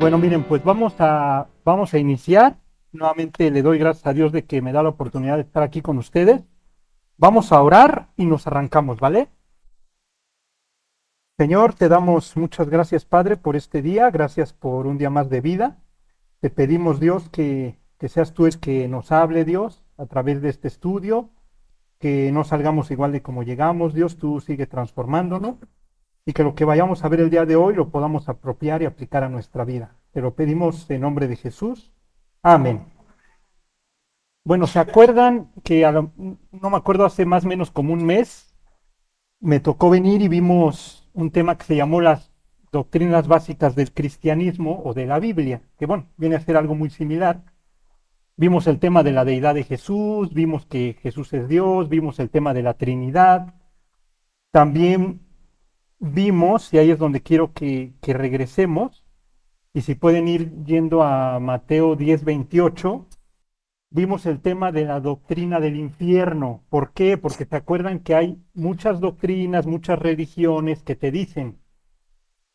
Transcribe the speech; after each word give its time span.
Bueno, 0.00 0.16
miren, 0.16 0.44
pues 0.44 0.64
vamos 0.64 0.94
a, 0.98 1.48
vamos 1.62 1.92
a 1.92 1.98
iniciar. 1.98 2.56
Nuevamente 2.90 3.50
le 3.50 3.60
doy 3.60 3.78
gracias 3.78 4.06
a 4.06 4.14
Dios 4.14 4.32
de 4.32 4.46
que 4.46 4.62
me 4.62 4.72
da 4.72 4.82
la 4.82 4.88
oportunidad 4.88 5.36
de 5.36 5.42
estar 5.42 5.62
aquí 5.62 5.82
con 5.82 5.98
ustedes. 5.98 6.42
Vamos 7.18 7.52
a 7.52 7.62
orar 7.62 8.08
y 8.16 8.24
nos 8.24 8.46
arrancamos, 8.46 8.98
¿vale? 8.98 9.28
Señor, 11.36 11.74
te 11.74 11.90
damos 11.90 12.34
muchas 12.38 12.70
gracias, 12.70 13.04
Padre, 13.04 13.36
por 13.36 13.56
este 13.56 13.82
día. 13.82 14.10
Gracias 14.10 14.54
por 14.54 14.86
un 14.86 14.96
día 14.96 15.10
más 15.10 15.28
de 15.28 15.42
vida. 15.42 15.76
Te 16.40 16.48
pedimos, 16.48 16.98
Dios, 16.98 17.28
que, 17.28 17.78
que 17.98 18.08
seas 18.08 18.32
tú 18.32 18.46
el 18.46 18.58
que 18.58 18.88
nos 18.88 19.12
hable, 19.12 19.44
Dios, 19.44 19.84
a 19.98 20.06
través 20.06 20.40
de 20.40 20.48
este 20.48 20.68
estudio. 20.68 21.28
Que 21.98 22.32
no 22.32 22.44
salgamos 22.44 22.90
igual 22.90 23.12
de 23.12 23.20
como 23.20 23.42
llegamos, 23.42 23.92
Dios. 23.92 24.16
Tú 24.16 24.40
sigue 24.40 24.66
transformándonos 24.66 25.56
y 26.24 26.32
que 26.32 26.44
lo 26.44 26.54
que 26.54 26.64
vayamos 26.64 27.04
a 27.04 27.08
ver 27.08 27.20
el 27.20 27.30
día 27.30 27.46
de 27.46 27.56
hoy 27.56 27.74
lo 27.74 27.90
podamos 27.90 28.28
apropiar 28.28 28.82
y 28.82 28.86
aplicar 28.86 29.24
a 29.24 29.28
nuestra 29.28 29.64
vida. 29.64 29.96
Te 30.12 30.20
lo 30.20 30.34
pedimos 30.34 30.88
en 30.90 31.00
nombre 31.00 31.28
de 31.28 31.36
Jesús. 31.36 31.92
Amén. 32.42 32.84
Bueno, 34.44 34.66
¿se 34.66 34.78
acuerdan 34.78 35.52
que 35.62 35.82
no 35.82 36.70
me 36.70 36.76
acuerdo 36.76 37.04
hace 37.04 37.24
más 37.24 37.44
o 37.44 37.48
menos 37.48 37.70
como 37.70 37.92
un 37.92 38.04
mes 38.04 38.50
me 39.40 39.60
tocó 39.60 39.90
venir 39.90 40.22
y 40.22 40.28
vimos 40.28 41.08
un 41.14 41.30
tema 41.30 41.56
que 41.56 41.64
se 41.64 41.76
llamó 41.76 42.00
las 42.00 42.30
doctrinas 42.72 43.26
básicas 43.26 43.74
del 43.74 43.92
cristianismo 43.92 44.82
o 44.84 44.94
de 44.94 45.06
la 45.06 45.18
Biblia, 45.18 45.62
que 45.78 45.86
bueno, 45.86 46.06
viene 46.16 46.36
a 46.36 46.40
ser 46.40 46.56
algo 46.56 46.74
muy 46.74 46.90
similar. 46.90 47.42
Vimos 48.36 48.66
el 48.66 48.78
tema 48.78 49.02
de 49.02 49.12
la 49.12 49.24
deidad 49.24 49.54
de 49.54 49.64
Jesús, 49.64 50.32
vimos 50.32 50.66
que 50.66 50.96
Jesús 51.02 51.32
es 51.32 51.48
Dios, 51.48 51.88
vimos 51.88 52.18
el 52.20 52.30
tema 52.30 52.54
de 52.54 52.62
la 52.62 52.74
Trinidad. 52.74 53.54
También 54.52 55.20
vimos, 56.00 56.72
y 56.74 56.78
ahí 56.78 56.90
es 56.90 56.98
donde 56.98 57.22
quiero 57.22 57.52
que, 57.52 57.92
regresemos, 58.02 59.04
y 59.72 59.82
si 59.82 59.94
pueden 59.94 60.28
ir 60.28 60.64
yendo 60.64 61.02
a 61.02 61.38
Mateo 61.40 61.96
10, 61.96 62.24
28, 62.24 63.06
vimos 63.90 64.26
el 64.26 64.40
tema 64.40 64.72
de 64.72 64.84
la 64.84 65.00
doctrina 65.00 65.60
del 65.60 65.76
infierno. 65.76 66.64
¿Por 66.70 66.92
qué? 66.92 67.18
Porque 67.18 67.44
se 67.44 67.56
acuerdan 67.56 68.00
que 68.00 68.14
hay 68.14 68.42
muchas 68.54 69.00
doctrinas, 69.00 69.66
muchas 69.66 69.98
religiones 69.98 70.82
que 70.82 70.96
te 70.96 71.10
dicen, 71.12 71.58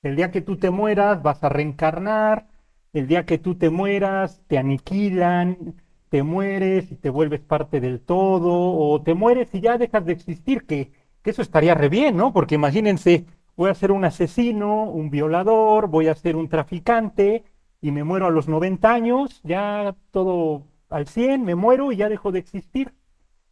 el 0.03 0.15
día 0.15 0.31
que 0.31 0.41
tú 0.41 0.57
te 0.57 0.69
mueras 0.71 1.23
vas 1.23 1.43
a 1.43 1.49
reencarnar, 1.49 2.47
el 2.93 3.07
día 3.07 3.25
que 3.25 3.37
tú 3.37 3.55
te 3.55 3.69
mueras 3.69 4.41
te 4.47 4.57
aniquilan, 4.57 5.75
te 6.09 6.23
mueres 6.23 6.91
y 6.91 6.95
te 6.95 7.09
vuelves 7.09 7.41
parte 7.41 7.79
del 7.81 8.01
todo, 8.01 8.51
o 8.51 9.01
te 9.01 9.13
mueres 9.13 9.53
y 9.53 9.61
ya 9.61 9.77
dejas 9.77 10.05
de 10.05 10.13
existir, 10.13 10.65
que, 10.65 10.91
que 11.23 11.31
eso 11.31 11.41
estaría 11.41 11.75
re 11.75 11.89
bien, 11.89 12.15
¿no? 12.17 12.33
Porque 12.33 12.55
imagínense, 12.55 13.25
voy 13.55 13.69
a 13.69 13.75
ser 13.75 13.91
un 13.91 14.05
asesino, 14.05 14.83
un 14.83 15.09
violador, 15.09 15.87
voy 15.87 16.07
a 16.07 16.15
ser 16.15 16.35
un 16.35 16.49
traficante 16.49 17.43
y 17.81 17.91
me 17.91 18.03
muero 18.03 18.27
a 18.27 18.31
los 18.31 18.47
90 18.47 18.91
años, 18.91 19.41
ya 19.43 19.95
todo 20.11 20.63
al 20.89 21.07
100, 21.07 21.43
me 21.43 21.55
muero 21.55 21.91
y 21.91 21.97
ya 21.97 22.09
dejo 22.09 22.31
de 22.31 22.39
existir. 22.39 22.93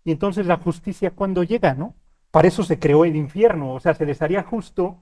Y 0.04 0.12
entonces 0.12 0.46
la 0.46 0.58
justicia 0.58 1.12
cuando 1.12 1.44
llega, 1.44 1.74
¿no? 1.74 1.96
Para 2.32 2.48
eso 2.48 2.64
se 2.64 2.80
creó 2.80 3.06
el 3.06 3.16
infierno, 3.16 3.74
o 3.74 3.80
sea, 3.80 3.94
se 3.94 4.06
les 4.06 4.22
haría 4.22 4.44
justo 4.44 4.98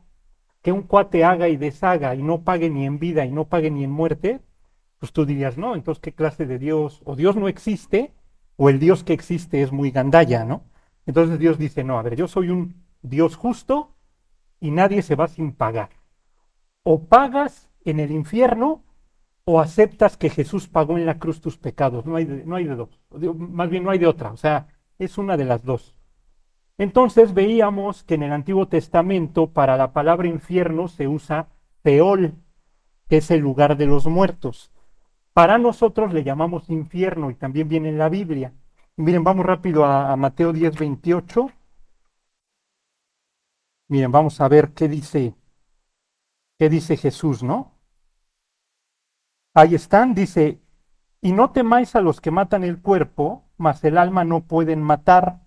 que 0.61 0.71
un 0.71 0.83
cuate 0.83 1.23
haga 1.23 1.47
y 1.47 1.57
deshaga 1.57 2.13
y 2.13 2.21
no 2.21 2.41
pague 2.41 2.69
ni 2.69 2.85
en 2.85 2.99
vida 2.99 3.25
y 3.25 3.31
no 3.31 3.45
pague 3.45 3.71
ni 3.71 3.83
en 3.83 3.91
muerte, 3.91 4.41
pues 4.99 5.11
tú 5.11 5.25
dirías, 5.25 5.57
no, 5.57 5.75
entonces 5.75 6.01
qué 6.01 6.13
clase 6.13 6.45
de 6.45 6.59
Dios, 6.59 7.01
o 7.05 7.15
Dios 7.15 7.35
no 7.35 7.47
existe, 7.47 8.13
o 8.57 8.69
el 8.69 8.79
Dios 8.79 9.03
que 9.03 9.13
existe 9.13 9.63
es 9.63 9.71
muy 9.71 9.89
gandalla, 9.89 10.45
¿no? 10.45 10.63
Entonces 11.07 11.39
Dios 11.39 11.57
dice, 11.57 11.83
no, 11.83 11.97
a 11.97 12.03
ver, 12.03 12.15
yo 12.15 12.27
soy 12.27 12.49
un 12.49 12.75
Dios 13.01 13.35
justo 13.35 13.95
y 14.61 14.71
nadie 14.71 15.01
se 15.01 15.15
va 15.15 15.27
sin 15.27 15.51
pagar. 15.51 15.89
O 16.83 17.03
pagas 17.05 17.69
en 17.83 17.99
el 17.99 18.11
infierno 18.11 18.83
o 19.43 19.59
aceptas 19.59 20.15
que 20.15 20.29
Jesús 20.29 20.67
pagó 20.67 20.97
en 20.97 21.05
la 21.05 21.19
cruz 21.19 21.41
tus 21.41 21.57
pecados. 21.57 22.05
No 22.05 22.15
hay 22.15 22.25
de, 22.25 22.45
no 22.45 22.55
hay 22.55 22.65
de 22.65 22.75
dos. 22.75 23.01
Más 23.35 23.69
bien 23.69 23.83
no 23.83 23.89
hay 23.89 23.99
de 23.99 24.07
otra. 24.07 24.31
O 24.31 24.37
sea, 24.37 24.67
es 24.99 25.17
una 25.17 25.35
de 25.35 25.45
las 25.45 25.65
dos. 25.65 25.95
Entonces 26.77 27.33
veíamos 27.33 28.03
que 28.03 28.15
en 28.15 28.23
el 28.23 28.31
Antiguo 28.31 28.67
Testamento 28.67 29.47
para 29.47 29.77
la 29.77 29.91
palabra 29.93 30.27
infierno 30.27 30.87
se 30.87 31.07
usa 31.07 31.49
Peol, 31.81 32.35
que 33.09 33.17
es 33.17 33.31
el 33.31 33.41
lugar 33.41 33.77
de 33.77 33.87
los 33.87 34.05
muertos. 34.07 34.71
Para 35.33 35.57
nosotros 35.57 36.13
le 36.13 36.23
llamamos 36.23 36.69
infierno 36.69 37.31
y 37.31 37.35
también 37.35 37.67
viene 37.67 37.89
en 37.89 37.97
la 37.97 38.09
Biblia. 38.09 38.53
miren, 38.95 39.23
vamos 39.23 39.45
rápido 39.45 39.85
a, 39.85 40.11
a 40.11 40.15
Mateo 40.15 40.53
10, 40.53 40.77
28. 40.77 41.51
Miren, 43.91 44.09
vamos 44.09 44.39
a 44.39 44.47
ver 44.47 44.71
qué 44.71 44.87
dice, 44.87 45.35
qué 46.57 46.69
dice 46.69 46.95
Jesús, 46.95 47.43
¿no? 47.43 47.73
Ahí 49.53 49.75
están, 49.75 50.13
dice, 50.13 50.61
y 51.19 51.33
no 51.33 51.51
temáis 51.51 51.93
a 51.97 51.99
los 51.99 52.21
que 52.21 52.31
matan 52.31 52.63
el 52.63 52.81
cuerpo, 52.81 53.49
mas 53.57 53.83
el 53.83 53.97
alma 53.97 54.23
no 54.23 54.47
pueden 54.47 54.81
matar. 54.81 55.41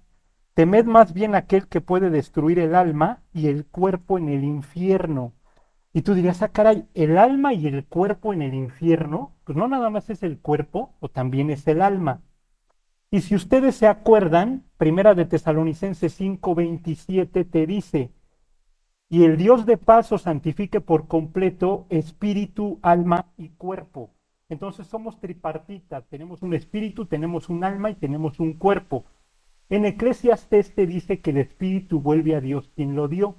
Temed 0.52 0.84
más 0.84 1.14
bien 1.14 1.34
aquel 1.34 1.68
que 1.68 1.80
puede 1.80 2.10
destruir 2.10 2.58
el 2.58 2.74
alma 2.74 3.22
y 3.32 3.48
el 3.48 3.64
cuerpo 3.64 4.18
en 4.18 4.28
el 4.28 4.44
infierno. 4.44 5.32
Y 5.94 6.02
tú 6.02 6.12
dirías, 6.12 6.42
ah, 6.42 6.48
caray, 6.48 6.86
el 6.92 7.16
alma 7.16 7.54
y 7.54 7.66
el 7.66 7.86
cuerpo 7.86 8.34
en 8.34 8.42
el 8.42 8.52
infierno, 8.52 9.38
pues 9.44 9.56
no 9.56 9.68
nada 9.68 9.88
más 9.88 10.10
es 10.10 10.22
el 10.22 10.38
cuerpo, 10.38 10.92
o 11.00 11.08
también 11.08 11.48
es 11.48 11.66
el 11.66 11.80
alma. 11.80 12.20
Y 13.10 13.22
si 13.22 13.36
ustedes 13.36 13.74
se 13.74 13.86
acuerdan, 13.86 14.66
Primera 14.76 15.14
de 15.14 15.24
Tesalonicenses 15.24 16.20
5:27 16.20 17.46
te 17.50 17.66
dice, 17.66 18.12
y 19.08 19.24
el 19.24 19.36
Dios 19.36 19.66
de 19.66 19.76
paz 19.76 20.10
os 20.12 20.22
santifique 20.22 20.80
por 20.80 21.06
completo 21.08 21.86
espíritu, 21.90 22.78
alma 22.82 23.32
y 23.36 23.50
cuerpo. 23.50 24.10
Entonces 24.48 24.86
somos 24.86 25.20
tripartitas, 25.20 26.06
tenemos 26.08 26.42
un 26.42 26.54
espíritu, 26.54 27.06
tenemos 27.06 27.48
un 27.48 27.64
alma 27.64 27.90
y 27.90 27.94
tenemos 27.94 28.40
un 28.40 28.54
cuerpo. 28.54 29.04
En 29.68 29.84
Eclesiastes 29.84 30.74
te 30.74 30.86
dice 30.86 31.20
que 31.20 31.30
el 31.30 31.38
espíritu 31.38 32.00
vuelve 32.00 32.34
a 32.34 32.40
Dios 32.40 32.70
quien 32.74 32.94
lo 32.94 33.08
dio. 33.08 33.36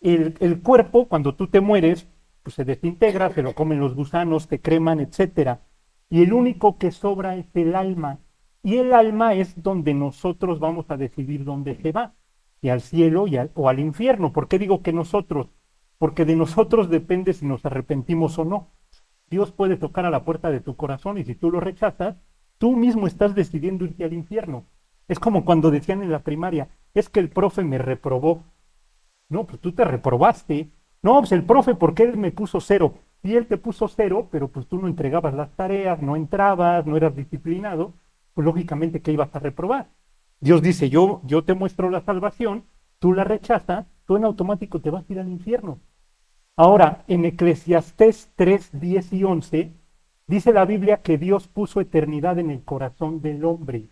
El, 0.00 0.36
el 0.40 0.60
cuerpo, 0.60 1.08
cuando 1.08 1.34
tú 1.34 1.48
te 1.48 1.60
mueres, 1.60 2.08
pues 2.42 2.54
se 2.56 2.64
desintegra, 2.64 3.30
se 3.30 3.42
lo 3.42 3.54
comen 3.54 3.80
los 3.80 3.94
gusanos, 3.94 4.48
te 4.48 4.60
creman, 4.60 5.00
etc. 5.00 5.60
Y 6.10 6.22
el 6.22 6.32
único 6.32 6.78
que 6.78 6.90
sobra 6.90 7.36
es 7.36 7.46
el 7.54 7.74
alma. 7.74 8.20
Y 8.62 8.76
el 8.76 8.92
alma 8.92 9.34
es 9.34 9.62
donde 9.62 9.94
nosotros 9.94 10.58
vamos 10.60 10.90
a 10.90 10.96
decidir 10.96 11.44
dónde 11.44 11.74
se 11.76 11.92
va 11.92 12.14
y 12.64 12.70
al 12.70 12.80
cielo 12.80 13.26
y 13.26 13.38
o 13.52 13.68
al 13.68 13.78
infierno. 13.78 14.32
¿Por 14.32 14.48
qué 14.48 14.58
digo 14.58 14.82
que 14.82 14.94
nosotros? 14.94 15.48
Porque 15.98 16.24
de 16.24 16.34
nosotros 16.34 16.88
depende 16.88 17.34
si 17.34 17.44
nos 17.44 17.62
arrepentimos 17.66 18.38
o 18.38 18.46
no. 18.46 18.70
Dios 19.28 19.52
puede 19.52 19.76
tocar 19.76 20.06
a 20.06 20.10
la 20.10 20.24
puerta 20.24 20.50
de 20.50 20.60
tu 20.60 20.74
corazón 20.74 21.18
y 21.18 21.24
si 21.24 21.34
tú 21.34 21.50
lo 21.50 21.60
rechazas, 21.60 22.16
tú 22.56 22.74
mismo 22.74 23.06
estás 23.06 23.34
decidiendo 23.34 23.84
irte 23.84 24.02
al 24.02 24.14
infierno. 24.14 24.64
Es 25.08 25.18
como 25.18 25.44
cuando 25.44 25.70
decían 25.70 26.02
en 26.02 26.10
la 26.10 26.20
primaria, 26.20 26.70
es 26.94 27.10
que 27.10 27.20
el 27.20 27.28
profe 27.28 27.64
me 27.64 27.76
reprobó. 27.76 28.44
No, 29.28 29.44
pues 29.44 29.60
tú 29.60 29.72
te 29.72 29.84
reprobaste. 29.84 30.70
No, 31.02 31.18
pues 31.18 31.32
el 31.32 31.44
profe, 31.44 31.74
¿por 31.74 31.92
qué 31.92 32.04
él 32.04 32.16
me 32.16 32.32
puso 32.32 32.62
cero? 32.62 32.94
Y 33.22 33.34
él 33.34 33.46
te 33.46 33.58
puso 33.58 33.88
cero, 33.88 34.28
pero 34.32 34.48
pues 34.48 34.66
tú 34.68 34.78
no 34.78 34.88
entregabas 34.88 35.34
las 35.34 35.50
tareas, 35.54 36.00
no 36.00 36.16
entrabas, 36.16 36.86
no 36.86 36.96
eras 36.96 37.14
disciplinado, 37.14 37.92
pues 38.32 38.46
lógicamente 38.46 39.02
que 39.02 39.12
ibas 39.12 39.36
a 39.36 39.38
reprobar. 39.38 39.90
Dios 40.44 40.60
dice, 40.60 40.90
yo, 40.90 41.22
yo 41.24 41.42
te 41.42 41.54
muestro 41.54 41.88
la 41.88 42.02
salvación, 42.02 42.64
tú 42.98 43.14
la 43.14 43.24
rechazas, 43.24 43.86
tú 44.04 44.18
en 44.18 44.26
automático 44.26 44.78
te 44.78 44.90
vas 44.90 45.08
a 45.08 45.12
ir 45.14 45.18
al 45.18 45.30
infierno. 45.30 45.78
Ahora, 46.54 47.02
en 47.08 47.24
Eclesiastés 47.24 48.30
3, 48.36 48.78
10 48.78 49.12
y 49.14 49.24
11, 49.24 49.72
dice 50.26 50.52
la 50.52 50.66
Biblia 50.66 51.00
que 51.00 51.16
Dios 51.16 51.48
puso 51.48 51.80
eternidad 51.80 52.38
en 52.38 52.50
el 52.50 52.62
corazón 52.62 53.22
del 53.22 53.42
hombre. 53.46 53.88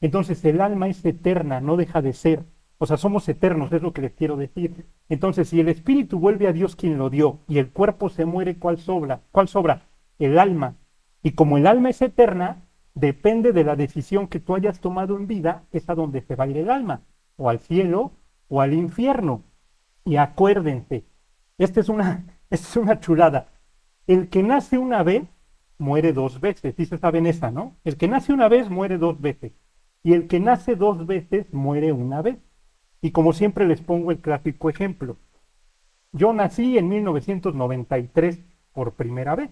Entonces 0.00 0.44
el 0.44 0.60
alma 0.60 0.88
es 0.88 1.04
eterna, 1.04 1.60
no 1.60 1.76
deja 1.76 2.02
de 2.02 2.14
ser. 2.14 2.46
O 2.78 2.86
sea, 2.86 2.96
somos 2.96 3.28
eternos, 3.28 3.72
es 3.72 3.82
lo 3.82 3.92
que 3.92 4.02
les 4.02 4.12
quiero 4.12 4.36
decir. 4.36 4.86
Entonces, 5.08 5.50
si 5.50 5.60
el 5.60 5.68
espíritu 5.68 6.18
vuelve 6.18 6.48
a 6.48 6.52
Dios 6.52 6.74
quien 6.74 6.98
lo 6.98 7.10
dio 7.10 7.38
y 7.46 7.58
el 7.58 7.70
cuerpo 7.70 8.08
se 8.08 8.24
muere, 8.24 8.58
¿cuál 8.58 8.78
sobra? 8.78 9.20
¿Cuál 9.30 9.46
sobra? 9.46 9.82
El 10.18 10.40
alma. 10.40 10.74
Y 11.22 11.30
como 11.30 11.58
el 11.58 11.68
alma 11.68 11.90
es 11.90 12.02
eterna, 12.02 12.64
depende 12.94 13.52
de 13.52 13.64
la 13.64 13.76
decisión 13.76 14.28
que 14.28 14.40
tú 14.40 14.54
hayas 14.54 14.80
tomado 14.80 15.16
en 15.16 15.26
vida, 15.26 15.64
es 15.72 15.88
a 15.88 15.94
donde 15.94 16.20
se 16.22 16.36
va 16.36 16.44
a 16.44 16.48
ir 16.48 16.58
el 16.58 16.70
alma, 16.70 17.02
o 17.36 17.48
al 17.48 17.60
cielo 17.60 18.12
o 18.48 18.60
al 18.60 18.74
infierno. 18.74 19.44
Y 20.04 20.16
acuérdense, 20.16 21.04
esta 21.58 21.80
es 21.80 21.88
una, 21.88 22.24
esta 22.50 22.68
es 22.68 22.76
una 22.76 23.00
chulada. 23.00 23.48
El 24.06 24.28
que 24.28 24.42
nace 24.42 24.78
una 24.78 25.02
vez 25.02 25.24
muere 25.78 26.12
dos 26.12 26.40
veces, 26.40 26.74
se 26.76 26.98
saben 26.98 27.26
esa, 27.26 27.50
¿no? 27.50 27.76
El 27.84 27.96
que 27.96 28.08
nace 28.08 28.32
una 28.32 28.48
vez 28.48 28.70
muere 28.70 28.98
dos 28.98 29.20
veces. 29.20 29.52
Y 30.02 30.14
el 30.14 30.26
que 30.26 30.40
nace 30.40 30.74
dos 30.76 31.06
veces 31.06 31.52
muere 31.52 31.92
una 31.92 32.22
vez. 32.22 32.38
Y 33.00 33.10
como 33.12 33.32
siempre 33.32 33.66
les 33.66 33.80
pongo 33.80 34.10
el 34.10 34.20
clásico 34.20 34.70
ejemplo. 34.70 35.16
Yo 36.12 36.32
nací 36.32 36.78
en 36.78 36.88
1993 36.88 38.40
por 38.72 38.94
primera 38.94 39.34
vez. 39.34 39.50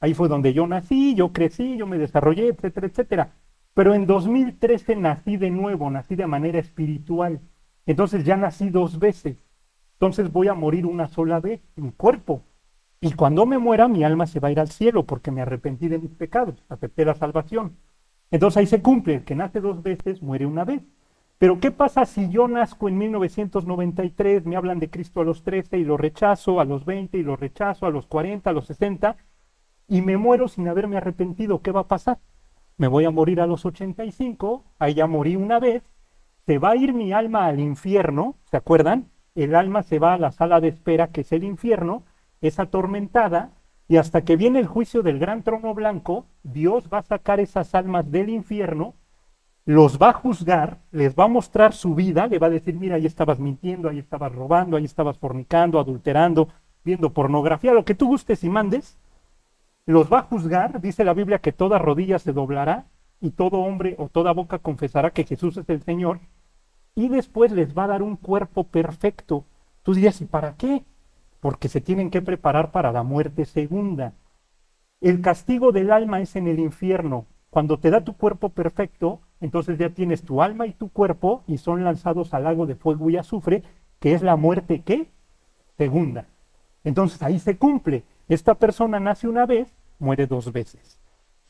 Ahí 0.00 0.14
fue 0.14 0.28
donde 0.28 0.52
yo 0.52 0.66
nací, 0.66 1.14
yo 1.14 1.32
crecí, 1.32 1.76
yo 1.76 1.86
me 1.86 1.98
desarrollé, 1.98 2.48
etcétera, 2.48 2.86
etcétera. 2.86 3.32
Pero 3.74 3.94
en 3.94 4.06
2013 4.06 4.96
nací 4.96 5.36
de 5.36 5.50
nuevo, 5.50 5.90
nací 5.90 6.14
de 6.14 6.26
manera 6.26 6.58
espiritual. 6.58 7.40
Entonces 7.86 8.24
ya 8.24 8.36
nací 8.36 8.70
dos 8.70 8.98
veces. 8.98 9.36
Entonces 9.94 10.32
voy 10.32 10.48
a 10.48 10.54
morir 10.54 10.86
una 10.86 11.08
sola 11.08 11.40
vez, 11.40 11.60
en 11.76 11.90
cuerpo. 11.90 12.42
Y 13.00 13.12
cuando 13.12 13.46
me 13.46 13.58
muera, 13.58 13.88
mi 13.88 14.04
alma 14.04 14.26
se 14.26 14.40
va 14.40 14.48
a 14.48 14.52
ir 14.52 14.60
al 14.60 14.68
cielo 14.68 15.04
porque 15.04 15.30
me 15.30 15.42
arrepentí 15.42 15.88
de 15.88 15.98
mis 15.98 16.14
pecados, 16.14 16.62
acepté 16.68 17.04
la 17.04 17.14
salvación. 17.14 17.76
Entonces 18.30 18.56
ahí 18.56 18.66
se 18.66 18.80
cumple, 18.80 19.16
el 19.16 19.24
que 19.24 19.34
nace 19.34 19.60
dos 19.60 19.82
veces 19.82 20.22
muere 20.22 20.46
una 20.46 20.64
vez. 20.64 20.82
Pero 21.38 21.60
¿qué 21.60 21.70
pasa 21.70 22.06
si 22.06 22.30
yo 22.30 22.48
nazco 22.48 22.88
en 22.88 22.96
1993, 22.96 24.46
me 24.46 24.56
hablan 24.56 24.78
de 24.78 24.88
Cristo 24.88 25.20
a 25.20 25.24
los 25.24 25.42
13 25.42 25.78
y 25.78 25.84
lo 25.84 25.96
rechazo, 25.96 26.60
a 26.60 26.64
los 26.64 26.84
20 26.84 27.18
y 27.18 27.22
lo 27.22 27.36
rechazo, 27.36 27.86
a 27.86 27.90
los 27.90 28.06
40, 28.06 28.48
a 28.48 28.52
los 28.52 28.66
60, 28.66 29.16
y 29.88 30.02
me 30.02 30.16
muero 30.16 30.48
sin 30.48 30.68
haberme 30.68 30.96
arrepentido? 30.96 31.62
¿Qué 31.62 31.72
va 31.72 31.80
a 31.80 31.88
pasar? 31.88 32.18
Me 32.76 32.88
voy 32.88 33.04
a 33.04 33.10
morir 33.10 33.40
a 33.40 33.46
los 33.46 33.64
85, 33.64 34.64
ahí 34.78 34.94
ya 34.94 35.06
morí 35.06 35.36
una 35.36 35.60
vez, 35.60 35.82
se 36.46 36.58
va 36.58 36.70
a 36.70 36.76
ir 36.76 36.92
mi 36.92 37.12
alma 37.12 37.46
al 37.46 37.60
infierno, 37.60 38.36
¿se 38.50 38.56
acuerdan? 38.56 39.10
El 39.34 39.54
alma 39.54 39.82
se 39.82 39.98
va 39.98 40.14
a 40.14 40.18
la 40.18 40.32
sala 40.32 40.60
de 40.60 40.68
espera, 40.68 41.08
que 41.08 41.22
es 41.22 41.32
el 41.32 41.44
infierno, 41.44 42.02
es 42.40 42.58
atormentada, 42.58 43.52
y 43.88 43.96
hasta 43.96 44.22
que 44.22 44.36
viene 44.36 44.58
el 44.58 44.66
juicio 44.66 45.02
del 45.02 45.18
gran 45.18 45.42
trono 45.42 45.74
blanco, 45.74 46.26
Dios 46.42 46.88
va 46.92 46.98
a 46.98 47.02
sacar 47.02 47.40
esas 47.40 47.74
almas 47.74 48.10
del 48.10 48.30
infierno 48.30 48.94
los 49.66 49.98
va 49.98 50.10
a 50.10 50.12
juzgar, 50.12 50.78
les 50.90 51.14
va 51.14 51.24
a 51.24 51.28
mostrar 51.28 51.72
su 51.72 51.94
vida, 51.94 52.26
le 52.26 52.38
va 52.38 52.48
a 52.48 52.50
decir, 52.50 52.74
mira, 52.74 52.96
ahí 52.96 53.06
estabas 53.06 53.38
mintiendo, 53.38 53.88
ahí 53.88 53.98
estabas 53.98 54.32
robando, 54.32 54.76
ahí 54.76 54.84
estabas 54.84 55.18
fornicando, 55.18 55.78
adulterando, 55.78 56.48
viendo 56.84 57.12
pornografía, 57.12 57.72
lo 57.72 57.84
que 57.84 57.94
tú 57.94 58.06
gustes 58.06 58.44
y 58.44 58.50
mandes, 58.50 58.98
los 59.86 60.12
va 60.12 60.20
a 60.20 60.22
juzgar, 60.22 60.80
dice 60.80 61.04
la 61.04 61.14
Biblia 61.14 61.38
que 61.38 61.52
toda 61.52 61.78
rodilla 61.78 62.18
se 62.18 62.32
doblará 62.32 62.86
y 63.20 63.30
todo 63.30 63.58
hombre 63.58 63.94
o 63.98 64.08
toda 64.08 64.32
boca 64.32 64.58
confesará 64.58 65.10
que 65.10 65.24
Jesús 65.24 65.56
es 65.56 65.68
el 65.68 65.82
Señor, 65.82 66.20
y 66.94 67.08
después 67.08 67.52
les 67.52 67.76
va 67.76 67.84
a 67.84 67.88
dar 67.88 68.02
un 68.02 68.16
cuerpo 68.16 68.64
perfecto. 68.64 69.44
Tú 69.82 69.94
dirías, 69.94 70.20
¿y 70.20 70.26
para 70.26 70.56
qué? 70.56 70.84
Porque 71.40 71.68
se 71.68 71.80
tienen 71.80 72.10
que 72.10 72.22
preparar 72.22 72.70
para 72.70 72.92
la 72.92 73.02
muerte 73.02 73.44
segunda. 73.44 74.14
El 75.00 75.20
castigo 75.20 75.72
del 75.72 75.90
alma 75.90 76.20
es 76.20 76.36
en 76.36 76.46
el 76.46 76.58
infierno. 76.58 77.26
Cuando 77.50 77.78
te 77.78 77.90
da 77.90 78.02
tu 78.02 78.16
cuerpo 78.16 78.48
perfecto, 78.50 79.20
entonces 79.40 79.78
ya 79.78 79.90
tienes 79.90 80.22
tu 80.22 80.40
alma 80.40 80.66
y 80.66 80.72
tu 80.72 80.88
cuerpo 80.88 81.42
y 81.46 81.58
son 81.58 81.84
lanzados 81.84 82.32
al 82.32 82.44
lago 82.44 82.66
de 82.66 82.76
fuego 82.76 83.10
y 83.10 83.16
azufre, 83.16 83.62
que 84.00 84.14
es 84.14 84.22
la 84.22 84.36
muerte 84.36 84.82
¿qué? 84.82 85.10
segunda. 85.76 86.26
Entonces 86.84 87.22
ahí 87.22 87.38
se 87.38 87.56
cumple. 87.56 88.04
Esta 88.28 88.54
persona 88.54 89.00
nace 89.00 89.28
una 89.28 89.46
vez, 89.46 89.68
muere 89.98 90.26
dos 90.26 90.52
veces. 90.52 90.98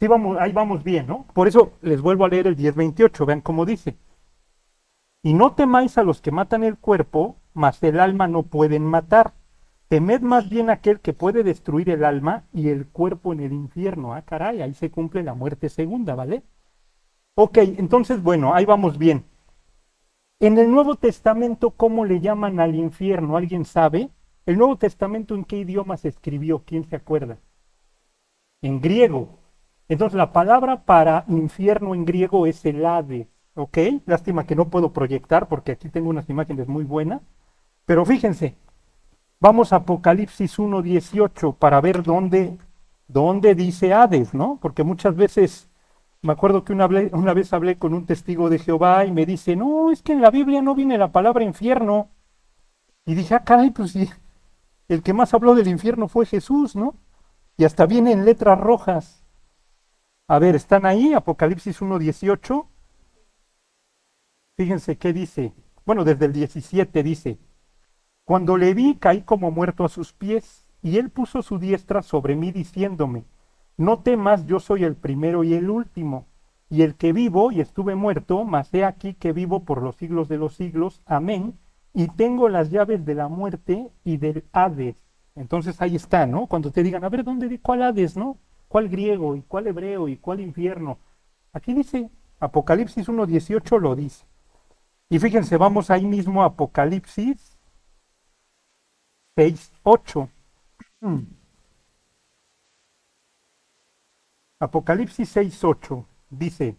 Sí, 0.01 0.09
vamos, 0.09 0.37
ahí 0.41 0.53
vamos 0.53 0.83
bien, 0.83 1.07
¿no? 1.07 1.27
Por 1.33 1.49
eso 1.49 1.73
les 1.83 2.01
vuelvo 2.01 2.25
a 2.25 2.29
leer 2.29 2.47
el 2.47 2.57
10.28, 2.57 3.27
vean 3.27 3.41
cómo 3.41 3.65
dice. 3.65 3.97
Y 5.23 5.35
no 5.35 5.55
temáis 5.55 5.97
a 5.97 6.03
los 6.03 6.21
que 6.21 6.33
matan 6.33 6.65
el 6.65 6.77
cuerpo, 6.77 7.37
mas 7.55 7.83
el 7.83 8.01
alma 8.01 8.29
no 8.29 8.43
pueden 8.43 8.85
matar. 8.85 9.33
Temed 9.89 10.21
más 10.23 10.51
bien 10.51 10.71
aquel 10.71 11.01
que 11.01 11.13
puede 11.13 11.43
destruir 11.45 11.89
el 11.91 12.05
alma 12.05 12.45
y 12.53 12.69
el 12.69 12.87
cuerpo 12.89 13.33
en 13.33 13.41
el 13.41 13.53
infierno. 13.53 14.15
Ah, 14.15 14.23
caray, 14.23 14.61
ahí 14.61 14.75
se 14.75 14.91
cumple 14.91 15.23
la 15.23 15.35
muerte 15.35 15.69
segunda, 15.69 16.15
¿vale? 16.15 16.43
Ok, 17.37 17.59
entonces, 17.59 18.23
bueno, 18.23 18.55
ahí 18.55 18.65
vamos 18.65 18.99
bien. 18.99 19.25
En 20.41 20.59
el 20.59 20.71
Nuevo 20.71 20.97
Testamento, 20.97 21.71
¿cómo 21.71 22.05
le 22.05 22.21
llaman 22.21 22.61
al 22.61 22.75
infierno? 22.75 23.37
¿Alguien 23.37 23.65
sabe? 23.65 24.11
¿El 24.47 24.59
Nuevo 24.59 24.77
Testamento 24.77 25.35
en 25.35 25.45
qué 25.45 25.59
idioma 25.59 25.97
se 25.97 26.09
escribió? 26.09 26.65
¿Quién 26.65 26.85
se 26.85 26.97
acuerda? 26.97 27.39
En 28.63 28.81
griego. 28.81 29.39
Entonces, 29.89 30.17
la 30.17 30.33
palabra 30.33 30.85
para 30.85 31.25
infierno 31.29 31.95
en 31.95 32.05
griego 32.05 32.47
es 32.47 32.65
el 32.65 32.85
Hades. 32.85 33.29
¿Ok? 33.55 33.79
Lástima 34.07 34.47
que 34.47 34.57
no 34.57 34.69
puedo 34.69 34.93
proyectar 34.93 35.49
porque 35.49 35.73
aquí 35.73 35.89
tengo 35.89 36.11
unas 36.11 36.29
imágenes 36.29 36.69
muy 36.69 36.85
buenas. 36.85 37.23
Pero 37.87 38.05
fíjense, 38.05 38.57
vamos 39.41 39.73
a 39.73 39.77
Apocalipsis 39.77 40.59
1.18 40.59 41.57
para 41.57 41.81
ver 41.81 42.03
dónde, 42.03 42.59
dónde 43.09 43.55
dice 43.55 43.93
Hades, 43.93 44.35
¿no? 44.35 44.59
Porque 44.61 44.83
muchas 44.83 45.15
veces 45.17 45.71
me 46.25 46.33
acuerdo 46.33 46.65
que 46.65 46.73
una, 46.73 46.87
vez 46.87 47.53
hablé 47.53 47.79
con 47.79 47.93
un 47.93 48.07
testigo 48.07 48.49
de 48.49 48.59
Jehová 48.59 49.05
y 49.05 49.13
me 49.13 49.27
dice, 49.27 49.57
no, 49.57 49.91
es 49.91 50.03
que 50.03 50.13
en 50.13 50.23
la 50.23 50.31
Biblia 50.31 50.63
no 50.63 50.75
viene 50.75 50.97
la 50.97 51.13
palabra 51.13 51.45
infierno. 51.45 52.09
Y 53.05 53.15
dije, 53.15 53.35
ah, 53.35 53.45
caray, 53.45 53.71
pues 53.71 53.95
el 54.89 55.03
que 55.03 55.13
más 55.13 55.35
habló 55.35 55.55
del 55.55 55.69
infierno 55.69 56.09
fue 56.09 56.27
Jesús, 56.27 56.77
¿no? 56.77 56.95
Y 57.57 57.65
hasta 57.65 57.87
viene 57.87 58.13
en 58.13 58.25
letras 58.25 58.59
rojas. 58.59 59.25
A 60.27 60.39
ver, 60.39 60.55
¿están 60.55 60.87
ahí? 60.87 61.13
Apocalipsis 61.15 61.81
1.18. 61.81 62.67
Fíjense 64.57 64.97
qué 64.99 65.13
dice. 65.13 65.53
Bueno, 65.85 66.05
desde 66.05 66.27
el 66.27 66.33
17 66.33 67.03
dice, 67.03 67.39
cuando 68.25 68.57
le 68.57 68.73
vi 68.73 68.95
caí 68.97 69.23
como 69.23 69.51
muerto 69.51 69.85
a 69.85 69.89
sus 69.89 70.13
pies, 70.13 70.67
y 70.83 70.99
él 70.99 71.11
puso 71.11 71.43
su 71.43 71.59
diestra 71.59 72.03
sobre 72.03 72.37
mí 72.37 72.53
diciéndome, 72.53 73.25
no 73.77 74.01
temas, 74.01 74.47
yo 74.47 74.61
soy 74.61 74.85
el 74.85 74.97
primero 74.97 75.45
y 75.45 75.55
el 75.55 75.69
último, 75.69 76.27
y 76.71 76.83
el 76.83 76.95
que 76.95 77.13
vivo 77.13 77.53
y 77.53 77.61
estuve 77.61 77.95
muerto, 77.95 78.45
mas 78.45 78.73
he 78.73 78.85
aquí 78.85 79.15
que 79.15 79.33
vivo 79.33 79.65
por 79.65 79.83
los 79.83 79.97
siglos 79.97 80.29
de 80.29 80.39
los 80.39 80.55
siglos. 80.55 81.03
Amén. 81.07 81.59
Y 81.95 82.09
tengo 82.09 82.49
las 82.49 82.71
llaves 82.71 83.05
de 83.07 83.15
la 83.15 83.29
muerte 83.29 83.91
y 84.05 84.19
del 84.19 84.45
Hades. 84.53 84.97
Entonces 85.35 85.81
ahí 85.81 85.97
está, 85.97 86.27
¿no? 86.27 86.47
Cuando 86.47 86.71
te 86.71 86.83
digan, 86.83 87.05
a 87.05 87.09
ver, 87.09 87.25
¿dónde, 87.25 87.59
cuál 87.61 87.83
Hades, 87.83 88.17
no? 88.17 88.37
¿Cuál 88.69 88.89
griego 88.89 89.37
y 89.37 89.43
cuál 89.43 89.69
hebreo 89.69 90.09
y 90.09 90.17
cuál 90.17 90.41
infierno? 90.41 90.99
Aquí 91.53 91.73
dice, 91.73 92.11
Apocalipsis 92.41 93.09
1.18 93.09 93.81
lo 93.81 93.95
dice. 93.95 94.27
Y 95.09 95.19
fíjense, 95.19 95.57
vamos 95.57 95.91
ahí 95.91 96.05
mismo 96.05 96.43
a 96.43 96.47
Apocalipsis 96.47 97.57
6.8. 99.37 100.29
Apocalipsis 104.59 105.37
6.8 105.37 106.07
dice, 106.31 106.77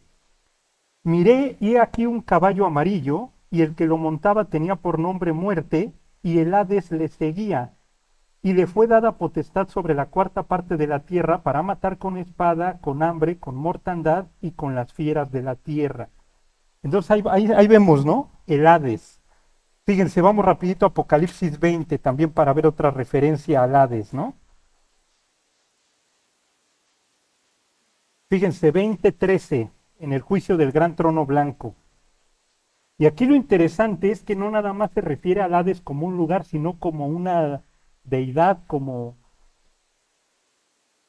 miré 1.03 1.57
y 1.59 1.75
aquí 1.75 2.05
un 2.05 2.21
caballo 2.21 2.65
amarillo, 2.65 3.31
y 3.51 3.61
el 3.61 3.75
que 3.75 3.85
lo 3.85 3.97
montaba 3.97 4.45
tenía 4.45 4.75
por 4.75 4.99
nombre 4.99 5.33
muerte, 5.33 5.93
y 6.21 6.39
el 6.39 6.53
Hades 6.53 6.91
le 6.91 7.07
seguía, 7.07 7.73
y 8.41 8.53
le 8.53 8.67
fue 8.67 8.87
dada 8.87 9.17
potestad 9.17 9.67
sobre 9.69 9.95
la 9.95 10.07
cuarta 10.07 10.43
parte 10.43 10.77
de 10.77 10.87
la 10.87 10.99
tierra 10.99 11.41
para 11.41 11.63
matar 11.63 11.97
con 11.97 12.17
espada, 12.17 12.79
con 12.79 13.01
hambre, 13.01 13.39
con 13.39 13.55
mortandad 13.55 14.27
y 14.41 14.51
con 14.51 14.75
las 14.75 14.93
fieras 14.93 15.31
de 15.31 15.41
la 15.41 15.55
tierra. 15.55 16.09
Entonces 16.83 17.09
ahí, 17.09 17.67
vemos, 17.67 18.05
¿no? 18.05 18.29
El 18.45 18.67
Hades. 18.67 19.19
Fíjense, 19.85 20.21
vamos 20.21 20.45
rapidito 20.45 20.85
a 20.85 20.89
Apocalipsis 20.89 21.59
20 21.59 21.97
también 21.97 22.31
para 22.31 22.53
ver 22.53 22.67
otra 22.67 22.91
referencia 22.91 23.63
al 23.63 23.75
Hades, 23.75 24.13
¿no? 24.13 24.35
Fíjense, 28.29 28.71
20:13 28.71 29.71
en 29.99 30.13
el 30.13 30.21
juicio 30.21 30.57
del 30.57 30.71
gran 30.71 30.95
trono 30.95 31.25
blanco. 31.25 31.75
Y 32.97 33.05
aquí 33.07 33.25
lo 33.25 33.35
interesante 33.35 34.11
es 34.11 34.23
que 34.23 34.35
no 34.35 34.49
nada 34.49 34.71
más 34.73 34.91
se 34.91 35.01
refiere 35.01 35.41
al 35.41 35.53
Hades 35.53 35.81
como 35.81 36.07
un 36.07 36.15
lugar, 36.15 36.45
sino 36.45 36.79
como 36.79 37.07
una 37.07 37.63
deidad, 38.03 38.59
como... 38.67 39.17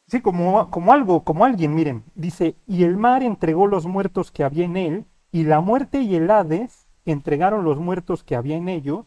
Sí, 0.08 0.20
como, 0.20 0.70
como 0.70 0.92
algo, 0.92 1.24
como 1.24 1.44
alguien, 1.44 1.74
miren. 1.74 2.04
Dice, 2.14 2.56
y 2.66 2.84
el 2.84 2.96
mar 2.96 3.22
entregó 3.22 3.66
los 3.66 3.86
muertos 3.86 4.30
que 4.30 4.44
había 4.44 4.64
en 4.64 4.76
él, 4.76 5.04
y 5.32 5.44
la 5.44 5.60
muerte 5.60 6.00
y 6.00 6.14
el 6.16 6.30
Hades 6.30 6.86
entregaron 7.04 7.64
los 7.64 7.78
muertos 7.78 8.24
que 8.24 8.36
había 8.36 8.56
en 8.56 8.68
ellos, 8.68 9.06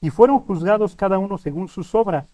y 0.00 0.10
fueron 0.10 0.40
juzgados 0.40 0.96
cada 0.96 1.18
uno 1.18 1.38
según 1.38 1.68
sus 1.68 1.94
obras. 1.94 2.26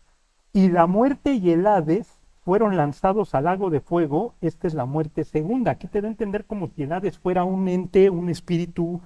Y 0.53 0.69
la 0.71 0.87
muerte 0.87 1.35
y 1.35 1.51
el 1.51 1.67
Hades 1.67 2.19
fueron 2.45 2.77
lanzados 2.77 3.35
al 3.35 3.45
lago 3.45 3.71
de 3.71 3.81
fuego, 3.81 4.35
esta 4.41 4.67
es 4.67 4.75
la 4.75 4.87
muerte 4.87 5.25
segunda. 5.25 5.73
Aquí 5.73 5.87
te 5.87 6.01
da 6.01 6.09
a 6.09 6.11
entender 6.11 6.45
como 6.47 6.69
si 6.69 6.83
el 6.83 6.93
Hades 6.93 7.19
fuera 7.19 7.45
un 7.45 7.69
ente, 7.69 8.11
un 8.11 8.29
espíritu, 8.29 9.01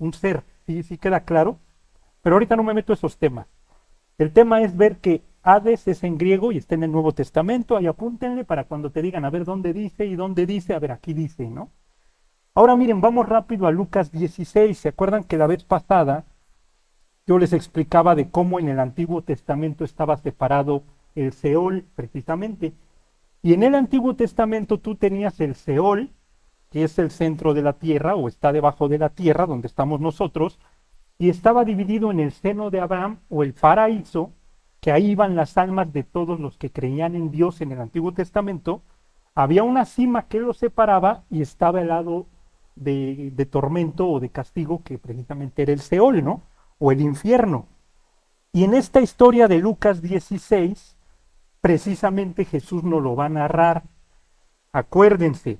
un 0.00 0.12
ser. 0.12 0.42
¿Sí, 0.66 0.82
sí 0.82 0.98
queda 0.98 1.20
claro? 1.20 1.58
Pero 2.22 2.34
ahorita 2.34 2.56
no 2.56 2.64
me 2.64 2.74
meto 2.74 2.92
a 2.92 2.96
esos 2.96 3.16
temas. 3.16 3.46
El 4.18 4.32
tema 4.32 4.62
es 4.62 4.76
ver 4.76 4.98
que 4.98 5.22
Hades 5.42 5.86
es 5.86 6.02
en 6.02 6.18
griego 6.18 6.50
y 6.50 6.58
está 6.58 6.74
en 6.74 6.82
el 6.82 6.92
Nuevo 6.92 7.12
Testamento. 7.12 7.76
Ahí 7.76 7.86
apúntenle 7.86 8.44
para 8.44 8.64
cuando 8.64 8.90
te 8.90 9.00
digan 9.00 9.24
a 9.24 9.30
ver 9.30 9.44
dónde 9.44 9.72
dice 9.72 10.04
y 10.06 10.16
dónde 10.16 10.44
dice. 10.44 10.74
A 10.74 10.80
ver, 10.80 10.90
aquí 10.90 11.14
dice, 11.14 11.48
¿no? 11.48 11.70
Ahora 12.54 12.74
miren, 12.74 13.00
vamos 13.00 13.28
rápido 13.28 13.68
a 13.68 13.70
Lucas 13.70 14.10
16. 14.10 14.76
¿Se 14.76 14.88
acuerdan 14.88 15.22
que 15.22 15.38
la 15.38 15.46
vez 15.46 15.62
pasada 15.62 16.24
yo 17.30 17.38
les 17.38 17.52
explicaba 17.52 18.16
de 18.16 18.28
cómo 18.28 18.58
en 18.58 18.68
el 18.68 18.80
Antiguo 18.80 19.22
Testamento 19.22 19.84
estaba 19.84 20.16
separado 20.16 20.82
el 21.14 21.32
Seol 21.32 21.84
precisamente. 21.94 22.72
Y 23.40 23.52
en 23.52 23.62
el 23.62 23.76
Antiguo 23.76 24.16
Testamento 24.16 24.78
tú 24.78 24.96
tenías 24.96 25.40
el 25.40 25.54
Seol, 25.54 26.10
que 26.70 26.84
es 26.84 26.98
el 26.98 27.10
centro 27.10 27.52
de 27.52 27.62
la 27.62 27.74
tierra 27.74 28.14
o 28.14 28.28
está 28.28 28.52
debajo 28.52 28.88
de 28.88 28.98
la 28.98 29.10
tierra 29.10 29.46
donde 29.46 29.66
estamos 29.66 30.00
nosotros, 30.00 30.58
y 31.18 31.28
estaba 31.28 31.64
dividido 31.64 32.10
en 32.10 32.20
el 32.20 32.32
seno 32.32 32.70
de 32.70 32.80
Abraham 32.80 33.18
o 33.28 33.42
el 33.42 33.52
paraíso, 33.52 34.32
que 34.80 34.92
ahí 34.92 35.10
iban 35.10 35.36
las 35.36 35.58
almas 35.58 35.92
de 35.92 36.04
todos 36.04 36.40
los 36.40 36.56
que 36.56 36.70
creían 36.70 37.14
en 37.14 37.30
Dios 37.30 37.60
en 37.60 37.72
el 37.72 37.80
Antiguo 37.80 38.12
Testamento. 38.14 38.82
Había 39.34 39.62
una 39.62 39.84
cima 39.84 40.28
que 40.28 40.40
los 40.40 40.56
separaba 40.56 41.24
y 41.28 41.42
estaba 41.42 41.82
el 41.82 41.88
lado 41.88 42.26
de, 42.76 43.30
de 43.34 43.46
tormento 43.46 44.08
o 44.08 44.20
de 44.20 44.30
castigo 44.30 44.82
que 44.82 44.98
precisamente 44.98 45.62
era 45.62 45.72
el 45.72 45.80
Seol, 45.80 46.24
¿no? 46.24 46.42
O 46.78 46.92
el 46.92 47.02
infierno. 47.02 47.66
Y 48.52 48.64
en 48.64 48.72
esta 48.72 49.00
historia 49.00 49.46
de 49.46 49.58
Lucas 49.58 50.00
16, 50.00 50.96
precisamente 51.60 52.46
Jesús 52.46 52.82
nos 52.82 53.02
lo 53.02 53.14
va 53.14 53.26
a 53.26 53.28
narrar. 53.28 53.82
Acuérdense, 54.72 55.58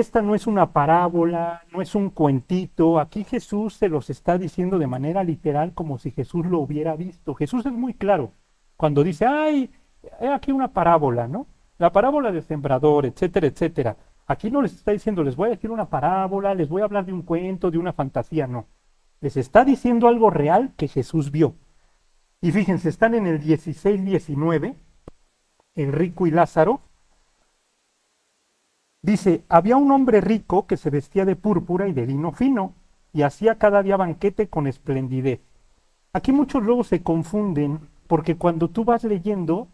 esta 0.00 0.22
no 0.22 0.34
es 0.34 0.46
una 0.46 0.72
parábola, 0.72 1.62
no 1.72 1.80
es 1.80 1.94
un 1.94 2.10
cuentito, 2.10 2.98
aquí 2.98 3.24
Jesús 3.24 3.74
se 3.74 3.88
los 3.88 4.10
está 4.10 4.38
diciendo 4.38 4.78
de 4.78 4.86
manera 4.86 5.22
literal 5.22 5.72
como 5.72 5.98
si 5.98 6.10
Jesús 6.10 6.46
lo 6.46 6.58
hubiera 6.60 6.96
visto. 6.96 7.34
Jesús 7.34 7.64
es 7.66 7.72
muy 7.72 7.94
claro 7.94 8.32
cuando 8.76 9.04
dice, 9.04 9.24
ay, 9.26 9.70
hay 10.20 10.28
aquí 10.28 10.52
una 10.52 10.72
parábola, 10.72 11.28
¿no? 11.28 11.46
La 11.78 11.92
parábola 11.92 12.32
del 12.32 12.42
sembrador, 12.42 13.06
etcétera, 13.06 13.46
etcétera. 13.46 13.96
Aquí 14.26 14.50
no 14.50 14.62
les 14.62 14.74
está 14.74 14.90
diciendo, 14.90 15.22
les 15.22 15.36
voy 15.36 15.48
a 15.48 15.52
decir 15.52 15.70
una 15.70 15.88
parábola, 15.88 16.54
les 16.54 16.68
voy 16.68 16.82
a 16.82 16.86
hablar 16.86 17.04
de 17.04 17.12
un 17.12 17.22
cuento, 17.22 17.70
de 17.70 17.78
una 17.78 17.92
fantasía, 17.92 18.46
no. 18.46 18.66
Les 19.20 19.36
está 19.36 19.64
diciendo 19.64 20.08
algo 20.08 20.30
real 20.30 20.72
que 20.76 20.88
Jesús 20.88 21.30
vio. 21.30 21.54
Y 22.40 22.52
fíjense, 22.52 22.88
están 22.88 23.14
en 23.14 23.26
el 23.26 23.40
16-19, 23.40 24.74
el 25.76 25.92
rico 25.92 26.26
y 26.26 26.30
Lázaro. 26.30 26.80
Dice, 29.04 29.44
había 29.50 29.76
un 29.76 29.90
hombre 29.90 30.22
rico 30.22 30.66
que 30.66 30.78
se 30.78 30.88
vestía 30.88 31.26
de 31.26 31.36
púrpura 31.36 31.88
y 31.88 31.92
de 31.92 32.06
lino 32.06 32.32
fino, 32.32 32.72
y 33.12 33.20
hacía 33.20 33.58
cada 33.58 33.82
día 33.82 33.98
banquete 33.98 34.48
con 34.48 34.66
esplendidez. 34.66 35.42
Aquí 36.14 36.32
muchos 36.32 36.62
luego 36.62 36.84
se 36.84 37.02
confunden, 37.02 37.80
porque 38.06 38.36
cuando 38.36 38.70
tú 38.70 38.86
vas 38.86 39.04
leyendo, 39.04 39.68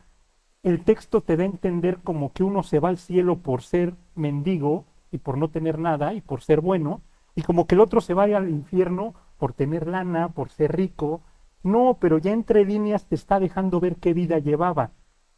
el 0.65 0.83
texto 0.83 1.21
te 1.21 1.37
da 1.37 1.45
a 1.45 1.47
entender 1.47 1.99
como 1.99 2.33
que 2.33 2.43
uno 2.43 2.65
se 2.65 2.81
va 2.81 2.89
al 2.89 2.99
cielo 2.99 3.37
por 3.37 3.63
ser 3.63 3.95
mendigo 4.17 4.87
y 5.13 5.19
por 5.19 5.39
no 5.39 5.49
tener 5.49 5.79
nada 5.79 6.13
y 6.13 6.23
por 6.23 6.43
ser 6.43 6.61
bueno, 6.61 7.01
y 7.37 7.43
como 7.43 7.69
que 7.69 7.77
el 7.77 7.83
otro 7.83 8.01
se 8.01 8.15
vaya 8.15 8.39
al 8.39 8.51
infierno 8.51 9.15
por 9.39 9.53
tener 9.53 9.87
lana, 9.87 10.31
por 10.31 10.51
ser 10.51 10.75
rico. 10.75 11.21
No, 11.63 11.99
pero 12.01 12.19
ya 12.19 12.33
entre 12.33 12.65
líneas 12.65 13.07
te 13.07 13.15
está 13.15 13.39
dejando 13.39 13.79
ver 13.79 13.95
qué 13.95 14.13
vida 14.13 14.41
llevaba. 14.41 14.91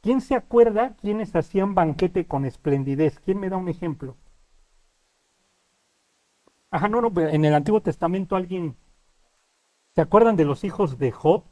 ¿Quién 0.02 0.20
se 0.20 0.34
acuerda 0.34 0.94
quiénes 1.00 1.34
hacían 1.34 1.74
banquete 1.74 2.26
con 2.26 2.44
esplendidez? 2.44 3.18
¿Quién 3.20 3.40
me 3.40 3.48
da 3.48 3.56
un 3.56 3.68
ejemplo? 3.68 4.16
Ajá, 6.70 6.88
no, 6.88 7.00
no, 7.00 7.12
en 7.20 7.44
el 7.44 7.54
Antiguo 7.54 7.80
Testamento 7.80 8.36
alguien... 8.36 8.76
¿Se 9.94 10.00
acuerdan 10.00 10.36
de 10.36 10.44
los 10.44 10.64
hijos 10.64 10.98
de 10.98 11.12
Job? 11.12 11.44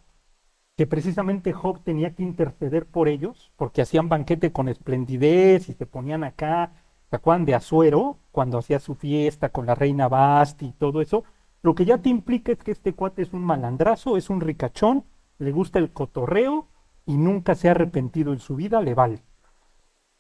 que 0.81 0.87
precisamente 0.87 1.53
Job 1.53 1.83
tenía 1.85 2.15
que 2.15 2.23
interceder 2.23 2.87
por 2.87 3.09
ellos, 3.09 3.53
porque 3.57 3.83
hacían 3.83 4.09
banquete 4.09 4.51
con 4.51 4.67
esplendidez 4.67 5.69
y 5.69 5.75
se 5.75 5.85
ponían 5.85 6.25
acá, 6.25 6.73
¿se 7.11 7.17
acuerdan 7.17 7.45
de 7.45 7.55
Azuero? 7.55 8.17
Cuando 8.33 8.57
hacía 8.57 8.81
su 8.81 8.95
fiesta 8.95 9.51
con 9.51 9.67
la 9.67 9.75
reina 9.75 10.09
Basti 10.09 10.69
y 10.69 10.73
todo 10.73 11.03
eso. 11.03 11.25
Lo 11.61 11.75
que 11.75 11.85
ya 11.85 11.99
te 11.99 12.09
implica 12.09 12.53
es 12.53 12.61
que 12.61 12.71
este 12.71 12.95
cuate 12.95 13.21
es 13.21 13.35
un 13.35 13.45
malandrazo, 13.45 14.17
es 14.17 14.31
un 14.31 14.41
ricachón, 14.41 15.05
le 15.37 15.53
gusta 15.53 15.79
el 15.79 15.93
cotorreo 15.93 16.70
y 17.11 17.17
nunca 17.17 17.57
se 17.57 17.67
ha 17.67 17.73
arrepentido 17.73 18.33
en 18.33 18.39
su 18.39 18.55
vida, 18.55 18.81
le 18.81 18.95
vale. 18.95 19.25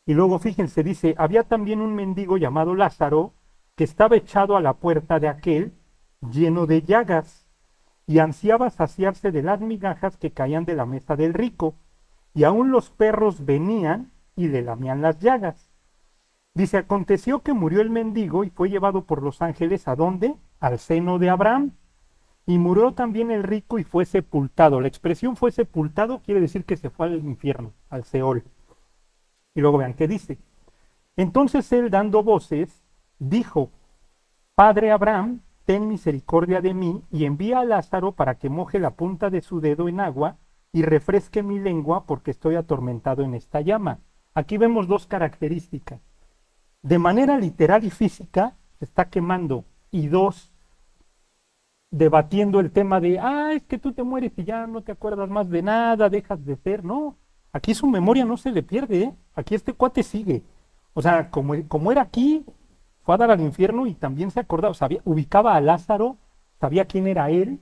Y 0.06 0.14
luego 0.14 0.40
fíjense, 0.40 0.82
dice, 0.82 1.14
había 1.18 1.44
también 1.44 1.80
un 1.80 1.94
mendigo 1.94 2.36
llamado 2.36 2.74
Lázaro 2.74 3.32
que 3.76 3.84
estaba 3.84 4.16
echado 4.16 4.56
a 4.56 4.60
la 4.60 4.74
puerta 4.74 5.20
de 5.20 5.28
aquel 5.28 5.72
lleno 6.32 6.66
de 6.66 6.82
llagas 6.82 7.46
y 8.08 8.18
ansiaba 8.18 8.70
saciarse 8.70 9.30
de 9.30 9.44
las 9.44 9.60
migajas 9.60 10.16
que 10.16 10.32
caían 10.32 10.64
de 10.64 10.74
la 10.74 10.84
mesa 10.84 11.14
del 11.14 11.32
rico, 11.32 11.76
y 12.34 12.42
aún 12.42 12.72
los 12.72 12.90
perros 12.90 13.44
venían 13.44 14.10
y 14.34 14.48
le 14.48 14.62
lamían 14.62 15.00
las 15.00 15.20
llagas. 15.20 15.70
Dice, 16.54 16.78
aconteció 16.78 17.44
que 17.44 17.52
murió 17.52 17.82
el 17.82 17.90
mendigo 17.90 18.42
y 18.42 18.50
fue 18.50 18.68
llevado 18.68 19.04
por 19.04 19.22
los 19.22 19.42
ángeles 19.42 19.86
a 19.86 19.94
dónde? 19.94 20.34
Al 20.58 20.80
seno 20.80 21.20
de 21.20 21.30
Abraham. 21.30 21.76
Y 22.50 22.58
murió 22.58 22.94
también 22.94 23.30
el 23.30 23.44
rico 23.44 23.78
y 23.78 23.84
fue 23.84 24.04
sepultado. 24.04 24.80
La 24.80 24.88
expresión 24.88 25.36
fue 25.36 25.52
sepultado 25.52 26.20
quiere 26.20 26.40
decir 26.40 26.64
que 26.64 26.76
se 26.76 26.90
fue 26.90 27.06
al 27.06 27.24
infierno, 27.24 27.74
al 27.88 28.02
Seol. 28.02 28.42
Y 29.54 29.60
luego 29.60 29.78
vean 29.78 29.94
qué 29.94 30.08
dice. 30.08 30.36
Entonces 31.14 31.70
él, 31.70 31.90
dando 31.90 32.24
voces, 32.24 32.82
dijo, 33.20 33.70
Padre 34.56 34.90
Abraham, 34.90 35.42
ten 35.64 35.86
misericordia 35.86 36.60
de 36.60 36.74
mí 36.74 37.04
y 37.12 37.24
envía 37.24 37.60
a 37.60 37.64
Lázaro 37.64 38.16
para 38.16 38.34
que 38.34 38.50
moje 38.50 38.80
la 38.80 38.96
punta 38.96 39.30
de 39.30 39.42
su 39.42 39.60
dedo 39.60 39.88
en 39.88 40.00
agua 40.00 40.38
y 40.72 40.82
refresque 40.82 41.44
mi 41.44 41.60
lengua 41.60 42.04
porque 42.04 42.32
estoy 42.32 42.56
atormentado 42.56 43.22
en 43.22 43.34
esta 43.34 43.60
llama. 43.60 44.00
Aquí 44.34 44.58
vemos 44.58 44.88
dos 44.88 45.06
características. 45.06 46.00
De 46.82 46.98
manera 46.98 47.38
literal 47.38 47.84
y 47.84 47.90
física 47.90 48.56
se 48.80 48.86
está 48.86 49.08
quemando 49.08 49.66
y 49.92 50.08
dos, 50.08 50.50
debatiendo 51.90 52.60
el 52.60 52.70
tema 52.70 53.00
de, 53.00 53.18
ah, 53.18 53.52
es 53.52 53.62
que 53.64 53.78
tú 53.78 53.92
te 53.92 54.02
mueres 54.02 54.32
y 54.36 54.44
ya 54.44 54.66
no 54.66 54.82
te 54.82 54.92
acuerdas 54.92 55.28
más 55.28 55.48
de 55.50 55.62
nada, 55.62 56.08
dejas 56.08 56.44
de 56.44 56.56
ser. 56.56 56.84
No, 56.84 57.16
aquí 57.52 57.74
su 57.74 57.86
memoria 57.86 58.24
no 58.24 58.36
se 58.36 58.52
le 58.52 58.62
pierde, 58.62 59.02
¿eh? 59.02 59.14
aquí 59.34 59.54
este 59.54 59.72
cuate 59.72 60.02
sigue. 60.02 60.42
O 60.94 61.02
sea, 61.02 61.30
como, 61.30 61.54
como 61.68 61.92
era 61.92 62.02
aquí, 62.02 62.44
fue 63.02 63.14
a 63.14 63.18
dar 63.18 63.30
al 63.30 63.40
infierno 63.40 63.86
y 63.86 63.94
también 63.94 64.30
se 64.30 64.40
acordaba, 64.40 64.74
sabía, 64.74 65.00
ubicaba 65.04 65.54
a 65.54 65.60
Lázaro, 65.60 66.18
sabía 66.60 66.84
quién 66.84 67.06
era 67.06 67.30
él, 67.30 67.60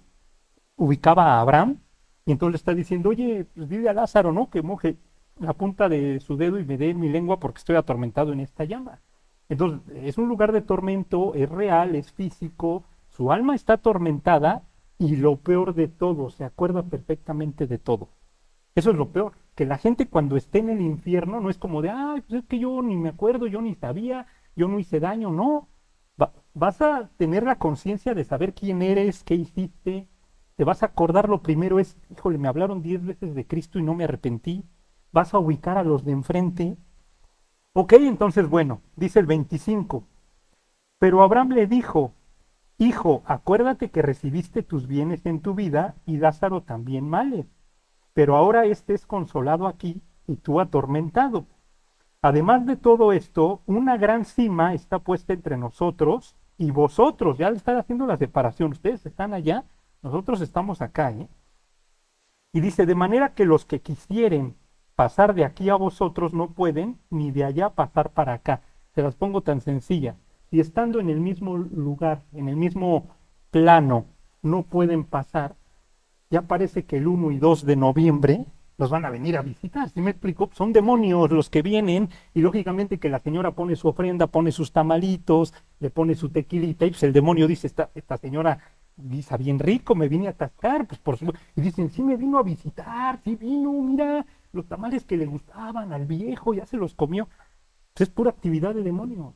ubicaba 0.77 1.35
a 1.37 1.41
Abraham, 1.41 1.79
y 2.27 2.33
entonces 2.33 2.53
le 2.53 2.57
está 2.57 2.75
diciendo, 2.75 3.09
oye, 3.11 3.47
pues 3.55 3.69
dile 3.69 3.89
a 3.89 3.95
Lázaro, 3.95 4.33
¿no? 4.33 4.51
Que 4.51 4.63
moje 4.63 4.99
la 5.41 5.55
punta 5.55 5.89
de 5.89 6.21
su 6.21 6.37
dedo 6.37 6.59
y 6.59 6.65
me 6.65 6.77
dé 6.77 6.93
mi 6.95 7.09
lengua 7.09 7.39
porque 7.41 7.59
estoy 7.59 7.77
atormentado 7.77 8.33
en 8.33 8.41
esta 8.41 8.65
llama. 8.65 9.01
Entonces, 9.49 9.81
es 9.95 10.19
un 10.19 10.29
lugar 10.29 10.53
de 10.53 10.61
tormento, 10.61 11.35
es 11.35 11.49
real, 11.49 11.95
es 11.95 12.13
físico, 12.13 12.85
su 13.19 13.33
alma 13.33 13.57
está 13.57 13.73
atormentada 13.75 14.63
y 14.97 15.17
lo 15.17 15.39
peor 15.39 15.75
de 15.75 15.89
todo, 15.89 16.31
se 16.31 16.45
acuerda 16.45 16.85
perfectamente 16.85 17.67
de 17.67 17.77
todo. 17.77 18.11
Eso 18.77 18.93
es 18.93 18.97
lo 18.97 19.09
peor, 19.09 19.33
que 19.57 19.67
la 19.67 19.77
gente 19.77 20.07
cuando 20.07 20.37
esté 20.37 20.61
en 20.61 20.71
el 20.71 20.81
infierno 20.81 21.41
no 21.41 21.51
es 21.51 21.59
como 21.59 21.83
de, 21.83 21.91
ay, 21.91 22.21
pues 22.21 22.43
es 22.43 22.49
que 22.49 22.61
yo 22.61 22.81
ni 22.81 22.97
me 22.97 23.09
acuerdo, 23.09 23.49
yo 23.49 23.61
ni 23.61 23.75
sabía, 23.75 24.29
yo 24.55 24.69
no 24.69 24.79
hice 24.79 25.01
daño, 25.01 25.33
no. 25.33 25.67
vas 26.55 26.81
a 26.81 27.11
tener 27.17 27.43
la 27.43 27.59
conciencia 27.59 28.15
de 28.15 28.23
saber 28.23 28.55
quién 28.55 28.83
eres, 28.83 29.25
qué 29.25 29.35
hiciste. 29.35 30.07
Te 30.55 30.63
vas 30.63 30.85
a 30.85 30.87
acordar 30.87 31.29
lo 31.29 31.43
primero 31.43 31.81
es, 31.81 31.97
híjole, 32.11 32.39
me 32.39 32.47
hablaron 32.47 32.83
diez 32.83 33.05
veces 33.05 33.35
de 33.35 33.49
Cristo 33.49 33.81
y 33.81 33.83
no 33.83 33.95
me 33.95 34.05
arrepentí. 34.05 34.65
Vas 35.11 35.35
a 35.35 35.41
ubicar 35.41 35.77
a 35.77 35.83
los 35.83 36.05
de 36.05 36.13
enfrente. 36.13 36.77
Ok, 37.73 37.95
entonces 37.95 38.49
bueno, 38.49 38.81
dice 38.95 39.19
el 39.19 39.27
25. 39.27 40.05
Pero 41.01 41.25
Abraham 41.25 41.51
le 41.51 41.67
dijo, 41.67 42.13
Hijo, 42.81 43.25
acuérdate 43.27 43.91
que 43.91 44.03
recibiste 44.03 44.63
tus 44.63 44.87
bienes 44.87 45.27
en 45.27 45.41
tu 45.41 45.55
vida 45.55 45.97
y 46.07 46.19
Lázaro 46.19 46.63
también 46.63 47.09
males. 47.09 47.47
Pero 48.15 48.37
ahora 48.37 48.67
este 48.67 48.95
es 48.95 49.05
consolado 49.05 49.67
aquí 49.67 50.01
y 50.29 50.37
tú 50.37 50.61
atormentado. 50.61 51.47
Además 52.23 52.67
de 52.67 52.77
todo 52.77 53.13
esto, 53.13 53.63
una 53.67 53.97
gran 53.97 54.25
cima 54.25 54.75
está 54.75 55.01
puesta 55.01 55.33
entre 55.33 55.57
nosotros 55.57 56.37
y 56.57 56.71
vosotros. 56.71 57.37
Ya 57.37 57.51
le 57.51 57.57
están 57.57 57.79
haciendo 57.79 58.07
la 58.07 58.17
separación. 58.17 58.71
Ustedes 58.71 59.05
están 59.07 59.35
allá, 59.35 59.65
nosotros 60.03 60.41
estamos 60.41 60.81
acá. 60.81 61.11
¿eh? 61.11 61.29
Y 62.53 62.61
dice, 62.61 62.87
de 62.87 62.95
manera 62.95 63.35
que 63.35 63.45
los 63.45 63.65
que 63.65 63.81
quisieren 63.81 64.57
pasar 64.95 65.35
de 65.35 65.45
aquí 65.45 65.69
a 65.69 65.75
vosotros 65.75 66.33
no 66.33 66.51
pueden, 66.51 67.01
ni 67.11 67.33
de 67.33 67.45
allá 67.45 67.71
pasar 67.71 68.11
para 68.11 68.35
acá. 68.35 68.63
Se 68.95 69.03
las 69.03 69.17
pongo 69.17 69.43
tan 69.43 69.61
sencilla. 69.61 70.17
Si 70.51 70.61
estando 70.61 71.01
en 71.01 71.11
el 71.11 71.21
mismo 71.21 71.57
lugar, 71.57 72.23
en 72.33 72.49
el 72.49 72.57
mismo 72.57 73.09
plano, 73.51 74.07
no 74.43 74.63
pueden 74.63 75.05
pasar, 75.05 75.57
ya 76.31 76.43
parece 76.43 76.85
que 76.85 76.97
el 76.97 77.07
1 77.07 77.33
y 77.33 77.39
2 77.39 77.65
de 77.67 77.77
noviembre 77.77 78.47
los 78.79 78.91
van 78.91 79.05
a 79.05 79.11
venir 79.11 79.37
a 79.37 79.43
visitar. 79.43 79.91
¿Sí 79.91 80.01
me 80.01 80.13
explico? 80.13 80.51
Son 80.55 80.73
demonios 80.73 81.31
los 81.31 81.51
que 81.51 81.63
vienen 81.63 82.09
y 82.33 82.41
lógicamente 82.41 82.99
que 82.99 83.09
la 83.09 83.19
señora 83.19 83.51
pone 83.51 83.77
su 83.77 83.89
ofrenda, 83.89 84.29
pone 84.29 84.53
sus 84.53 84.73
tamalitos, 84.73 85.53
le 85.81 85.91
pone 85.91 86.15
su 86.15 86.31
tequilita 86.31 86.87
y 86.87 86.91
pues 86.91 87.03
el 87.03 87.13
demonio 87.13 87.47
dice, 87.49 87.67
esta, 87.67 87.91
esta 87.95 88.17
señora 88.17 88.59
guisa 88.97 89.37
bien 89.37 89.59
rico, 89.59 89.95
me 89.95 90.09
vine 90.09 90.29
a 90.29 90.31
atascar, 90.31 90.87
pues 90.87 91.01
por 91.01 91.17
supuesto. 91.17 91.41
Y 91.57 91.61
dicen, 91.61 91.91
sí 91.91 92.03
me 92.03 92.17
vino 92.17 92.39
a 92.39 92.43
visitar, 92.43 93.21
sí 93.25 93.35
vino, 93.35 93.73
mira, 93.73 94.25
los 94.53 94.67
tamales 94.67 95.05
que 95.05 95.17
le 95.17 95.27
gustaban 95.27 95.93
al 95.93 96.07
viejo, 96.07 96.55
ya 96.55 96.65
se 96.65 96.77
los 96.77 96.95
comió. 96.95 97.29
Pues 97.95 98.09
es 98.09 98.15
pura 98.15 98.31
actividad 98.31 98.75
de 98.75 98.83
demonio. 98.83 99.35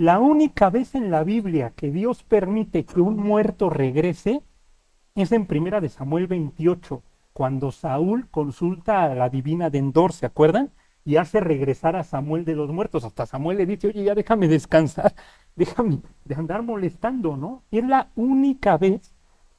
La 0.00 0.18
única 0.18 0.70
vez 0.70 0.94
en 0.94 1.10
la 1.10 1.24
Biblia 1.24 1.74
que 1.76 1.90
Dios 1.90 2.22
permite 2.22 2.86
que 2.86 3.02
un 3.02 3.18
muerto 3.18 3.68
regrese 3.68 4.40
es 5.14 5.30
en 5.30 5.44
primera 5.44 5.82
de 5.82 5.90
Samuel 5.90 6.26
28 6.26 7.02
cuando 7.34 7.70
Saúl 7.70 8.26
consulta 8.30 9.04
a 9.04 9.14
la 9.14 9.28
divina 9.28 9.68
de 9.68 9.76
Endor, 9.76 10.14
¿se 10.14 10.24
acuerdan? 10.24 10.70
Y 11.04 11.16
hace 11.16 11.40
regresar 11.40 11.96
a 11.96 12.02
Samuel 12.02 12.46
de 12.46 12.56
los 12.56 12.70
muertos. 12.70 13.04
Hasta 13.04 13.26
Samuel 13.26 13.58
le 13.58 13.66
dice, 13.66 13.88
oye, 13.88 14.04
ya 14.04 14.14
déjame 14.14 14.48
descansar, 14.48 15.14
déjame 15.54 16.00
de 16.24 16.34
andar 16.34 16.62
molestando, 16.62 17.36
¿no? 17.36 17.64
Y 17.70 17.80
es 17.80 17.84
la 17.86 18.08
única 18.14 18.78
vez 18.78 19.14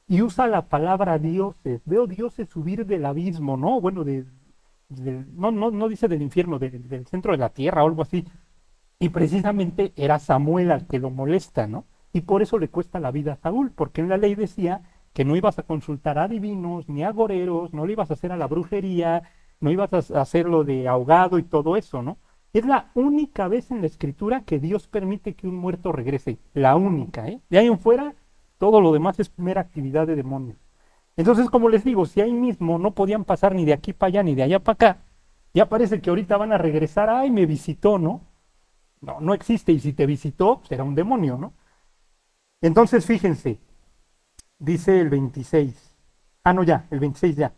y 0.08 0.22
usa 0.22 0.48
la 0.48 0.66
palabra 0.66 1.20
dioses. 1.20 1.82
Veo 1.84 2.08
dioses 2.08 2.48
subir 2.48 2.84
del 2.84 3.06
abismo, 3.06 3.56
¿no? 3.56 3.80
Bueno, 3.80 4.02
de, 4.02 4.24
no, 4.88 5.52
no, 5.52 5.70
no 5.70 5.88
dice 5.88 6.08
del 6.08 6.20
infierno, 6.20 6.58
del 6.58 7.06
centro 7.06 7.30
de 7.30 7.38
la 7.38 7.50
tierra 7.50 7.84
o 7.84 7.86
algo 7.86 8.02
así. 8.02 8.24
Y 9.02 9.08
precisamente 9.08 9.92
era 9.96 10.20
Samuel 10.20 10.70
al 10.70 10.86
que 10.86 11.00
lo 11.00 11.10
molesta, 11.10 11.66
¿no? 11.66 11.86
Y 12.12 12.20
por 12.20 12.40
eso 12.40 12.56
le 12.60 12.68
cuesta 12.68 13.00
la 13.00 13.10
vida 13.10 13.32
a 13.32 13.36
Saúl, 13.36 13.72
porque 13.72 14.00
en 14.00 14.08
la 14.08 14.16
ley 14.16 14.36
decía 14.36 14.82
que 15.12 15.24
no 15.24 15.34
ibas 15.34 15.58
a 15.58 15.64
consultar 15.64 16.20
a 16.20 16.28
divinos 16.28 16.88
ni 16.88 17.02
a 17.02 17.10
goreros, 17.10 17.74
no 17.74 17.84
le 17.84 17.94
ibas 17.94 18.12
a 18.12 18.14
hacer 18.14 18.30
a 18.30 18.36
la 18.36 18.46
brujería, 18.46 19.24
no 19.58 19.72
ibas 19.72 20.12
a 20.12 20.20
hacerlo 20.20 20.62
de 20.62 20.86
ahogado 20.86 21.38
y 21.38 21.42
todo 21.42 21.76
eso, 21.76 22.00
¿no? 22.00 22.18
Es 22.52 22.64
la 22.64 22.92
única 22.94 23.48
vez 23.48 23.72
en 23.72 23.80
la 23.80 23.88
escritura 23.88 24.44
que 24.44 24.60
Dios 24.60 24.86
permite 24.86 25.34
que 25.34 25.48
un 25.48 25.56
muerto 25.56 25.90
regrese. 25.90 26.38
La 26.54 26.76
única, 26.76 27.26
¿eh? 27.26 27.40
De 27.50 27.58
ahí 27.58 27.66
en 27.66 27.80
fuera, 27.80 28.14
todo 28.58 28.80
lo 28.80 28.92
demás 28.92 29.18
es 29.18 29.32
mera 29.36 29.62
actividad 29.62 30.06
de 30.06 30.14
demonios. 30.14 30.58
Entonces, 31.16 31.50
como 31.50 31.68
les 31.68 31.82
digo, 31.82 32.06
si 32.06 32.20
ahí 32.20 32.32
mismo 32.32 32.78
no 32.78 32.94
podían 32.94 33.24
pasar 33.24 33.52
ni 33.52 33.64
de 33.64 33.72
aquí 33.72 33.92
para 33.92 34.10
allá 34.10 34.22
ni 34.22 34.36
de 34.36 34.44
allá 34.44 34.60
para 34.60 34.74
acá, 34.74 35.02
ya 35.54 35.68
parece 35.68 36.00
que 36.00 36.10
ahorita 36.10 36.36
van 36.36 36.52
a 36.52 36.58
regresar, 36.58 37.10
ay, 37.10 37.32
me 37.32 37.46
visitó, 37.46 37.98
¿no? 37.98 38.20
No, 39.02 39.20
no 39.20 39.34
existe, 39.34 39.72
y 39.72 39.80
si 39.80 39.92
te 39.92 40.06
visitó, 40.06 40.62
será 40.68 40.84
un 40.84 40.94
demonio, 40.94 41.36
¿no? 41.36 41.52
Entonces, 42.60 43.04
fíjense, 43.04 43.58
dice 44.58 45.00
el 45.00 45.10
26, 45.10 45.96
ah, 46.44 46.52
no, 46.52 46.62
ya, 46.62 46.86
el 46.90 47.00
26 47.00 47.36
ya, 47.36 47.52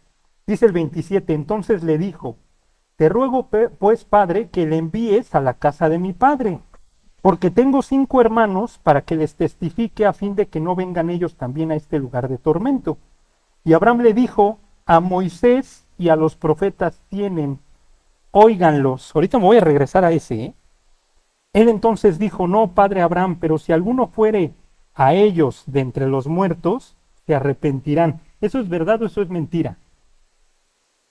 dice 0.46 0.64
el 0.64 0.72
27, 0.72 1.34
entonces 1.34 1.82
le 1.82 1.98
dijo, 1.98 2.38
te 2.96 3.10
ruego, 3.10 3.50
pues, 3.78 4.04
Padre, 4.04 4.48
que 4.48 4.66
le 4.66 4.78
envíes 4.78 5.34
a 5.34 5.40
la 5.40 5.54
casa 5.54 5.90
de 5.90 5.98
mi 5.98 6.14
Padre, 6.14 6.60
porque 7.20 7.50
tengo 7.50 7.82
cinco 7.82 8.22
hermanos 8.22 8.78
para 8.82 9.02
que 9.02 9.16
les 9.16 9.34
testifique 9.34 10.06
a 10.06 10.14
fin 10.14 10.34
de 10.34 10.46
que 10.46 10.60
no 10.60 10.74
vengan 10.74 11.10
ellos 11.10 11.36
también 11.36 11.70
a 11.72 11.74
este 11.74 11.98
lugar 11.98 12.28
de 12.28 12.38
tormento. 12.38 12.96
Y 13.64 13.74
Abraham 13.74 14.00
le 14.00 14.14
dijo, 14.14 14.58
a 14.86 15.00
Moisés 15.00 15.86
y 15.98 16.08
a 16.08 16.16
los 16.16 16.36
profetas 16.36 17.00
tienen, 17.08 17.60
óiganlos. 18.30 19.14
Ahorita 19.14 19.38
me 19.38 19.44
voy 19.44 19.56
a 19.58 19.60
regresar 19.60 20.04
a 20.04 20.12
ese. 20.12 20.34
¿eh? 20.34 20.54
Él 21.54 21.68
entonces 21.68 22.18
dijo, 22.18 22.48
no, 22.48 22.72
padre 22.72 23.00
Abraham, 23.00 23.38
pero 23.40 23.58
si 23.58 23.72
alguno 23.72 24.08
fuere 24.08 24.52
a 24.92 25.14
ellos 25.14 25.62
de 25.66 25.80
entre 25.80 26.08
los 26.08 26.26
muertos, 26.26 26.96
se 27.26 27.34
arrepentirán. 27.34 28.20
¿Eso 28.40 28.58
es 28.58 28.68
verdad 28.68 29.00
o 29.00 29.06
eso 29.06 29.22
es 29.22 29.30
mentira? 29.30 29.78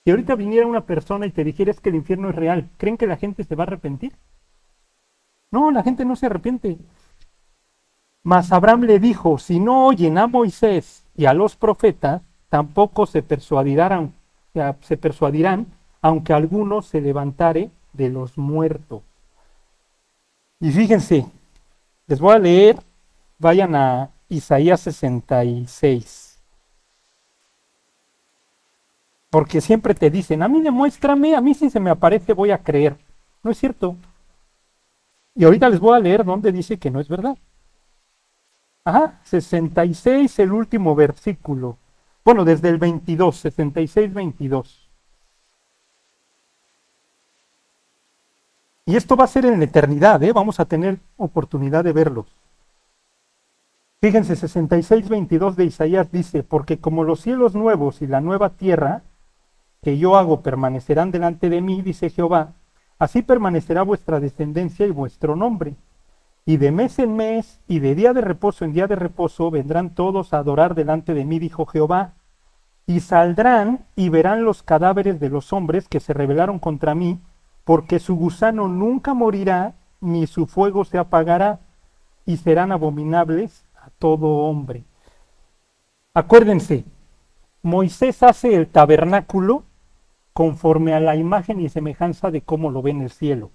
Si 0.04 0.10
ahorita 0.10 0.34
viniera 0.34 0.66
una 0.66 0.82
persona 0.82 1.24
y 1.24 1.30
te 1.30 1.44
dijera 1.44 1.70
es 1.70 1.80
que 1.80 1.88
el 1.88 1.94
infierno 1.94 2.28
es 2.28 2.36
real, 2.36 2.68
¿creen 2.76 2.98
que 2.98 3.06
la 3.06 3.16
gente 3.16 3.42
se 3.42 3.54
va 3.54 3.64
a 3.64 3.68
arrepentir? 3.68 4.12
No, 5.50 5.70
la 5.70 5.82
gente 5.82 6.04
no 6.04 6.14
se 6.14 6.26
arrepiente. 6.26 6.76
Mas 8.22 8.52
Abraham 8.52 8.82
le 8.82 8.98
dijo, 8.98 9.38
si 9.38 9.60
no 9.60 9.86
oyen 9.86 10.18
a 10.18 10.26
Moisés 10.26 11.04
y 11.16 11.24
a 11.24 11.32
los 11.32 11.56
profetas, 11.56 12.20
tampoco 12.50 13.06
se 13.06 13.22
persuadirán, 13.22 14.12
se 14.82 14.96
persuadirán, 14.98 15.66
aunque 16.02 16.34
alguno 16.34 16.82
se 16.82 17.00
levantare 17.00 17.70
de 17.94 18.10
los 18.10 18.36
muertos. 18.36 19.02
Y 20.64 20.72
fíjense, 20.72 21.26
les 22.06 22.18
voy 22.18 22.34
a 22.34 22.38
leer, 22.38 22.78
vayan 23.38 23.74
a 23.74 24.08
Isaías 24.30 24.80
66. 24.80 26.38
Porque 29.28 29.60
siempre 29.60 29.94
te 29.94 30.08
dicen, 30.08 30.42
a 30.42 30.48
mí 30.48 30.62
demuéstrame, 30.62 31.34
a 31.34 31.42
mí 31.42 31.52
si 31.52 31.68
se 31.68 31.80
me 31.80 31.90
aparece 31.90 32.32
voy 32.32 32.50
a 32.50 32.62
creer. 32.62 32.96
No 33.42 33.50
es 33.50 33.58
cierto. 33.58 33.94
Y 35.34 35.44
ahorita 35.44 35.68
les 35.68 35.80
voy 35.80 35.98
a 35.98 36.00
leer 36.00 36.24
donde 36.24 36.50
dice 36.50 36.78
que 36.78 36.90
no 36.90 36.98
es 36.98 37.08
verdad. 37.08 37.36
Ajá, 38.86 39.20
66, 39.24 40.38
el 40.38 40.50
último 40.50 40.94
versículo. 40.94 41.76
Bueno, 42.24 42.42
desde 42.42 42.70
el 42.70 42.78
22, 42.78 43.36
66, 43.36 44.14
22. 44.14 44.83
Y 48.86 48.96
esto 48.96 49.16
va 49.16 49.24
a 49.24 49.28
ser 49.28 49.46
en 49.46 49.58
la 49.58 49.64
eternidad, 49.64 50.22
¿eh? 50.22 50.32
vamos 50.32 50.60
a 50.60 50.66
tener 50.66 50.98
oportunidad 51.16 51.84
de 51.84 51.92
verlo. 51.92 52.26
Fíjense, 54.02 54.36
66, 54.36 55.08
22 55.08 55.56
de 55.56 55.64
Isaías 55.64 56.12
dice, 56.12 56.42
porque 56.42 56.78
como 56.78 57.04
los 57.04 57.20
cielos 57.20 57.54
nuevos 57.54 58.02
y 58.02 58.06
la 58.06 58.20
nueva 58.20 58.50
tierra 58.50 59.02
que 59.82 59.96
yo 59.96 60.16
hago 60.16 60.42
permanecerán 60.42 61.10
delante 61.10 61.48
de 61.48 61.62
mí, 61.62 61.80
dice 61.80 62.10
Jehová, 62.10 62.52
así 62.98 63.22
permanecerá 63.22 63.82
vuestra 63.82 64.20
descendencia 64.20 64.86
y 64.86 64.90
vuestro 64.90 65.34
nombre. 65.34 65.76
Y 66.44 66.58
de 66.58 66.70
mes 66.70 66.98
en 66.98 67.16
mes 67.16 67.60
y 67.66 67.78
de 67.78 67.94
día 67.94 68.12
de 68.12 68.20
reposo 68.20 68.66
en 68.66 68.74
día 68.74 68.86
de 68.86 68.96
reposo 68.96 69.50
vendrán 69.50 69.94
todos 69.94 70.34
a 70.34 70.38
adorar 70.38 70.74
delante 70.74 71.14
de 71.14 71.24
mí, 71.24 71.38
dijo 71.38 71.64
Jehová. 71.64 72.12
Y 72.86 73.00
saldrán 73.00 73.86
y 73.96 74.10
verán 74.10 74.44
los 74.44 74.62
cadáveres 74.62 75.20
de 75.20 75.30
los 75.30 75.54
hombres 75.54 75.88
que 75.88 76.00
se 76.00 76.12
rebelaron 76.12 76.58
contra 76.58 76.94
mí, 76.94 77.18
porque 77.64 77.98
su 77.98 78.16
gusano 78.16 78.68
nunca 78.68 79.14
morirá, 79.14 79.74
ni 80.00 80.26
su 80.26 80.46
fuego 80.46 80.84
se 80.84 80.98
apagará, 80.98 81.60
y 82.26 82.36
serán 82.36 82.72
abominables 82.72 83.64
a 83.76 83.90
todo 83.98 84.26
hombre. 84.26 84.84
Acuérdense, 86.14 86.84
Moisés 87.62 88.22
hace 88.22 88.54
el 88.54 88.66
tabernáculo 88.68 89.64
conforme 90.32 90.94
a 90.94 91.00
la 91.00 91.16
imagen 91.16 91.60
y 91.60 91.68
semejanza 91.68 92.30
de 92.30 92.42
cómo 92.42 92.70
lo 92.70 92.82
ve 92.82 92.90
en 92.90 93.02
el 93.02 93.10
cielo. 93.10 93.50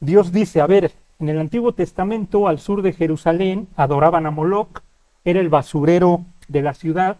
Dios 0.00 0.32
dice, 0.32 0.60
a 0.60 0.66
ver, 0.66 0.92
en 1.18 1.28
el 1.28 1.38
Antiguo 1.38 1.72
Testamento, 1.72 2.46
al 2.46 2.60
sur 2.60 2.82
de 2.82 2.92
Jerusalén, 2.92 3.68
adoraban 3.76 4.26
a 4.26 4.30
Moloch, 4.30 4.80
era 5.24 5.40
el 5.40 5.48
basurero 5.48 6.24
de 6.46 6.62
la 6.62 6.74
ciudad, 6.74 7.18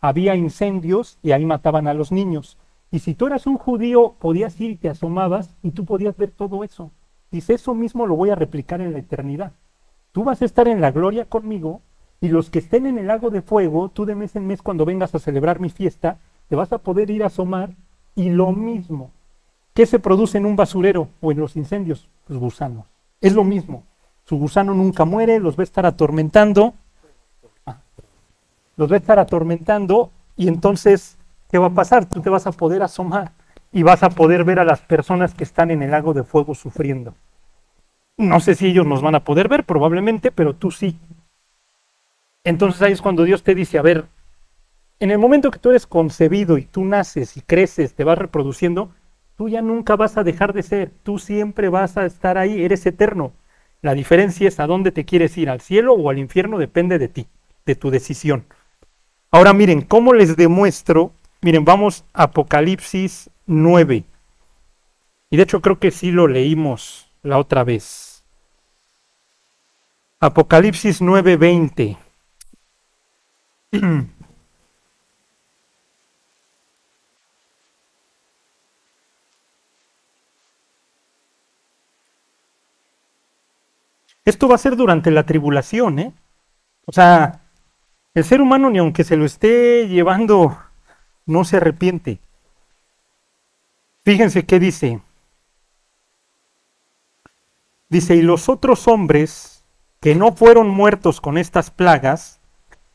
había 0.00 0.36
incendios 0.36 1.18
y 1.22 1.32
ahí 1.32 1.44
mataban 1.44 1.88
a 1.88 1.94
los 1.94 2.12
niños. 2.12 2.56
Y 2.90 2.98
si 3.00 3.14
tú 3.14 3.26
eras 3.26 3.46
un 3.46 3.56
judío, 3.56 4.14
podías 4.18 4.60
ir 4.60 4.72
y 4.72 4.76
te 4.76 4.88
asomabas 4.88 5.54
y 5.62 5.70
tú 5.70 5.84
podías 5.84 6.16
ver 6.16 6.30
todo 6.30 6.64
eso. 6.64 6.90
Dice, 7.30 7.54
eso 7.54 7.74
mismo 7.74 8.06
lo 8.06 8.16
voy 8.16 8.30
a 8.30 8.34
replicar 8.34 8.80
en 8.80 8.92
la 8.92 8.98
eternidad. 8.98 9.52
Tú 10.12 10.24
vas 10.24 10.42
a 10.42 10.44
estar 10.44 10.66
en 10.66 10.80
la 10.80 10.90
gloria 10.90 11.24
conmigo 11.24 11.82
y 12.20 12.28
los 12.28 12.50
que 12.50 12.58
estén 12.58 12.86
en 12.86 12.98
el 12.98 13.06
lago 13.06 13.30
de 13.30 13.42
fuego, 13.42 13.88
tú 13.88 14.04
de 14.04 14.14
mes 14.14 14.34
en 14.34 14.46
mes 14.46 14.60
cuando 14.62 14.84
vengas 14.84 15.14
a 15.14 15.20
celebrar 15.20 15.60
mi 15.60 15.70
fiesta, 15.70 16.18
te 16.48 16.56
vas 16.56 16.72
a 16.72 16.78
poder 16.78 17.10
ir 17.10 17.22
a 17.22 17.26
asomar 17.26 17.70
y 18.16 18.30
lo 18.30 18.50
mismo. 18.50 19.12
¿Qué 19.72 19.86
se 19.86 20.00
produce 20.00 20.38
en 20.38 20.46
un 20.46 20.56
basurero 20.56 21.08
o 21.20 21.30
en 21.30 21.38
los 21.38 21.56
incendios? 21.56 22.08
Los 22.26 22.38
gusanos. 22.38 22.86
Es 23.20 23.34
lo 23.34 23.44
mismo. 23.44 23.84
Su 24.24 24.36
gusano 24.36 24.74
nunca 24.74 25.04
muere, 25.04 25.38
los 25.38 25.56
va 25.56 25.62
a 25.62 25.64
estar 25.64 25.86
atormentando. 25.86 26.74
Ah, 27.64 27.78
los 28.76 28.90
va 28.90 28.96
a 28.96 28.98
estar 28.98 29.18
atormentando 29.18 30.10
y 30.36 30.48
entonces, 30.48 31.18
¿qué 31.50 31.58
va 31.58 31.66
a 31.66 31.74
pasar? 31.74 32.06
Tú 32.06 32.20
te 32.20 32.30
vas 32.30 32.46
a 32.46 32.52
poder 32.52 32.82
asomar 32.82 33.32
y 33.72 33.82
vas 33.82 34.02
a 34.02 34.10
poder 34.10 34.44
ver 34.44 34.58
a 34.58 34.64
las 34.64 34.80
personas 34.80 35.34
que 35.34 35.44
están 35.44 35.70
en 35.70 35.82
el 35.82 35.90
lago 35.90 36.14
de 36.14 36.24
fuego 36.24 36.54
sufriendo. 36.54 37.14
No 38.16 38.40
sé 38.40 38.54
si 38.54 38.66
ellos 38.66 38.86
nos 38.86 39.02
van 39.02 39.14
a 39.14 39.24
poder 39.24 39.48
ver, 39.48 39.64
probablemente, 39.64 40.30
pero 40.30 40.54
tú 40.54 40.70
sí. 40.70 40.98
Entonces 42.44 42.82
ahí 42.82 42.92
es 42.92 43.02
cuando 43.02 43.24
Dios 43.24 43.42
te 43.42 43.54
dice, 43.54 43.78
a 43.78 43.82
ver, 43.82 44.06
en 44.98 45.10
el 45.10 45.18
momento 45.18 45.50
que 45.50 45.58
tú 45.58 45.70
eres 45.70 45.86
concebido 45.86 46.58
y 46.58 46.64
tú 46.64 46.84
naces 46.84 47.36
y 47.36 47.40
creces, 47.40 47.94
te 47.94 48.04
vas 48.04 48.18
reproduciendo, 48.18 48.90
tú 49.36 49.48
ya 49.48 49.62
nunca 49.62 49.96
vas 49.96 50.16
a 50.18 50.24
dejar 50.24 50.52
de 50.52 50.62
ser, 50.62 50.90
tú 51.02 51.18
siempre 51.18 51.70
vas 51.70 51.96
a 51.96 52.04
estar 52.04 52.36
ahí, 52.36 52.62
eres 52.62 52.84
eterno. 52.84 53.32
La 53.80 53.94
diferencia 53.94 54.48
es 54.48 54.60
a 54.60 54.66
dónde 54.66 54.92
te 54.92 55.06
quieres 55.06 55.38
ir, 55.38 55.48
al 55.48 55.62
cielo 55.62 55.94
o 55.94 56.10
al 56.10 56.18
infierno, 56.18 56.58
depende 56.58 56.98
de 56.98 57.08
ti, 57.08 57.26
de 57.64 57.74
tu 57.74 57.90
decisión. 57.90 58.44
Ahora 59.30 59.54
miren, 59.54 59.80
¿cómo 59.80 60.12
les 60.12 60.36
demuestro? 60.36 61.12
Miren, 61.42 61.64
vamos 61.64 62.04
a 62.12 62.24
Apocalipsis 62.24 63.30
9. 63.46 64.04
Y 65.30 65.36
de 65.36 65.42
hecho 65.42 65.62
creo 65.62 65.78
que 65.78 65.90
sí 65.90 66.10
lo 66.10 66.26
leímos 66.28 67.10
la 67.22 67.38
otra 67.38 67.64
vez. 67.64 68.24
Apocalipsis 70.20 71.00
9:20. 71.00 71.96
Esto 84.26 84.46
va 84.48 84.56
a 84.56 84.58
ser 84.58 84.76
durante 84.76 85.10
la 85.10 85.24
tribulación, 85.24 85.98
¿eh? 85.98 86.12
O 86.84 86.92
sea, 86.92 87.40
el 88.14 88.24
ser 88.24 88.42
humano 88.42 88.68
ni 88.68 88.78
aunque 88.78 89.04
se 89.04 89.16
lo 89.16 89.24
esté 89.24 89.88
llevando, 89.88 90.58
no 91.30 91.44
se 91.44 91.56
arrepiente. 91.58 92.20
Fíjense 94.04 94.44
qué 94.44 94.58
dice. 94.58 95.00
Dice, 97.88 98.16
y 98.16 98.22
los 98.22 98.48
otros 98.48 98.88
hombres 98.88 99.64
que 100.00 100.14
no 100.14 100.32
fueron 100.32 100.68
muertos 100.68 101.20
con 101.20 101.38
estas 101.38 101.70
plagas, 101.70 102.40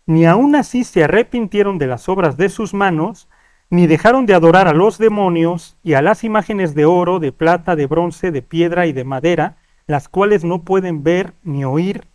ni 0.06 0.26
aun 0.26 0.56
así 0.56 0.84
se 0.84 1.04
arrepintieron 1.04 1.78
de 1.78 1.88
las 1.88 2.10
obras 2.10 2.38
de 2.38 2.50
sus 2.50 2.74
manos, 2.74 3.28
ni 3.70 3.88
dejaron 3.88 4.26
de 4.26 4.34
adorar 4.34 4.68
a 4.68 4.74
los 4.74 4.98
demonios 4.98 5.78
y 5.84 5.94
a 5.94 6.02
las 6.02 6.24
imágenes 6.24 6.76
de 6.76 6.86
oro, 6.86 7.20
de 7.20 7.32
plata, 7.32 7.76
de 7.76 7.88
bronce, 7.88 8.32
de 8.32 8.42
piedra 8.42 8.86
y 8.86 8.94
de 8.94 9.04
madera, 9.04 9.58
las 9.88 10.08
cuales 10.08 10.44
no 10.44 10.64
pueden 10.64 11.04
ver, 11.04 11.34
ni 11.44 11.66
oír, 11.66 12.08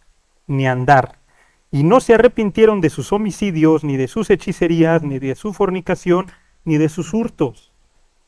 ni 0.47 0.67
andar. 0.67 1.20
Y 1.71 1.85
no 1.85 2.01
se 2.01 2.15
arrepintieron 2.15 2.81
de 2.81 2.91
sus 2.91 3.13
homicidios, 3.13 3.85
ni 3.85 3.97
de 3.97 4.09
sus 4.09 4.31
hechicerías, 4.31 5.03
ni 5.03 5.19
de 5.19 5.35
su 5.35 5.53
fornicación, 5.53 6.27
ni 6.65 6.79
de 6.79 6.89
sus 6.89 7.15
hurtos. 7.15 7.73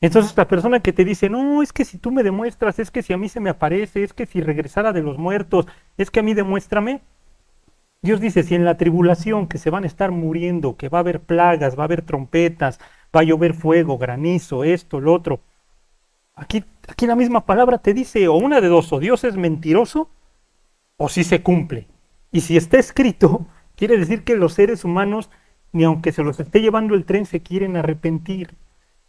Entonces 0.01 0.35
la 0.35 0.47
persona 0.47 0.81
que 0.81 0.93
te 0.93 1.05
dice, 1.05 1.29
no, 1.29 1.61
es 1.61 1.71
que 1.73 1.85
si 1.85 1.97
tú 1.97 2.11
me 2.11 2.23
demuestras, 2.23 2.79
es 2.79 2.91
que 2.91 3.03
si 3.03 3.13
a 3.13 3.17
mí 3.17 3.29
se 3.29 3.39
me 3.39 3.49
aparece, 3.49 4.03
es 4.03 4.13
que 4.13 4.25
si 4.25 4.41
regresara 4.41 4.91
de 4.93 5.01
los 5.01 5.17
muertos, 5.17 5.65
es 5.97 6.11
que 6.11 6.19
a 6.19 6.23
mí 6.23 6.33
demuéstrame. 6.33 7.01
Dios 8.01 8.19
dice, 8.19 8.43
si 8.43 8.55
en 8.55 8.65
la 8.65 8.77
tribulación 8.77 9.47
que 9.47 9.57
se 9.57 9.69
van 9.69 9.85
a 9.85 9.87
estar 9.87 10.11
muriendo, 10.11 10.75
que 10.75 10.89
va 10.89 10.97
a 10.97 11.01
haber 11.01 11.21
plagas, 11.21 11.77
va 11.77 11.83
a 11.83 11.85
haber 11.85 12.01
trompetas, 12.01 12.79
va 13.15 13.21
a 13.21 13.23
llover 13.23 13.53
fuego, 13.53 13.97
granizo, 13.97 14.63
esto, 14.65 14.99
lo 14.99 15.13
otro, 15.13 15.39
Aquí, 16.35 16.63
aquí 16.87 17.05
la 17.05 17.15
misma 17.15 17.45
palabra 17.45 17.77
te 17.77 17.93
dice, 17.93 18.27
o 18.27 18.33
una 18.33 18.59
de 18.59 18.67
dos, 18.67 18.91
o 18.91 18.99
Dios 18.99 19.23
es 19.23 19.37
mentiroso, 19.37 20.09
o 20.97 21.09
si 21.09 21.23
se 21.23 21.43
cumple. 21.43 21.87
Y 22.33 22.41
si 22.41 22.57
está 22.57 22.77
escrito, 22.77 23.45
quiere 23.77 23.97
decir 23.97 24.25
que 24.25 24.35
los 24.35 24.53
seres 24.53 24.83
humanos, 24.83 25.29
ni 25.71 25.85
aunque 25.85 26.11
se 26.11 26.23
los 26.23 26.41
esté 26.41 26.59
llevando 26.59 26.95
el 26.95 27.05
tren, 27.05 27.25
se 27.25 27.41
quieren 27.41 27.77
arrepentir. 27.77 28.55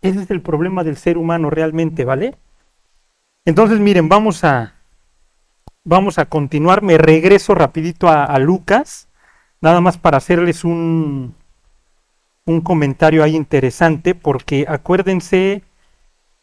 Ese 0.00 0.20
es 0.20 0.30
el 0.30 0.42
problema 0.42 0.84
del 0.84 0.96
ser 0.96 1.18
humano 1.18 1.50
realmente, 1.50 2.04
¿vale? 2.04 2.36
Entonces, 3.46 3.80
miren, 3.80 4.08
vamos 4.08 4.44
a, 4.44 4.74
vamos 5.82 6.18
a 6.18 6.26
continuar. 6.26 6.82
Me 6.82 6.98
regreso 6.98 7.54
rapidito 7.54 8.08
a, 8.08 8.38
Lucas, 8.38 9.08
nada 9.60 9.80
más 9.80 9.96
para 9.96 10.18
hacerles 10.18 10.62
un, 10.62 11.34
un 12.44 12.60
comentario 12.60 13.24
ahí 13.24 13.34
interesante, 13.34 14.14
porque 14.14 14.66
acuérdense, 14.68 15.62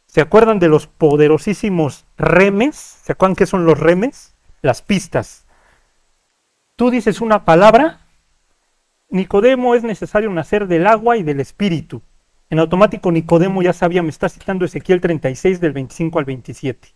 ¿se 0.07 0.21
acuerdan 0.21 0.57
de 0.57 0.69
los 0.69 0.87
poderosísimos 0.87 2.05
remes? 2.17 2.75
¿Se 2.75 3.11
acuerdan 3.11 3.35
qué 3.35 3.45
son 3.45 3.65
los 3.65 3.79
remes? 3.79 4.35
Las 4.63 4.81
pistas. 4.81 5.40
Tú 6.81 6.89
dices 6.89 7.21
una 7.21 7.45
palabra, 7.45 8.07
Nicodemo 9.07 9.75
es 9.75 9.83
necesario 9.83 10.31
nacer 10.31 10.67
del 10.67 10.87
agua 10.87 11.15
y 11.15 11.21
del 11.21 11.39
espíritu. 11.39 12.01
En 12.49 12.57
automático 12.57 13.11
Nicodemo 13.11 13.61
ya 13.61 13.71
sabía, 13.71 14.01
me 14.01 14.09
está 14.09 14.29
citando 14.29 14.65
Ezequiel 14.65 14.99
36 14.99 15.61
del 15.61 15.73
25 15.73 16.17
al 16.17 16.25
27. 16.25 16.87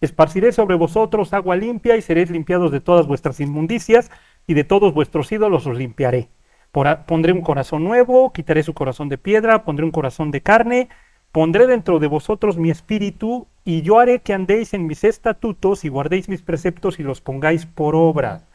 Esparciré 0.00 0.50
sobre 0.50 0.74
vosotros 0.74 1.32
agua 1.34 1.54
limpia 1.54 1.96
y 1.96 2.02
seréis 2.02 2.30
limpiados 2.30 2.72
de 2.72 2.80
todas 2.80 3.06
vuestras 3.06 3.38
inmundicias 3.38 4.10
y 4.48 4.54
de 4.54 4.64
todos 4.64 4.92
vuestros 4.92 5.30
ídolos 5.30 5.68
os 5.68 5.78
limpiaré. 5.78 6.30
pondré 6.72 7.32
un 7.32 7.42
corazón 7.42 7.84
nuevo, 7.84 8.32
quitaré 8.32 8.64
su 8.64 8.74
corazón 8.74 9.08
de 9.08 9.18
piedra, 9.18 9.62
pondré 9.62 9.84
un 9.84 9.92
corazón 9.92 10.32
de 10.32 10.40
carne, 10.40 10.88
pondré 11.30 11.68
dentro 11.68 12.00
de 12.00 12.08
vosotros 12.08 12.58
mi 12.58 12.70
espíritu 12.70 13.46
y 13.64 13.82
yo 13.82 14.00
haré 14.00 14.18
que 14.18 14.34
andéis 14.34 14.74
en 14.74 14.88
mis 14.88 15.04
estatutos 15.04 15.84
y 15.84 15.90
guardéis 15.90 16.28
mis 16.28 16.42
preceptos 16.42 16.98
y 16.98 17.04
los 17.04 17.20
pongáis 17.20 17.66
por 17.66 17.94
obra. 17.94 18.47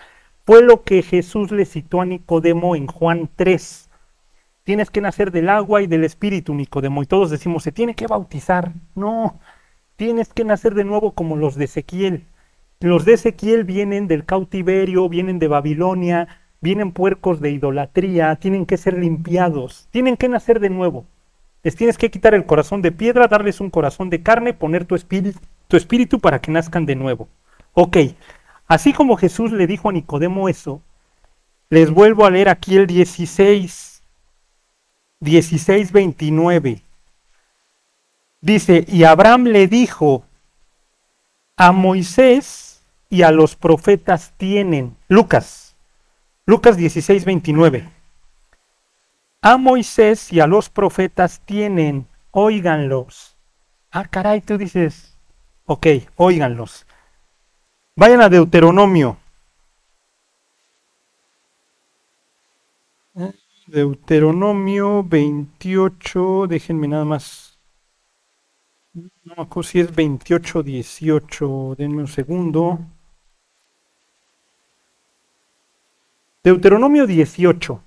Fue 0.45 0.62
lo 0.62 0.84
que 0.84 1.01
Jesús 1.03 1.51
le 1.51 1.63
citó 1.63 2.01
a 2.01 2.06
Nicodemo 2.06 2.75
en 2.75 2.88
Juan 2.88 3.29
3. 3.36 3.89
Tienes 4.63 4.89
que 4.89 4.99
nacer 4.99 5.32
del 5.32 5.47
agua 5.47 5.82
y 5.82 5.88
del 5.88 6.03
espíritu, 6.03 6.53
Nicodemo. 6.53 7.01
Y 7.01 7.06
todos 7.06 7.29
decimos, 7.29 7.63
se 7.63 7.71
tiene 7.71 7.95
que 7.95 8.08
bautizar. 8.08 8.73
No, 8.93 9.39
tienes 9.95 10.34
que 10.34 10.43
nacer 10.43 10.75
de 10.75 10.84
nuevo 10.84 11.13
como 11.13 11.38
los 11.38 11.56
de 11.56 11.65
Ezequiel. 11.65 12.25
Los 12.82 13.06
de 13.06 13.13
Ezequiel 13.13 13.63
vienen 13.63 14.08
del 14.08 14.25
cautiverio, 14.25 15.08
vienen 15.08 15.39
de 15.39 15.47
Babilonia, 15.47 16.27
vienen 16.60 16.91
puercos 16.91 17.39
de 17.39 17.51
idolatría, 17.51 18.36
tienen 18.36 18.65
que 18.65 18.75
ser 18.75 18.97
limpiados, 18.97 19.88
tienen 19.91 20.17
que 20.17 20.27
nacer 20.27 20.60
de 20.60 20.69
nuevo. 20.69 21.06
Les 21.63 21.77
tienes 21.77 21.97
que 21.97 22.12
quitar 22.12 22.34
el 22.34 22.45
corazón 22.45 22.82
de 22.82 22.91
piedra, 22.91 23.29
darles 23.29 23.62
un 23.62 23.69
corazón 23.69 24.10
de 24.10 24.21
carne, 24.21 24.53
poner 24.53 24.84
tu 24.84 24.95
espíritu, 24.95 25.39
tu 25.69 25.77
espíritu 25.77 26.19
para 26.19 26.39
que 26.39 26.51
nazcan 26.51 26.86
de 26.86 26.97
nuevo. 26.97 27.29
Ok, 27.73 27.97
así 28.67 28.93
como 28.93 29.17
Jesús 29.17 29.52
le 29.52 29.67
dijo 29.67 29.89
a 29.89 29.93
Nicodemo 29.93 30.49
eso, 30.49 30.82
les 31.69 31.89
vuelvo 31.89 32.26
a 32.26 32.30
leer 32.30 32.49
aquí 32.49 32.78
el 32.78 32.88
16, 32.88 34.04
16, 35.19 35.91
29. 35.91 36.82
Dice, 38.41 38.86
y 38.88 39.06
Abraham 39.06 39.45
le 39.45 39.67
dijo, 39.67 40.26
a 41.56 41.71
Moisés 41.71 42.84
y 43.10 43.21
a 43.21 43.32
los 43.32 43.56
profetas 43.56 44.34
tienen, 44.38 44.97
Lucas, 45.08 45.76
Lucas 46.45 46.76
16, 46.78 47.26
29. 47.26 47.89
A 49.41 49.58
Moisés 49.58 50.32
y 50.32 50.39
a 50.39 50.47
los 50.47 50.69
profetas 50.69 51.41
tienen, 51.45 52.08
óiganlos. 52.32 53.38
Ah, 53.91 54.06
caray, 54.06 54.41
tú 54.41 54.58
dices, 54.58 55.17
ok, 55.65 55.88
óiganlos. 56.15 56.86
Vayan 57.95 58.21
a 58.21 58.29
Deuteronomio. 58.29 59.17
Deuteronomio 63.67 65.03
28, 65.03 66.47
déjenme 66.47 66.88
nada 66.88 67.06
más 67.06 67.53
no 68.93 69.36
me 69.36 69.43
acuerdo 69.43 69.63
si 69.63 69.79
es 69.79 69.95
28 69.95 70.63
18. 70.63 71.75
Denme 71.77 72.01
un 72.01 72.08
segundo. 72.08 72.79
Deuteronomio 76.43 77.08
18. 77.08 77.82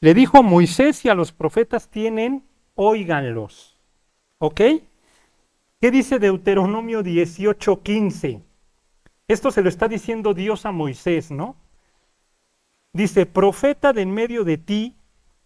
Le 0.00 0.14
dijo 0.14 0.38
a 0.38 0.42
Moisés 0.42 1.04
y 1.04 1.08
a 1.08 1.14
los 1.14 1.32
profetas 1.32 1.88
tienen, 1.88 2.44
óiganlos. 2.74 3.76
¿Ok? 4.38 4.60
¿Qué 5.80 5.90
dice 5.90 6.18
Deuteronomio 6.18 7.02
18, 7.02 7.82
15? 7.82 8.49
Esto 9.30 9.52
se 9.52 9.62
lo 9.62 9.68
está 9.68 9.86
diciendo 9.86 10.34
Dios 10.34 10.66
a 10.66 10.72
Moisés, 10.72 11.30
¿no? 11.30 11.54
Dice, 12.92 13.26
profeta 13.26 13.92
de 13.92 14.02
en 14.02 14.10
medio 14.10 14.42
de 14.42 14.58
ti, 14.58 14.96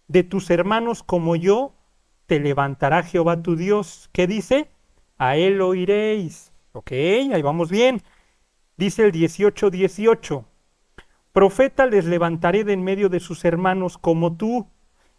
de 0.07 0.23
tus 0.23 0.49
hermanos 0.49 1.03
como 1.03 1.35
yo, 1.35 1.75
te 2.25 2.39
levantará 2.39 3.03
Jehová 3.03 3.43
tu 3.43 3.55
Dios. 3.55 4.09
¿Qué 4.11 4.25
dice? 4.25 4.71
A 5.19 5.37
él 5.37 5.61
oiréis. 5.61 6.51
Ok, 6.71 6.93
ahí 6.93 7.41
vamos 7.43 7.69
bien. 7.69 8.01
Dice 8.75 9.05
el 9.05 9.11
18, 9.11 9.69
18. 9.69 10.45
Profeta 11.31 11.85
les 11.85 12.05
levantaré 12.05 12.63
de 12.63 12.73
en 12.73 12.83
medio 12.83 13.07
de 13.07 13.19
sus 13.19 13.45
hermanos 13.45 13.99
como 13.99 14.35
tú, 14.35 14.67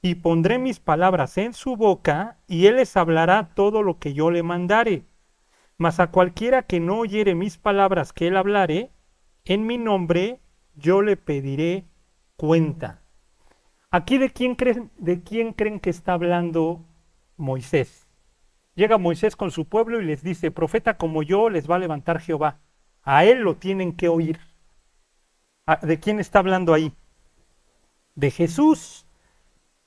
y 0.02 0.16
pondré 0.16 0.58
mis 0.58 0.80
palabras 0.80 1.38
en 1.38 1.52
su 1.52 1.76
boca, 1.76 2.40
y 2.48 2.66
él 2.66 2.76
les 2.76 2.96
hablará 2.96 3.54
todo 3.54 3.84
lo 3.84 4.00
que 4.00 4.12
yo 4.12 4.32
le 4.32 4.42
mandare. 4.42 5.04
Mas 5.78 6.00
a 6.00 6.10
cualquiera 6.10 6.62
que 6.62 6.80
no 6.80 6.98
oyere 6.98 7.34
mis 7.34 7.58
palabras 7.58 8.12
que 8.12 8.28
él 8.28 8.36
hablare, 8.36 8.90
en 9.44 9.66
mi 9.66 9.78
nombre 9.78 10.40
yo 10.74 11.02
le 11.02 11.16
pediré 11.16 11.84
cuenta. 12.36 13.02
Aquí 13.90 14.18
de 14.18 14.30
quién 14.30 14.54
creen, 14.54 14.90
de 14.98 15.22
quién 15.22 15.52
creen 15.52 15.80
que 15.80 15.90
está 15.90 16.14
hablando 16.14 16.84
Moisés. 17.36 18.06
Llega 18.74 18.98
Moisés 18.98 19.36
con 19.36 19.50
su 19.50 19.66
pueblo 19.66 20.00
y 20.00 20.04
les 20.04 20.22
dice, 20.22 20.50
profeta 20.50 20.98
como 20.98 21.22
yo 21.22 21.48
les 21.48 21.70
va 21.70 21.76
a 21.76 21.78
levantar 21.78 22.20
Jehová. 22.20 22.60
A 23.02 23.24
él 23.24 23.38
lo 23.38 23.56
tienen 23.56 23.96
que 23.96 24.08
oír. 24.08 24.38
Ah, 25.66 25.78
¿De 25.82 25.98
quién 25.98 26.20
está 26.20 26.40
hablando 26.40 26.74
ahí? 26.74 26.92
De 28.14 28.30
Jesús. 28.30 29.06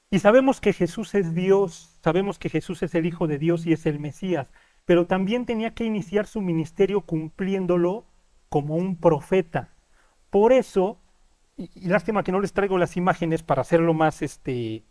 Y 0.09 0.19
sabemos 0.19 0.59
que 0.59 0.73
Jesús 0.73 1.13
es 1.13 1.35
Dios, 1.35 1.99
sabemos 2.01 2.39
que 2.39 2.49
Jesús 2.49 2.81
es 2.81 2.95
el 2.95 3.05
Hijo 3.05 3.27
de 3.27 3.37
Dios 3.37 3.67
y 3.67 3.73
es 3.73 3.85
el 3.85 3.99
Mesías, 3.99 4.51
pero 4.89 5.05
también 5.05 5.45
tenía 5.45 5.75
que 5.75 5.83
iniciar 5.83 6.25
su 6.25 6.41
ministerio 6.41 7.01
cumpliéndolo 7.01 8.07
como 8.49 8.75
un 8.75 8.95
profeta. 8.95 9.75
Por 10.31 10.51
eso, 10.51 10.97
y, 11.55 11.87
lástima 11.87 12.23
que 12.23 12.31
no 12.31 12.39
les 12.39 12.53
traigo 12.53 12.79
las 12.79 12.97
imágenes 12.97 13.43
para 13.43 13.61
hacerlo 13.61 13.93
más, 13.93 14.23
este, 14.23 14.83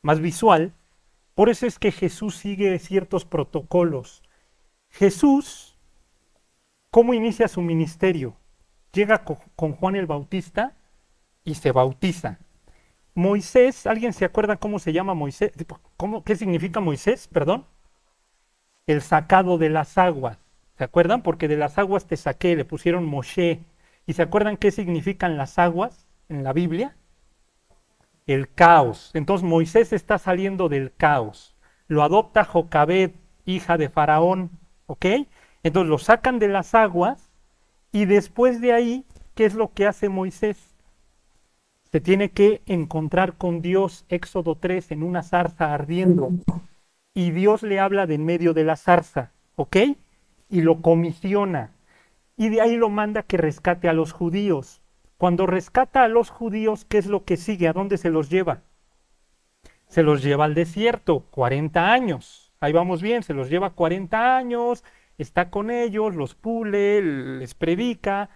más 0.00 0.20
visual, 0.20 0.72
por 1.34 1.50
eso 1.50 1.66
es 1.66 1.78
que 1.78 1.92
Jesús 1.92 2.36
sigue 2.36 2.78
ciertos 2.78 3.26
protocolos. 3.26 4.22
Jesús, 4.88 5.78
¿cómo 6.90 7.12
inicia 7.12 7.48
su 7.48 7.60
ministerio? 7.60 8.34
Llega 8.94 9.24
con 9.26 9.72
Juan 9.74 9.96
el 9.96 10.06
Bautista 10.06 10.74
y 11.44 11.56
se 11.56 11.70
bautiza. 11.70 12.38
Moisés, 13.12 13.86
¿alguien 13.86 14.14
se 14.14 14.24
acuerda 14.24 14.56
cómo 14.56 14.78
se 14.78 14.94
llama 14.94 15.12
Moisés? 15.12 15.52
¿Cómo, 15.98 16.24
¿Qué 16.24 16.34
significa 16.34 16.80
Moisés? 16.80 17.28
Perdón. 17.28 17.66
El 18.88 19.02
sacado 19.02 19.56
de 19.58 19.70
las 19.70 19.96
aguas. 19.98 20.38
¿Se 20.76 20.82
acuerdan? 20.82 21.22
Porque 21.22 21.46
de 21.46 21.56
las 21.56 21.78
aguas 21.78 22.06
te 22.06 22.16
saqué, 22.16 22.56
le 22.56 22.64
pusieron 22.64 23.04
Moshe. 23.04 23.60
¿Y 24.06 24.14
se 24.14 24.22
acuerdan 24.22 24.56
qué 24.56 24.72
significan 24.72 25.36
las 25.36 25.60
aguas 25.60 26.08
en 26.28 26.42
la 26.42 26.52
Biblia? 26.52 26.96
el 28.28 28.48
caos. 28.48 29.10
Entonces 29.14 29.48
Moisés 29.48 29.92
está 29.92 30.18
saliendo 30.18 30.68
del 30.68 30.92
caos. 30.94 31.56
Lo 31.88 32.02
adopta 32.02 32.44
Jocabed, 32.44 33.12
hija 33.46 33.78
de 33.78 33.88
Faraón, 33.88 34.50
¿ok? 34.86 35.06
Entonces 35.64 35.88
lo 35.88 35.98
sacan 35.98 36.38
de 36.38 36.48
las 36.48 36.74
aguas 36.74 37.32
y 37.90 38.04
después 38.04 38.60
de 38.60 38.74
ahí, 38.74 39.06
¿qué 39.34 39.46
es 39.46 39.54
lo 39.54 39.72
que 39.72 39.86
hace 39.86 40.10
Moisés? 40.10 40.58
Se 41.90 42.00
tiene 42.02 42.30
que 42.30 42.60
encontrar 42.66 43.32
con 43.34 43.62
Dios, 43.62 44.04
Éxodo 44.10 44.56
3, 44.56 44.92
en 44.92 45.02
una 45.02 45.22
zarza 45.22 45.72
ardiendo. 45.72 46.30
Y 47.14 47.30
Dios 47.30 47.62
le 47.62 47.80
habla 47.80 48.06
de 48.06 48.14
en 48.14 48.24
medio 48.24 48.54
de 48.54 48.64
la 48.64 48.76
zarza, 48.76 49.32
¿ok? 49.56 49.76
Y 50.48 50.60
lo 50.60 50.80
comisiona. 50.82 51.72
Y 52.36 52.48
de 52.50 52.60
ahí 52.60 52.76
lo 52.76 52.88
manda 52.88 53.22
que 53.22 53.36
rescate 53.36 53.88
a 53.88 53.92
los 53.92 54.12
judíos. 54.12 54.80
Cuando 55.16 55.46
rescata 55.46 56.04
a 56.04 56.08
los 56.08 56.30
judíos, 56.30 56.84
¿qué 56.84 56.98
es 56.98 57.06
lo 57.06 57.24
que 57.24 57.36
sigue? 57.36 57.66
¿A 57.66 57.72
dónde 57.72 57.98
se 57.98 58.10
los 58.10 58.30
lleva? 58.30 58.62
Se 59.88 60.04
los 60.04 60.22
lleva 60.22 60.44
al 60.44 60.54
desierto, 60.54 61.24
40 61.30 61.92
años. 61.92 62.52
Ahí 62.60 62.72
vamos 62.72 63.02
bien, 63.02 63.22
se 63.22 63.34
los 63.34 63.50
lleva 63.50 63.70
40 63.70 64.36
años, 64.36 64.84
está 65.16 65.50
con 65.50 65.70
ellos, 65.70 66.14
los 66.14 66.34
pule, 66.34 67.02
les 67.02 67.54
predica. 67.54 68.30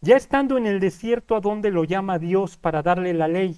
Ya 0.00 0.16
estando 0.16 0.58
en 0.58 0.66
el 0.66 0.80
desierto, 0.80 1.34
¿a 1.34 1.40
dónde 1.40 1.70
lo 1.70 1.84
llama 1.84 2.18
Dios 2.18 2.56
para 2.56 2.82
darle 2.82 3.14
la 3.14 3.26
ley? 3.26 3.56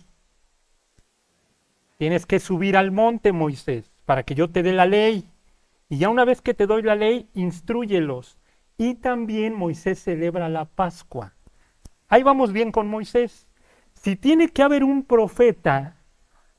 Tienes 1.99 2.27
que 2.27 2.41
subir 2.41 2.77
al 2.77 2.91
monte, 2.91 3.33
Moisés, 3.33 3.91
para 4.07 4.23
que 4.23 4.35
yo 4.35 4.49
te 4.49 4.63
dé 4.63 4.73
la 4.73 4.87
ley. 4.87 5.29
Y 5.89 5.99
ya 5.99 6.09
una 6.09 6.25
vez 6.25 6.41
que 6.41 6.55
te 6.55 6.67
doy 6.67 6.83
la 6.83 6.95
ley, 6.95 7.29
instruyelos. 7.35 8.39
Y 8.79 8.95
también 8.95 9.55
Moisés 9.55 10.03
celebra 10.03 10.49
la 10.49 10.65
Pascua. 10.65 11.35
Ahí 12.09 12.23
vamos 12.23 12.53
bien 12.53 12.73
con 12.73 12.89
Moisés. 12.89 13.49
Si 13.95 14.17
tiene 14.17 14.49
que 14.49 14.63
haber 14.63 14.85
un 14.85 15.03
profeta, 15.03 15.97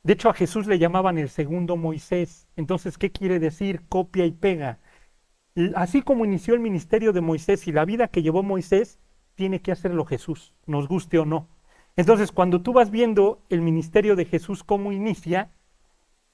de 0.03 0.13
hecho 0.13 0.29
a 0.29 0.33
Jesús 0.33 0.67
le 0.67 0.79
llamaban 0.79 1.17
el 1.17 1.29
segundo 1.29 1.77
Moisés. 1.77 2.47
Entonces, 2.55 2.97
¿qué 2.97 3.11
quiere 3.11 3.39
decir? 3.39 3.81
Copia 3.87 4.25
y 4.25 4.31
pega. 4.31 4.79
Así 5.75 6.01
como 6.01 6.25
inició 6.25 6.53
el 6.53 6.59
ministerio 6.59 7.13
de 7.13 7.21
Moisés 7.21 7.67
y 7.67 7.71
la 7.71 7.85
vida 7.85 8.09
que 8.09 8.21
llevó 8.21 8.43
Moisés, 8.43 8.99
tiene 9.35 9.61
que 9.61 9.71
hacerlo 9.71 10.05
Jesús, 10.05 10.53
nos 10.65 10.87
guste 10.87 11.19
o 11.19 11.25
no. 11.25 11.47
Entonces, 11.95 12.31
cuando 12.31 12.61
tú 12.61 12.73
vas 12.73 12.91
viendo 12.91 13.41
el 13.49 13.61
ministerio 13.61 14.15
de 14.15 14.25
Jesús 14.25 14.63
cómo 14.63 14.91
inicia, 14.91 15.51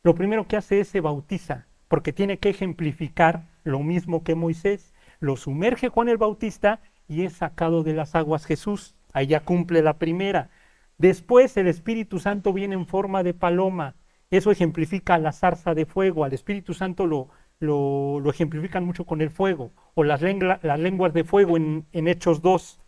lo 0.04 0.16
primero 0.16 0.48
que 0.48 0.58
hace 0.58 0.82
es 0.82 0.89
se 0.89 1.00
bautiza, 1.00 1.68
porque 1.88 2.12
tiene 2.12 2.38
que 2.38 2.50
ejemplificar 2.50 3.48
lo 3.63 3.80
mismo 3.80 4.24
que 4.24 4.36
Moisés. 4.36 4.94
Lo 5.20 5.38
sumerge 5.38 5.88
Juan 5.88 6.10
el 6.10 6.18
Bautista 6.18 6.82
y 7.08 7.24
es 7.24 7.34
sacado 7.34 7.84
de 7.84 7.94
las 7.94 8.13
aguas 8.13 8.46
Jesús. 8.46 8.96
Ahí 9.13 9.28
ya 9.28 9.42
cumple 9.42 9.82
la 9.82 10.00
primera. 10.00 10.50
Después 10.98 11.56
el 11.56 11.68
Espíritu 11.68 12.20
Santo 12.20 12.52
viene 12.52 12.76
en 12.76 12.86
forma 12.86 13.24
de 13.24 13.34
paloma. 13.34 13.96
Eso 14.30 14.52
ejemplifica 14.52 15.18
la 15.18 15.32
zarza 15.32 15.74
de 15.74 15.86
fuego. 15.86 16.26
Al 16.26 16.34
Espíritu 16.34 16.74
Santo 16.74 17.08
lo, 17.08 17.30
lo, 17.60 18.30
ejemplifican 18.30 18.84
mucho 18.84 19.06
con 19.06 19.22
el 19.22 19.30
fuego. 19.30 19.72
O 19.94 20.04
las, 20.04 20.22
las 20.22 20.80
lenguas 20.80 21.13
de 21.13 21.24
fuego 21.24 21.56
en, 21.56 21.86
en 21.94 22.08
Hechos 22.10 22.42
2. 22.42 22.82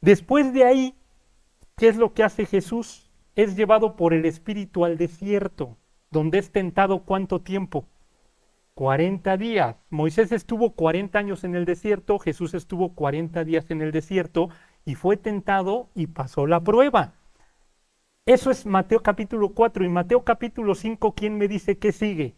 Después 0.00 0.54
de 0.54 0.64
ahí, 0.64 0.94
¿qué 1.76 1.88
es 1.88 1.96
lo 1.96 2.14
que 2.14 2.22
hace 2.22 2.46
Jesús? 2.46 3.10
Es 3.36 3.56
llevado 3.56 3.96
por 3.96 4.14
el 4.14 4.24
Espíritu 4.24 4.84
al 4.84 4.96
desierto, 4.96 5.76
donde 6.10 6.38
es 6.38 6.50
tentado 6.50 7.04
cuánto 7.04 7.40
tiempo? 7.40 7.86
40 8.74 9.36
días. 9.36 9.76
Moisés 9.90 10.32
estuvo 10.32 10.72
40 10.72 11.18
años 11.18 11.44
en 11.44 11.54
el 11.54 11.64
desierto, 11.64 12.18
Jesús 12.18 12.54
estuvo 12.54 12.94
40 12.94 13.44
días 13.44 13.70
en 13.70 13.82
el 13.82 13.92
desierto 13.92 14.48
y 14.84 14.94
fue 14.94 15.16
tentado 15.16 15.88
y 15.94 16.08
pasó 16.08 16.46
la 16.46 16.60
prueba. 16.60 17.12
Eso 18.26 18.50
es 18.50 18.66
Mateo 18.66 19.02
capítulo 19.02 19.50
4 19.50 19.84
y 19.84 19.88
Mateo 19.88 20.24
capítulo 20.24 20.74
5, 20.74 21.14
¿quién 21.14 21.36
me 21.38 21.48
dice 21.48 21.78
qué 21.78 21.92
sigue? 21.92 22.34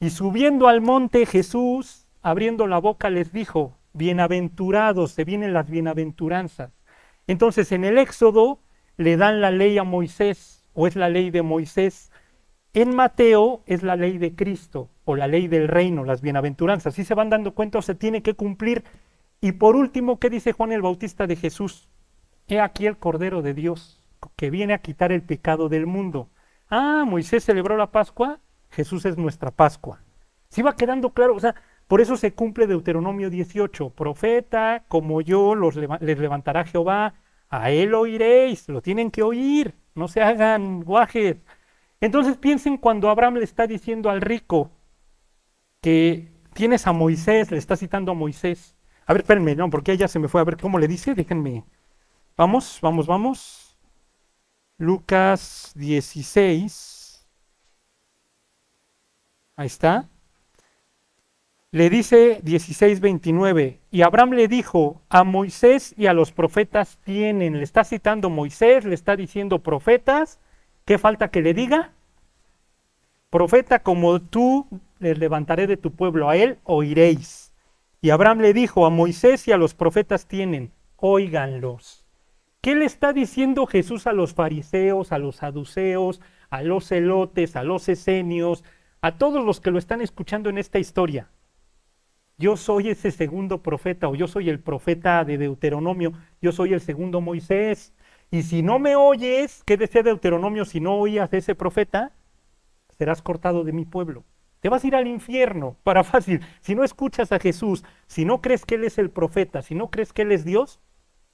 Y 0.00 0.10
subiendo 0.10 0.68
al 0.68 0.80
monte 0.80 1.26
Jesús, 1.26 2.06
abriendo 2.22 2.66
la 2.66 2.78
boca, 2.78 3.08
les 3.08 3.32
dijo, 3.32 3.76
bienaventurados, 3.92 5.12
se 5.12 5.24
vienen 5.24 5.52
las 5.52 5.70
bienaventuranzas. 5.70 6.72
Entonces 7.26 7.72
en 7.72 7.84
el 7.84 7.98
Éxodo 7.98 8.60
le 8.96 9.16
dan 9.16 9.40
la 9.40 9.50
ley 9.50 9.78
a 9.78 9.84
Moisés, 9.84 10.64
o 10.74 10.86
es 10.86 10.94
la 10.96 11.08
ley 11.08 11.30
de 11.30 11.42
Moisés. 11.42 12.12
En 12.76 12.94
Mateo 12.94 13.62
es 13.64 13.82
la 13.82 13.96
ley 13.96 14.18
de 14.18 14.34
Cristo, 14.34 14.90
o 15.06 15.16
la 15.16 15.26
ley 15.26 15.48
del 15.48 15.66
reino, 15.66 16.04
las 16.04 16.20
bienaventuranzas. 16.20 16.94
Si 16.94 17.04
se 17.04 17.14
van 17.14 17.30
dando 17.30 17.54
cuenta, 17.54 17.78
o 17.78 17.82
se 17.82 17.94
tiene 17.94 18.22
que 18.22 18.34
cumplir. 18.34 18.84
Y 19.40 19.52
por 19.52 19.76
último, 19.76 20.18
¿qué 20.18 20.28
dice 20.28 20.52
Juan 20.52 20.72
el 20.72 20.82
Bautista 20.82 21.26
de 21.26 21.36
Jesús? 21.36 21.88
He 22.48 22.60
aquí 22.60 22.84
el 22.84 22.98
Cordero 22.98 23.40
de 23.40 23.54
Dios, 23.54 24.04
que 24.36 24.50
viene 24.50 24.74
a 24.74 24.82
quitar 24.82 25.10
el 25.10 25.22
pecado 25.22 25.70
del 25.70 25.86
mundo. 25.86 26.28
Ah, 26.68 27.04
Moisés 27.06 27.44
celebró 27.44 27.78
la 27.78 27.92
Pascua, 27.92 28.40
Jesús 28.68 29.06
es 29.06 29.16
nuestra 29.16 29.50
Pascua. 29.50 30.02
Si 30.50 30.60
va 30.60 30.76
quedando 30.76 31.14
claro, 31.14 31.34
o 31.34 31.40
sea, 31.40 31.54
por 31.88 32.02
eso 32.02 32.18
se 32.18 32.34
cumple 32.34 32.66
Deuteronomio 32.66 33.30
18, 33.30 33.88
profeta 33.88 34.84
como 34.86 35.22
yo 35.22 35.54
los 35.54 35.76
les 35.76 36.18
levantará 36.18 36.66
Jehová, 36.66 37.14
a 37.48 37.70
él 37.70 37.94
oiréis, 37.94 38.68
lo 38.68 38.82
tienen 38.82 39.10
que 39.10 39.22
oír, 39.22 39.74
no 39.94 40.08
se 40.08 40.20
hagan 40.20 40.82
guajes. 40.82 41.38
Entonces 42.06 42.36
piensen 42.36 42.76
cuando 42.76 43.10
Abraham 43.10 43.34
le 43.34 43.44
está 43.44 43.66
diciendo 43.66 44.10
al 44.10 44.20
rico 44.20 44.70
que 45.80 46.32
tienes 46.54 46.86
a 46.86 46.92
Moisés, 46.92 47.50
le 47.50 47.58
está 47.58 47.76
citando 47.76 48.12
a 48.12 48.14
Moisés. 48.14 48.76
A 49.06 49.12
ver, 49.12 49.22
espérenme, 49.22 49.54
no, 49.54 49.68
porque 49.70 49.96
ya 49.96 50.08
se 50.08 50.18
me 50.18 50.28
fue 50.28 50.40
a 50.40 50.44
ver 50.44 50.56
cómo 50.56 50.78
le 50.78 50.88
dice, 50.88 51.14
déjenme. 51.14 51.64
Vamos, 52.36 52.78
vamos, 52.80 53.06
vamos. 53.06 53.78
Lucas 54.78 55.72
16. 55.74 57.28
Ahí 59.56 59.66
está 59.66 60.08
le 61.76 61.90
dice 61.90 62.40
16:29, 62.42 63.80
y 63.90 64.00
Abraham 64.00 64.30
le 64.30 64.48
dijo, 64.48 65.02
a 65.10 65.24
Moisés 65.24 65.94
y 65.98 66.06
a 66.06 66.14
los 66.14 66.32
profetas 66.32 66.98
tienen, 67.04 67.58
le 67.58 67.64
está 67.64 67.84
citando 67.84 68.30
Moisés, 68.30 68.86
le 68.86 68.94
está 68.94 69.14
diciendo 69.14 69.62
profetas, 69.62 70.40
¿qué 70.86 70.96
falta 70.96 71.28
que 71.30 71.42
le 71.42 71.52
diga? 71.52 71.92
Profeta 73.30 73.80
como 73.80 74.20
tú 74.20 74.66
les 74.98 75.18
levantaré 75.18 75.66
de 75.66 75.76
tu 75.76 75.92
pueblo, 75.92 76.28
a 76.28 76.36
él 76.36 76.58
oiréis. 76.64 77.52
Y 78.00 78.10
Abraham 78.10 78.40
le 78.40 78.52
dijo, 78.52 78.86
a 78.86 78.90
Moisés 78.90 79.46
y 79.48 79.52
a 79.52 79.56
los 79.56 79.74
profetas 79.74 80.26
tienen, 80.26 80.72
óiganlos. 80.96 82.04
¿Qué 82.60 82.74
le 82.74 82.84
está 82.84 83.12
diciendo 83.12 83.66
Jesús 83.66 84.06
a 84.06 84.12
los 84.12 84.34
fariseos, 84.34 85.12
a 85.12 85.18
los 85.18 85.36
saduceos, 85.36 86.20
a 86.50 86.62
los 86.62 86.88
celotes, 86.88 87.56
a 87.56 87.64
los 87.64 87.88
esenios, 87.88 88.64
a 89.00 89.18
todos 89.18 89.44
los 89.44 89.60
que 89.60 89.70
lo 89.70 89.78
están 89.78 90.00
escuchando 90.00 90.50
en 90.50 90.58
esta 90.58 90.78
historia? 90.78 91.28
yo 92.38 92.56
soy 92.56 92.90
ese 92.90 93.10
segundo 93.10 93.62
profeta 93.62 94.08
o 94.08 94.14
yo 94.14 94.28
soy 94.28 94.50
el 94.50 94.60
profeta 94.60 95.24
de 95.24 95.38
Deuteronomio, 95.38 96.12
yo 96.42 96.52
soy 96.52 96.74
el 96.74 96.80
segundo 96.80 97.20
Moisés. 97.20 97.94
Y 98.30 98.42
si 98.42 98.62
no 98.62 98.78
me 98.78 98.96
oyes, 98.96 99.62
¿qué 99.64 99.76
decía 99.76 100.02
Deuteronomio? 100.02 100.64
Si 100.64 100.80
no 100.80 100.96
oías 100.96 101.32
a 101.32 101.36
ese 101.36 101.54
profeta, 101.54 102.12
serás 102.98 103.22
cortado 103.22 103.64
de 103.64 103.72
mi 103.72 103.84
pueblo. 103.84 104.24
Te 104.60 104.68
vas 104.68 104.82
a 104.82 104.86
ir 104.86 104.96
al 104.96 105.06
infierno, 105.06 105.76
para 105.82 106.02
fácil. 106.02 106.40
Si 106.60 106.74
no 106.74 106.82
escuchas 106.82 107.30
a 107.32 107.38
Jesús, 107.38 107.84
si 108.06 108.24
no 108.24 108.40
crees 108.40 108.64
que 108.64 108.76
Él 108.76 108.84
es 108.84 108.98
el 108.98 109.10
profeta, 109.10 109.62
si 109.62 109.74
no 109.74 109.90
crees 109.90 110.12
que 110.12 110.22
Él 110.22 110.32
es 110.32 110.44
Dios, 110.44 110.80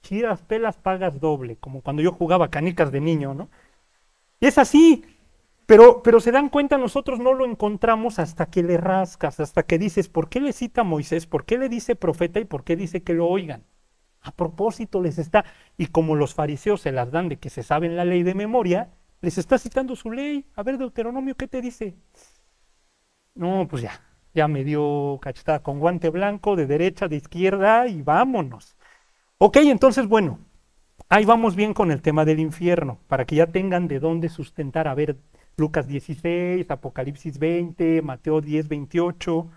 chiras 0.01 0.41
pelas 0.43 0.77
pagas 0.77 1.19
doble, 1.19 1.55
como 1.57 1.81
cuando 1.81 2.01
yo 2.01 2.11
jugaba 2.11 2.49
canicas 2.49 2.91
de 2.91 3.01
niño, 3.01 3.33
¿no? 3.33 3.49
Y 4.39 4.47
es 4.47 4.57
así, 4.57 5.05
pero, 5.65 6.03
pero 6.03 6.19
se 6.19 6.31
dan 6.31 6.49
cuenta, 6.49 6.77
nosotros 6.77 7.19
no 7.19 7.33
lo 7.33 7.45
encontramos 7.45 8.19
hasta 8.19 8.47
que 8.47 8.61
le 8.61 8.77
rascas, 8.77 9.39
hasta 9.39 9.63
que 9.63 9.79
dices, 9.79 10.09
¿por 10.09 10.29
qué 10.29 10.41
le 10.41 10.51
cita 10.51 10.83
Moisés? 10.83 11.25
¿Por 11.25 11.45
qué 11.45 11.57
le 11.57 11.69
dice 11.69 11.95
profeta 11.95 12.39
y 12.39 12.45
por 12.45 12.63
qué 12.63 12.75
dice 12.75 13.03
que 13.03 13.13
lo 13.13 13.27
oigan? 13.27 13.63
A 14.21 14.31
propósito 14.31 15.01
les 15.01 15.17
está, 15.17 15.45
y 15.77 15.87
como 15.87 16.15
los 16.15 16.33
fariseos 16.33 16.81
se 16.81 16.91
las 16.91 17.11
dan 17.11 17.29
de 17.29 17.37
que 17.37 17.49
se 17.49 17.63
saben 17.63 17.95
la 17.95 18.05
ley 18.05 18.23
de 18.23 18.35
memoria, 18.35 18.91
les 19.23 19.37
está 19.37 19.57
citando 19.57 19.95
su 19.95 20.11
ley. 20.11 20.45
A 20.53 20.63
ver, 20.63 20.77
Deuteronomio, 20.77 21.35
¿qué 21.35 21.47
te 21.47 21.61
dice? 21.61 21.95
No, 23.35 23.65
pues 23.69 23.81
ya, 23.81 24.01
ya 24.33 24.49
me 24.49 24.65
dio 24.65 25.17
cachetada 25.21 25.63
con 25.63 25.79
guante 25.79 26.09
blanco, 26.09 26.57
de 26.57 26.67
derecha, 26.67 27.07
de 27.07 27.15
izquierda, 27.15 27.87
y 27.87 28.01
vámonos. 28.01 28.75
Ok, 29.37 29.57
entonces, 29.61 30.07
bueno, 30.07 30.39
ahí 31.07 31.23
vamos 31.23 31.55
bien 31.55 31.73
con 31.73 31.89
el 31.89 32.01
tema 32.01 32.25
del 32.25 32.41
infierno, 32.41 32.99
para 33.07 33.23
que 33.23 33.37
ya 33.37 33.47
tengan 33.47 33.87
de 33.87 34.01
dónde 34.01 34.27
sustentar. 34.27 34.89
A 34.89 34.93
ver, 34.93 35.17
Lucas 35.55 35.87
16, 35.87 36.69
Apocalipsis 36.69 37.39
20, 37.39 38.01
Mateo 38.01 38.41
10, 38.41 38.67
28. 38.67 39.49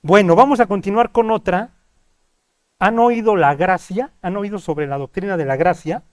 Bueno, 0.00 0.36
vamos 0.36 0.58
a 0.60 0.66
continuar 0.66 1.12
con 1.12 1.30
otra. 1.30 1.74
¿Han 2.78 2.98
oído 2.98 3.36
la 3.36 3.54
gracia? 3.54 4.14
¿Han 4.22 4.38
oído 4.38 4.58
sobre 4.58 4.86
la 4.86 4.96
doctrina 4.96 5.36
de 5.36 5.44
la 5.44 5.56
gracia? 5.56 6.04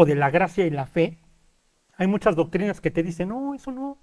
¿O 0.00 0.06
de 0.06 0.14
la 0.14 0.30
gracia 0.30 0.66
y 0.66 0.70
la 0.70 0.86
fe? 0.86 1.18
Hay 1.98 2.06
muchas 2.06 2.34
doctrinas 2.34 2.80
que 2.80 2.90
te 2.90 3.02
dicen, 3.02 3.28
no, 3.28 3.54
eso 3.54 3.70
no. 3.70 3.98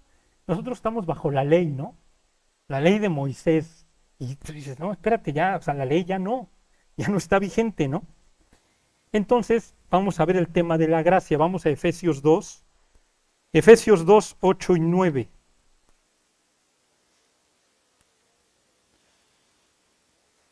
Nosotros 0.45 0.77
estamos 0.77 1.07
bajo 1.07 1.31
la 1.31 1.43
ley, 1.43 1.71
¿no? 1.71 1.97
La 2.67 2.79
ley 2.79 2.99
de 2.99 3.09
Moisés. 3.09 3.87
Y 4.19 4.35
tú 4.35 4.53
dices, 4.53 4.77
no, 4.77 4.91
espérate 4.91 5.33
ya, 5.33 5.55
o 5.57 5.61
sea, 5.63 5.73
la 5.73 5.85
ley 5.85 6.05
ya 6.05 6.19
no, 6.19 6.51
ya 6.97 7.07
no 7.07 7.17
está 7.17 7.39
vigente, 7.39 7.87
¿no? 7.87 8.03
Entonces, 9.11 9.73
vamos 9.89 10.19
a 10.19 10.25
ver 10.25 10.35
el 10.37 10.49
tema 10.49 10.77
de 10.77 10.87
la 10.87 11.01
gracia. 11.01 11.35
Vamos 11.39 11.65
a 11.65 11.71
Efesios 11.71 12.21
2. 12.21 12.63
Efesios 13.53 14.05
2, 14.05 14.37
8 14.39 14.75
y 14.75 14.79
9. 14.79 15.29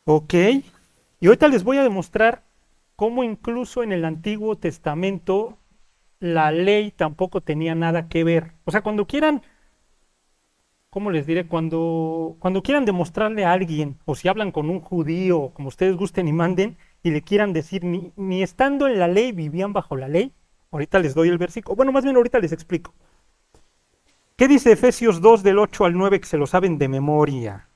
Ok. 0.06 0.34
Y 1.20 1.26
ahorita 1.28 1.46
les 1.46 1.62
voy 1.62 1.76
a 1.78 1.84
demostrar 1.84 2.42
cómo 2.96 3.22
incluso 3.22 3.82
en 3.82 3.92
el 3.92 4.04
Antiguo 4.04 4.56
Testamento 4.56 5.58
la 6.18 6.50
ley 6.50 6.90
tampoco 6.90 7.42
tenía 7.42 7.74
nada 7.74 8.08
que 8.08 8.24
ver. 8.24 8.52
O 8.64 8.70
sea, 8.70 8.82
cuando 8.82 9.06
quieran, 9.06 9.42
¿cómo 10.90 11.10
les 11.10 11.26
diré? 11.26 11.46
Cuando, 11.46 12.36
cuando 12.38 12.62
quieran 12.62 12.86
demostrarle 12.86 13.44
a 13.44 13.52
alguien, 13.52 13.98
o 14.06 14.14
si 14.14 14.28
hablan 14.28 14.50
con 14.50 14.70
un 14.70 14.80
judío, 14.80 15.50
como 15.54 15.68
ustedes 15.68 15.96
gusten 15.96 16.26
y 16.26 16.32
manden, 16.32 16.78
y 17.02 17.10
le 17.10 17.22
quieran 17.22 17.52
decir, 17.52 17.84
ni, 17.84 18.42
estando 18.42 18.88
en 18.88 18.98
la 18.98 19.08
ley 19.08 19.32
vivían 19.32 19.72
bajo 19.72 19.96
la 19.96 20.08
ley. 20.08 20.32
Ahorita 20.72 20.98
les 20.98 21.14
doy 21.14 21.28
el 21.28 21.38
versículo. 21.38 21.76
Bueno, 21.76 21.92
más 21.92 22.02
bien 22.02 22.16
ahorita 22.16 22.38
les 22.38 22.52
explico. 22.52 22.94
¿Qué 24.36 24.48
dice 24.48 24.72
Efesios 24.72 25.20
2 25.20 25.42
del 25.42 25.58
8 25.58 25.84
al 25.84 25.96
9 25.96 26.20
que 26.20 26.26
se 26.26 26.36
lo 26.36 26.46
saben 26.46 26.78
de 26.78 26.88
memoria? 26.88 27.68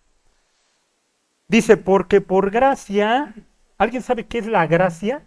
Dice, 1.49 1.77
porque 1.77 2.21
por 2.21 2.51
gracia, 2.51 3.35
¿alguien 3.81 4.03
sabe 4.03 4.27
qué 4.27 4.39
es 4.39 4.47
la 4.47 4.67
gracia? 4.67 5.27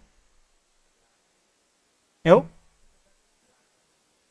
¿Eh? 2.22 2.42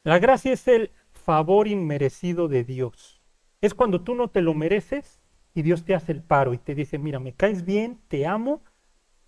La 0.04 0.18
gracia 0.18 0.54
es 0.54 0.66
el 0.70 0.92
favor 1.12 1.68
inmerecido 1.68 2.48
de 2.48 2.64
Dios. 2.64 3.22
Es 3.60 3.74
cuando 3.74 4.02
tú 4.02 4.16
no 4.16 4.30
te 4.30 4.42
lo 4.42 4.54
mereces 4.54 5.22
y 5.54 5.62
Dios 5.62 5.84
te 5.84 5.94
hace 5.94 6.14
el 6.14 6.24
paro 6.24 6.54
y 6.54 6.58
te 6.58 6.74
dice, 6.74 6.98
mira, 6.98 7.20
me 7.20 7.34
caes 7.34 7.66
bien, 7.66 8.00
te 8.08 8.26
amo 8.26 8.64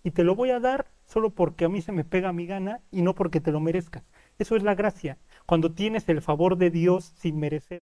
y 0.02 0.12
te 0.12 0.24
lo 0.24 0.34
voy 0.34 0.50
a 0.50 0.60
dar 0.60 0.86
solo 1.04 1.30
porque 1.30 1.66
a 1.66 1.68
mí 1.68 1.82
se 1.82 1.92
me 1.92 2.04
pega 2.04 2.32
mi 2.32 2.46
gana 2.46 2.80
y 2.90 3.02
no 3.02 3.14
porque 3.14 3.40
te 3.40 3.52
lo 3.52 3.60
merezcas. 3.60 4.02
Eso 4.38 4.56
es 4.56 4.62
la 4.62 4.74
gracia, 4.74 5.18
cuando 5.44 5.72
tienes 5.74 6.08
el 6.08 6.22
favor 6.22 6.56
de 6.56 6.70
Dios 6.70 7.12
sin 7.16 7.38
merecer. 7.38 7.80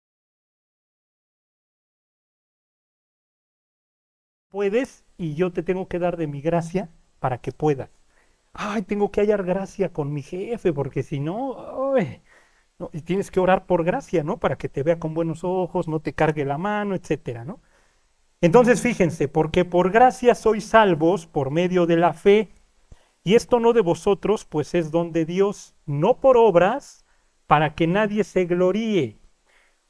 Puedes 4.49 5.04
y 5.17 5.36
yo 5.36 5.52
te 5.52 5.62
tengo 5.62 5.88
que 5.88 5.99
dar 5.99 6.17
de 6.17 6.28
mi 6.28 6.41
gracia 6.41 6.89
para 7.24 7.38
que 7.38 7.54
puedas. 7.54 7.90
Ay, 8.52 8.82
tengo 8.84 9.10
que 9.10 9.22
hallar 9.22 9.46
gracia 9.46 9.94
con 9.94 10.12
mi 10.14 10.24
jefe 10.24 10.74
porque 10.74 11.04
si 11.04 11.22
no, 11.22 11.94
no, 12.80 12.90
y 12.92 13.02
tienes 13.02 13.32
que 13.32 13.40
orar 13.40 13.66
por 13.66 13.86
gracia, 13.86 14.24
¿no? 14.26 14.40
Para 14.40 14.58
que 14.58 14.68
te 14.68 14.84
vea 14.84 15.00
con 15.00 15.14
buenos 15.14 15.46
ojos, 15.46 15.88
no 15.88 16.02
te 16.02 16.12
cargue 16.14 16.44
la 16.44 16.58
mano, 16.58 16.96
etcétera, 16.96 17.46
¿no? 17.46 17.62
Entonces 18.42 18.82
fíjense, 18.82 19.30
porque 19.30 19.64
por 19.64 19.90
gracia 19.90 20.36
sois 20.36 20.66
salvos 20.66 21.26
por 21.26 21.50
medio 21.50 21.86
de 21.86 21.96
la 21.96 22.12
fe, 22.12 22.50
y 23.24 23.36
esto 23.36 23.62
no 23.62 23.72
de 23.72 23.82
vosotros, 23.82 24.44
pues 24.44 24.74
es 24.76 24.92
don 24.92 25.14
de 25.14 25.24
Dios, 25.24 25.76
no 25.86 26.20
por 26.20 26.36
obras, 26.36 27.06
para 27.48 27.74
que 27.74 27.88
nadie 27.88 28.26
se 28.26 28.44
gloríe, 28.44 29.18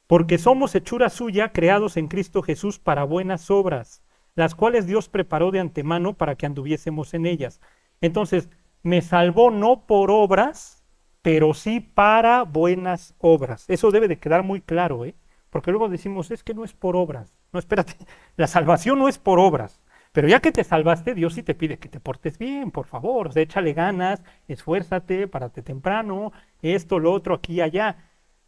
porque 0.06 0.38
somos 0.38 0.76
hechura 0.76 1.10
suya, 1.10 1.52
creados 1.52 1.96
en 1.96 2.06
Cristo 2.06 2.42
Jesús 2.42 2.78
para 2.78 3.02
buenas 3.02 3.50
obras, 3.50 4.03
las 4.34 4.54
cuales 4.54 4.86
Dios 4.86 5.08
preparó 5.08 5.50
de 5.50 5.60
antemano 5.60 6.14
para 6.14 6.36
que 6.36 6.46
anduviésemos 6.46 7.14
en 7.14 7.26
ellas. 7.26 7.60
Entonces, 8.00 8.48
me 8.82 9.00
salvó 9.00 9.50
no 9.50 9.86
por 9.86 10.10
obras, 10.10 10.84
pero 11.22 11.54
sí 11.54 11.80
para 11.80 12.42
buenas 12.42 13.14
obras. 13.18 13.64
Eso 13.68 13.90
debe 13.90 14.08
de 14.08 14.18
quedar 14.18 14.42
muy 14.42 14.60
claro, 14.60 15.04
¿eh? 15.04 15.14
Porque 15.50 15.70
luego 15.70 15.88
decimos, 15.88 16.30
es 16.30 16.42
que 16.42 16.52
no 16.52 16.64
es 16.64 16.74
por 16.74 16.96
obras. 16.96 17.32
No, 17.52 17.58
espérate, 17.58 17.94
la 18.36 18.46
salvación 18.46 18.98
no 18.98 19.08
es 19.08 19.18
por 19.18 19.38
obras. 19.38 19.80
Pero 20.12 20.28
ya 20.28 20.40
que 20.40 20.52
te 20.52 20.64
salvaste, 20.64 21.14
Dios 21.14 21.34
sí 21.34 21.42
te 21.42 21.54
pide 21.54 21.78
que 21.78 21.88
te 21.88 21.98
portes 22.00 22.38
bien, 22.38 22.70
por 22.70 22.86
favor. 22.86 23.28
O 23.28 23.32
sea, 23.32 23.42
échale 23.42 23.72
ganas, 23.72 24.22
esfuérzate, 24.48 25.26
párate 25.28 25.62
temprano, 25.62 26.32
esto, 26.62 26.98
lo 26.98 27.12
otro, 27.12 27.34
aquí 27.34 27.60
allá. 27.60 27.96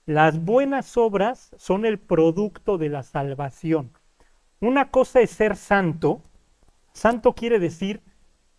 Las 0.05 0.45
buenas 0.45 0.97
obras 0.97 1.51
son 1.57 1.85
el 1.85 1.99
producto 1.99 2.79
de 2.79 2.89
la 2.89 3.03
salvación. 3.03 3.93
Una 4.61 4.91
cosa 4.91 5.21
es 5.21 5.31
ser 5.31 5.55
santo. 5.55 6.23
Santo 6.95 7.35
quiere 7.35 7.59
decir 7.59 8.03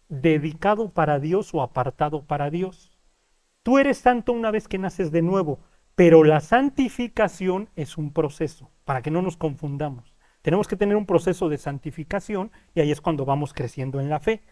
dedicado 0.10 0.90
para 0.90 1.20
Dios 1.20 1.54
o 1.56 1.64
apartado 1.64 2.24
para 2.24 2.52
Dios. 2.52 3.00
Tú 3.64 3.80
eres 3.80 3.98
santo 3.98 4.32
una 4.32 4.52
vez 4.52 4.68
que 4.68 4.78
naces 4.78 5.12
de 5.12 5.24
nuevo, 5.24 5.60
pero 5.96 6.24
la 6.24 6.40
santificación 6.40 7.70
es 7.76 7.98
un 7.98 8.14
proceso, 8.14 8.70
para 8.86 9.02
que 9.02 9.10
no 9.10 9.24
nos 9.24 9.38
confundamos. 9.38 10.14
Tenemos 10.44 10.68
que 10.68 10.76
tener 10.76 10.96
un 10.96 11.08
proceso 11.08 11.50
de 11.50 11.58
santificación 11.58 12.52
y 12.76 12.82
ahí 12.82 12.92
es 12.92 13.02
cuando 13.02 13.26
vamos 13.26 13.54
creciendo 13.54 14.00
en 14.00 14.10
la 14.10 14.20
fe. 14.20 14.44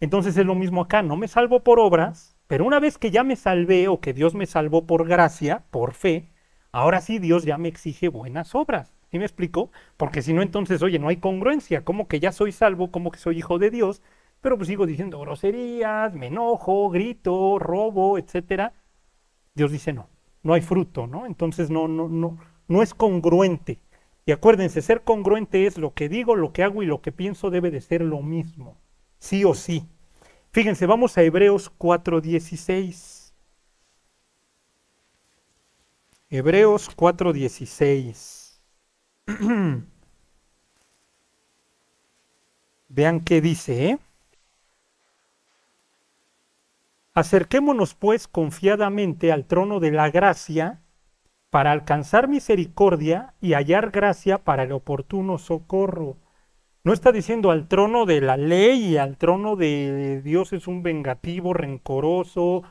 Entonces 0.00 0.34
es 0.38 0.46
lo 0.46 0.54
mismo 0.54 0.80
acá, 0.80 1.02
no 1.02 1.16
me 1.16 1.28
salvo 1.28 1.62
por 1.62 1.78
obras, 1.78 2.38
pero 2.46 2.64
una 2.64 2.80
vez 2.80 2.96
que 2.96 3.10
ya 3.10 3.22
me 3.22 3.36
salvé 3.36 3.86
o 3.88 4.00
que 4.00 4.14
Dios 4.14 4.34
me 4.34 4.46
salvó 4.46 4.86
por 4.86 5.06
gracia, 5.06 5.66
por 5.70 5.92
fe, 5.92 6.32
ahora 6.72 7.02
sí 7.02 7.18
Dios 7.18 7.44
ya 7.44 7.58
me 7.58 7.68
exige 7.68 8.08
buenas 8.08 8.54
obras. 8.54 8.95
¿Sí 9.10 9.18
me 9.18 9.24
explico? 9.24 9.70
Porque 9.96 10.22
si 10.22 10.32
no, 10.32 10.42
entonces, 10.42 10.82
oye, 10.82 10.98
no 10.98 11.08
hay 11.08 11.18
congruencia. 11.18 11.84
como 11.84 12.08
que 12.08 12.20
ya 12.20 12.32
soy 12.32 12.52
salvo? 12.52 12.90
como 12.90 13.10
que 13.10 13.18
soy 13.18 13.38
hijo 13.38 13.58
de 13.58 13.70
Dios? 13.70 14.02
pero 14.40 14.56
pues 14.56 14.68
sigo 14.68 14.86
diciendo 14.86 15.18
groserías, 15.18 16.14
me 16.14 16.28
enojo, 16.28 16.88
grito, 16.90 17.58
robo, 17.58 18.16
etcétera. 18.18 18.72
Dios 19.54 19.72
dice 19.72 19.92
no, 19.92 20.08
no 20.44 20.54
hay 20.54 20.60
fruto, 20.60 21.06
¿no? 21.08 21.26
Entonces 21.26 21.70
no, 21.70 21.88
no, 21.88 22.08
no, 22.08 22.38
no 22.68 22.82
es 22.82 22.94
congruente. 22.94 23.80
Y 24.24 24.32
acuérdense, 24.32 24.82
ser 24.82 25.02
congruente 25.02 25.66
es 25.66 25.78
lo 25.78 25.94
que 25.94 26.08
digo, 26.08 26.36
lo 26.36 26.52
que 26.52 26.62
hago 26.62 26.82
y 26.82 26.86
lo 26.86 27.00
que 27.00 27.12
pienso 27.12 27.50
debe 27.50 27.72
de 27.72 27.80
ser 27.80 28.02
lo 28.02 28.22
mismo, 28.22 28.76
sí 29.18 29.44
o 29.44 29.54
sí. 29.54 29.88
Fíjense, 30.52 30.86
vamos 30.86 31.18
a 31.18 31.22
Hebreos 31.22 31.72
4.16. 31.78 33.32
Hebreos 36.30 36.88
4.16. 36.96 38.35
Vean 42.88 43.20
qué 43.20 43.40
dice, 43.40 43.90
¿eh? 43.90 43.98
Acerquémonos 47.14 47.94
pues 47.94 48.28
confiadamente 48.28 49.32
al 49.32 49.46
trono 49.46 49.80
de 49.80 49.90
la 49.90 50.10
gracia 50.10 50.82
para 51.50 51.72
alcanzar 51.72 52.28
misericordia 52.28 53.34
y 53.40 53.54
hallar 53.54 53.90
gracia 53.90 54.38
para 54.44 54.64
el 54.64 54.72
oportuno 54.72 55.38
socorro. 55.38 56.18
No 56.84 56.92
está 56.92 57.12
diciendo 57.12 57.50
al 57.50 57.68
trono 57.68 58.06
de 58.06 58.20
la 58.20 58.36
ley 58.36 58.96
al 58.96 59.16
trono 59.16 59.56
de 59.56 60.22
Dios 60.22 60.52
es 60.52 60.68
un 60.68 60.82
vengativo, 60.82 61.54
rencoroso. 61.54 62.62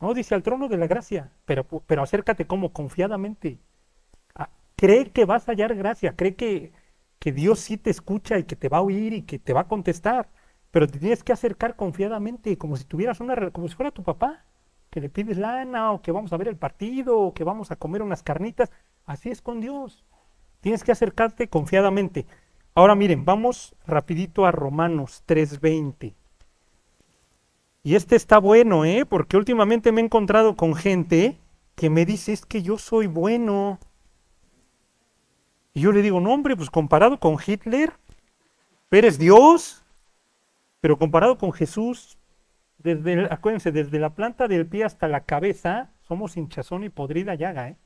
No, 0.00 0.14
dice 0.14 0.34
al 0.34 0.42
trono 0.42 0.68
de 0.68 0.78
la 0.78 0.86
gracia, 0.86 1.32
pero, 1.44 1.64
pero 1.64 2.02
acércate 2.02 2.46
como 2.46 2.72
confiadamente. 2.72 3.60
Cree 4.80 5.10
que 5.12 5.26
vas 5.26 5.46
a 5.46 5.52
hallar 5.52 5.74
gracia, 5.74 6.16
cree 6.16 6.36
que, 6.36 6.72
que 7.18 7.32
Dios 7.32 7.60
sí 7.60 7.76
te 7.76 7.90
escucha 7.90 8.38
y 8.38 8.44
que 8.44 8.56
te 8.56 8.70
va 8.70 8.78
a 8.78 8.80
oír 8.80 9.12
y 9.12 9.22
que 9.24 9.38
te 9.38 9.52
va 9.52 9.60
a 9.60 9.68
contestar. 9.68 10.30
Pero 10.70 10.86
te 10.86 10.98
tienes 10.98 11.22
que 11.22 11.34
acercar 11.34 11.76
confiadamente, 11.76 12.56
como 12.56 12.78
si 12.78 12.84
tuvieras 12.84 13.20
una 13.20 13.50
como 13.50 13.68
si 13.68 13.74
fuera 13.74 13.90
tu 13.90 14.02
papá, 14.02 14.46
que 14.88 15.02
le 15.02 15.10
pides 15.10 15.36
lana, 15.36 15.92
o 15.92 16.00
que 16.00 16.12
vamos 16.12 16.32
a 16.32 16.38
ver 16.38 16.48
el 16.48 16.56
partido, 16.56 17.18
o 17.18 17.34
que 17.34 17.44
vamos 17.44 17.70
a 17.70 17.76
comer 17.76 18.00
unas 18.00 18.22
carnitas. 18.22 18.70
Así 19.04 19.28
es 19.28 19.42
con 19.42 19.60
Dios. 19.60 20.02
Tienes 20.62 20.82
que 20.82 20.92
acercarte 20.92 21.50
confiadamente. 21.50 22.24
Ahora 22.74 22.94
miren, 22.94 23.26
vamos 23.26 23.76
rapidito 23.86 24.46
a 24.46 24.50
Romanos 24.50 25.24
3:20. 25.26 26.14
Y 27.82 27.96
este 27.96 28.16
está 28.16 28.38
bueno, 28.38 28.86
¿eh? 28.86 29.04
Porque 29.04 29.36
últimamente 29.36 29.92
me 29.92 30.00
he 30.00 30.04
encontrado 30.04 30.56
con 30.56 30.74
gente 30.74 31.38
que 31.74 31.90
me 31.90 32.06
dice, 32.06 32.32
es 32.32 32.46
que 32.46 32.62
yo 32.62 32.78
soy 32.78 33.08
bueno. 33.08 33.78
Y 35.72 35.80
yo 35.82 35.92
le 35.92 36.02
digo, 36.02 36.20
no 36.20 36.32
hombre, 36.32 36.56
pues 36.56 36.70
comparado 36.70 37.20
con 37.20 37.36
Hitler, 37.44 37.92
eres 38.90 39.18
Dios. 39.18 39.84
Pero 40.80 40.98
comparado 40.98 41.36
con 41.36 41.52
Jesús, 41.52 42.18
desde, 42.78 43.26
acuérdense, 43.30 43.70
desde 43.70 43.98
la 43.98 44.14
planta 44.14 44.48
del 44.48 44.66
pie 44.66 44.84
hasta 44.84 45.08
la 45.08 45.24
cabeza, 45.24 45.90
somos 46.00 46.36
hinchazón 46.36 46.84
y 46.84 46.88
podrida 46.88 47.34
llaga, 47.34 47.68
¿eh? 47.68 47.76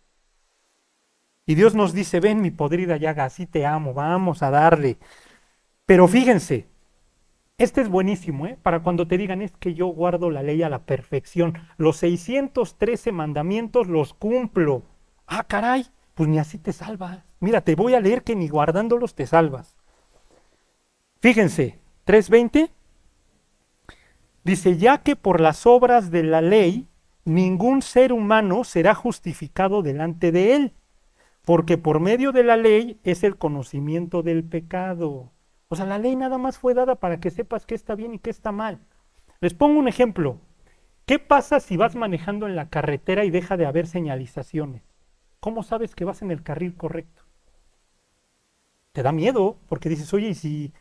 Y 1.47 1.57
Dios 1.57 1.75
nos 1.75 1.93
dice, 1.93 2.21
ven 2.21 2.41
mi 2.41 2.51
podrida 2.51 2.97
llaga, 2.97 3.25
así 3.25 3.47
te 3.47 3.67
amo, 3.67 3.93
vamos 3.93 4.43
a 4.43 4.51
darle. 4.51 4.97
Pero 5.85 6.09
fíjense, 6.09 6.69
este 7.59 7.83
es 7.83 7.89
buenísimo, 7.89 8.47
¿eh? 8.47 8.59
Para 8.63 8.83
cuando 8.83 9.07
te 9.07 9.19
digan, 9.19 9.43
es 9.43 9.53
que 9.53 9.75
yo 9.75 9.89
guardo 9.89 10.31
la 10.31 10.43
ley 10.43 10.63
a 10.63 10.71
la 10.71 10.87
perfección. 10.87 11.59
Los 11.77 11.99
613 11.99 13.13
mandamientos 13.13 13.89
los 13.89 14.15
cumplo. 14.15 14.85
Ah, 15.27 15.45
caray, 15.45 15.87
pues 16.15 16.29
ni 16.29 16.39
así 16.39 16.59
te 16.59 16.73
salvas. 16.73 17.25
Mira, 17.41 17.61
te 17.61 17.75
voy 17.75 17.95
a 17.95 18.01
leer 18.01 18.23
que 18.23 18.37
ni 18.37 18.49
guardándolos 18.49 19.15
te 19.15 19.27
salvas. 19.27 19.77
Fíjense, 21.21 21.79
320 22.05 22.71
Dice, 24.45 24.77
ya 24.77 24.99
que 24.99 25.17
por 25.17 25.41
las 25.41 25.67
obras 25.67 26.11
de 26.11 26.23
la 26.23 26.43
ley 26.43 26.87
ningún 27.25 27.81
ser 27.81 28.13
humano 28.13 28.65
será 28.65 28.95
justificado 28.95 29.83
delante 29.83 30.33
de 30.33 30.55
él, 30.55 30.75
porque 31.47 31.79
por 31.79 31.99
medio 31.99 32.31
de 32.31 32.45
la 32.45 32.59
ley 32.59 33.01
es 33.05 33.25
el 33.25 33.37
conocimiento 33.39 34.23
del 34.23 34.45
pecado. 34.45 35.33
O 35.69 35.77
sea, 35.77 35.87
la 35.87 35.99
ley 35.99 36.15
nada 36.15 36.37
más 36.37 36.59
fue 36.59 36.75
dada 36.75 36.97
para 36.97 37.21
que 37.21 37.31
sepas 37.31 37.65
qué 37.65 37.75
está 37.75 37.95
bien 37.95 38.13
y 38.13 38.19
qué 38.19 38.29
está 38.29 38.53
mal. 38.53 38.81
Les 39.41 39.55
pongo 39.55 39.79
un 39.79 39.89
ejemplo. 39.89 40.41
¿Qué 41.07 41.19
pasa 41.19 41.59
si 41.59 41.79
vas 41.79 41.97
manejando 41.97 42.47
en 42.47 42.55
la 42.55 42.69
carretera 42.69 43.25
y 43.25 43.31
deja 43.31 43.57
de 43.57 43.65
haber 43.65 43.87
señalizaciones? 43.87 44.83
¿Cómo 45.45 45.63
sabes 45.63 45.95
que 45.95 46.07
vas 46.07 46.23
en 46.23 46.31
el 46.31 46.43
carril 46.43 46.75
correcto? 46.75 47.23
Te 48.93 49.03
da 49.03 49.13
miedo 49.13 49.59
porque 49.69 49.91
dices, 49.91 50.15
oye, 50.15 50.29
¿y 50.29 50.35
si 50.35 50.73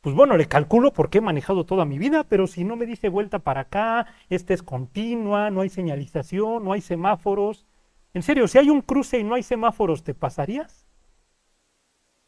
pues 0.00 0.14
bueno, 0.14 0.36
le 0.36 0.46
calculo 0.46 0.92
porque 0.92 1.18
he 1.18 1.20
manejado 1.20 1.66
toda 1.66 1.84
mi 1.84 1.98
vida, 1.98 2.22
pero 2.22 2.46
si 2.46 2.62
no 2.62 2.76
me 2.76 2.86
dice 2.86 3.08
vuelta 3.08 3.40
para 3.40 3.62
acá, 3.62 4.06
esta 4.30 4.54
es 4.54 4.62
continua, 4.62 5.50
no 5.50 5.62
hay 5.62 5.70
señalización, 5.70 6.62
no 6.62 6.72
hay 6.72 6.82
semáforos. 6.82 7.66
En 8.14 8.22
serio, 8.22 8.46
si 8.46 8.58
hay 8.58 8.70
un 8.70 8.82
cruce 8.82 9.18
y 9.18 9.24
no 9.24 9.34
hay 9.34 9.42
semáforos, 9.42 10.04
¿te 10.04 10.14
pasarías? 10.14 10.86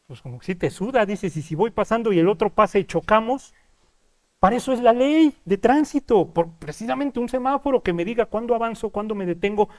Pues 0.05 0.21
como 0.21 0.41
si 0.41 0.53
te 0.53 0.71
suda, 0.71 1.05
dices, 1.05 1.37
y 1.37 1.41
si 1.41 1.55
voy 1.55 1.71
pasando 1.71 2.11
y 2.11 2.19
el 2.19 2.27
otro 2.27 2.49
pasa 2.49 2.77
y 2.77 2.83
chocamos, 2.83 3.53
para 4.39 4.57
eso 4.57 4.73
es 4.73 4.81
la 4.81 4.91
ley 4.91 5.33
de 5.45 5.57
tránsito, 5.57 6.27
por 6.33 6.49
precisamente 6.59 7.21
un 7.21 7.29
semáforo 7.29 7.83
que 7.83 7.93
me 7.93 8.03
diga 8.03 8.25
cuándo 8.25 8.53
avanzo, 8.53 8.89
cuándo 8.89 9.15
me 9.15 9.25
detengo. 9.25 9.69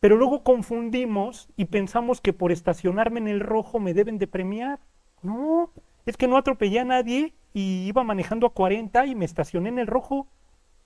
Pero 0.00 0.16
luego 0.16 0.42
confundimos 0.42 1.48
y 1.56 1.66
pensamos 1.66 2.20
que 2.20 2.32
por 2.32 2.52
estacionarme 2.52 3.20
en 3.20 3.28
el 3.28 3.40
rojo 3.40 3.80
me 3.80 3.94
deben 3.94 4.18
de 4.18 4.26
premiar. 4.26 4.80
No, 5.22 5.72
es 6.04 6.16
que 6.16 6.28
no 6.28 6.36
atropellé 6.36 6.80
a 6.80 6.84
nadie 6.84 7.34
y 7.54 7.86
iba 7.86 8.04
manejando 8.04 8.46
a 8.46 8.52
40 8.52 9.06
y 9.06 9.14
me 9.14 9.24
estacioné 9.24 9.70
en 9.70 9.78
el 9.78 9.86
rojo. 9.86 10.28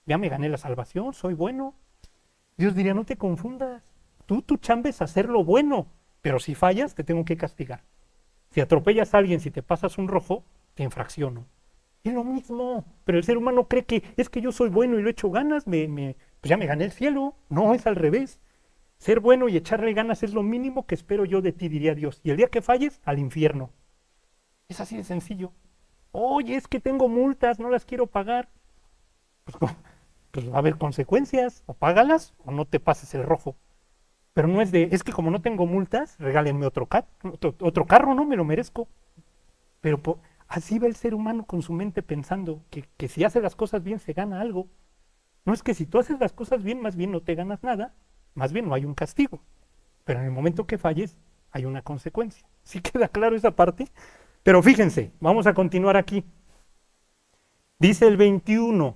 Ya 0.05 0.17
me 0.17 0.29
gané 0.29 0.49
la 0.49 0.57
salvación, 0.57 1.13
soy 1.13 1.33
bueno. 1.33 1.75
Dios 2.57 2.75
diría, 2.75 2.93
no 2.93 3.05
te 3.05 3.17
confundas. 3.17 3.83
Tú, 4.25 4.41
tu 4.41 4.57
chamba 4.57 4.89
es 4.89 5.01
hacer 5.01 5.27
lo 5.29 5.43
bueno. 5.43 5.87
Pero 6.21 6.39
si 6.39 6.55
fallas, 6.55 6.95
te 6.95 7.03
tengo 7.03 7.25
que 7.25 7.37
castigar. 7.37 7.83
Si 8.51 8.61
atropellas 8.61 9.13
a 9.13 9.17
alguien, 9.17 9.39
si 9.39 9.51
te 9.51 9.63
pasas 9.63 9.97
un 9.97 10.07
rojo, 10.07 10.43
te 10.75 10.83
infracciono. 10.83 11.45
Es 12.03 12.13
lo 12.13 12.23
mismo. 12.23 12.85
Pero 13.05 13.17
el 13.17 13.23
ser 13.23 13.37
humano 13.37 13.67
cree 13.67 13.85
que 13.85 14.03
es 14.17 14.29
que 14.29 14.41
yo 14.41 14.51
soy 14.51 14.69
bueno 14.69 14.97
y 14.97 15.01
lo 15.01 15.07
he 15.07 15.11
hecho 15.11 15.29
ganas, 15.29 15.67
me, 15.67 15.87
me, 15.87 16.15
pues 16.39 16.49
ya 16.49 16.57
me 16.57 16.65
gané 16.65 16.85
el 16.85 16.91
cielo. 16.91 17.35
No, 17.49 17.73
es 17.73 17.85
al 17.87 17.95
revés. 17.95 18.39
Ser 19.01 19.19
bueno 19.19 19.49
y 19.49 19.57
echarle 19.57 19.93
ganas 19.93 20.21
es 20.21 20.35
lo 20.35 20.43
mínimo 20.43 20.85
que 20.85 20.93
espero 20.93 21.25
yo 21.25 21.41
de 21.41 21.51
ti, 21.51 21.69
diría 21.69 21.95
Dios. 21.95 22.21
Y 22.23 22.29
el 22.29 22.37
día 22.37 22.49
que 22.49 22.61
falles, 22.61 23.01
al 23.03 23.17
infierno. 23.17 23.71
Es 24.69 24.79
así 24.79 24.95
de 24.95 25.03
sencillo. 25.03 25.53
Oye, 26.11 26.55
es 26.55 26.67
que 26.67 26.79
tengo 26.79 27.09
multas, 27.09 27.57
no 27.57 27.71
las 27.71 27.83
quiero 27.83 28.05
pagar. 28.05 28.49
Pues, 29.43 29.73
pues 30.29 30.51
va 30.51 30.57
a 30.57 30.59
haber 30.59 30.77
consecuencias. 30.77 31.63
O 31.65 31.73
págalas 31.73 32.35
o 32.45 32.51
no 32.51 32.65
te 32.65 32.79
pases 32.79 33.15
el 33.15 33.23
rojo. 33.23 33.55
Pero 34.33 34.47
no 34.47 34.61
es 34.61 34.71
de, 34.71 34.89
es 34.91 35.03
que 35.03 35.13
como 35.13 35.31
no 35.31 35.41
tengo 35.41 35.65
multas, 35.65 36.19
regálenme 36.19 36.67
otro, 36.67 36.87
otro, 37.59 37.85
carro, 37.87 38.13
¿no? 38.13 38.23
Me 38.23 38.35
lo 38.35 38.45
merezco. 38.45 38.87
Pero 39.79 39.99
así 40.47 40.77
va 40.77 40.85
el 40.85 40.95
ser 40.95 41.15
humano 41.15 41.47
con 41.47 41.63
su 41.63 41.73
mente 41.73 42.03
pensando 42.03 42.61
que, 42.69 42.87
que 42.97 43.07
si 43.07 43.23
hace 43.23 43.41
las 43.41 43.55
cosas 43.55 43.81
bien 43.81 43.97
se 43.97 44.13
gana 44.13 44.41
algo. 44.41 44.67
No 45.43 45.53
es 45.53 45.63
que 45.63 45.73
si 45.73 45.87
tú 45.87 45.97
haces 45.97 46.19
las 46.19 46.33
cosas 46.33 46.61
bien, 46.61 46.83
más 46.83 46.95
bien 46.95 47.11
no 47.11 47.21
te 47.21 47.33
ganas 47.33 47.63
nada, 47.63 47.95
más 48.33 48.53
bien 48.53 48.67
no 48.67 48.73
hay 48.73 48.85
un 48.85 48.93
castigo. 48.93 49.41
Pero 50.03 50.19
en 50.19 50.25
el 50.25 50.31
momento 50.31 50.67
que 50.67 50.77
falles, 50.77 51.17
hay 51.51 51.65
una 51.65 51.81
consecuencia. 51.81 52.47
¿Sí 52.63 52.81
queda 52.81 53.07
claro 53.07 53.35
esa 53.35 53.51
parte? 53.51 53.87
Pero 54.43 54.63
fíjense, 54.63 55.11
vamos 55.19 55.47
a 55.47 55.53
continuar 55.53 55.97
aquí. 55.97 56.25
Dice 57.79 58.07
el 58.07 58.17
21, 58.17 58.95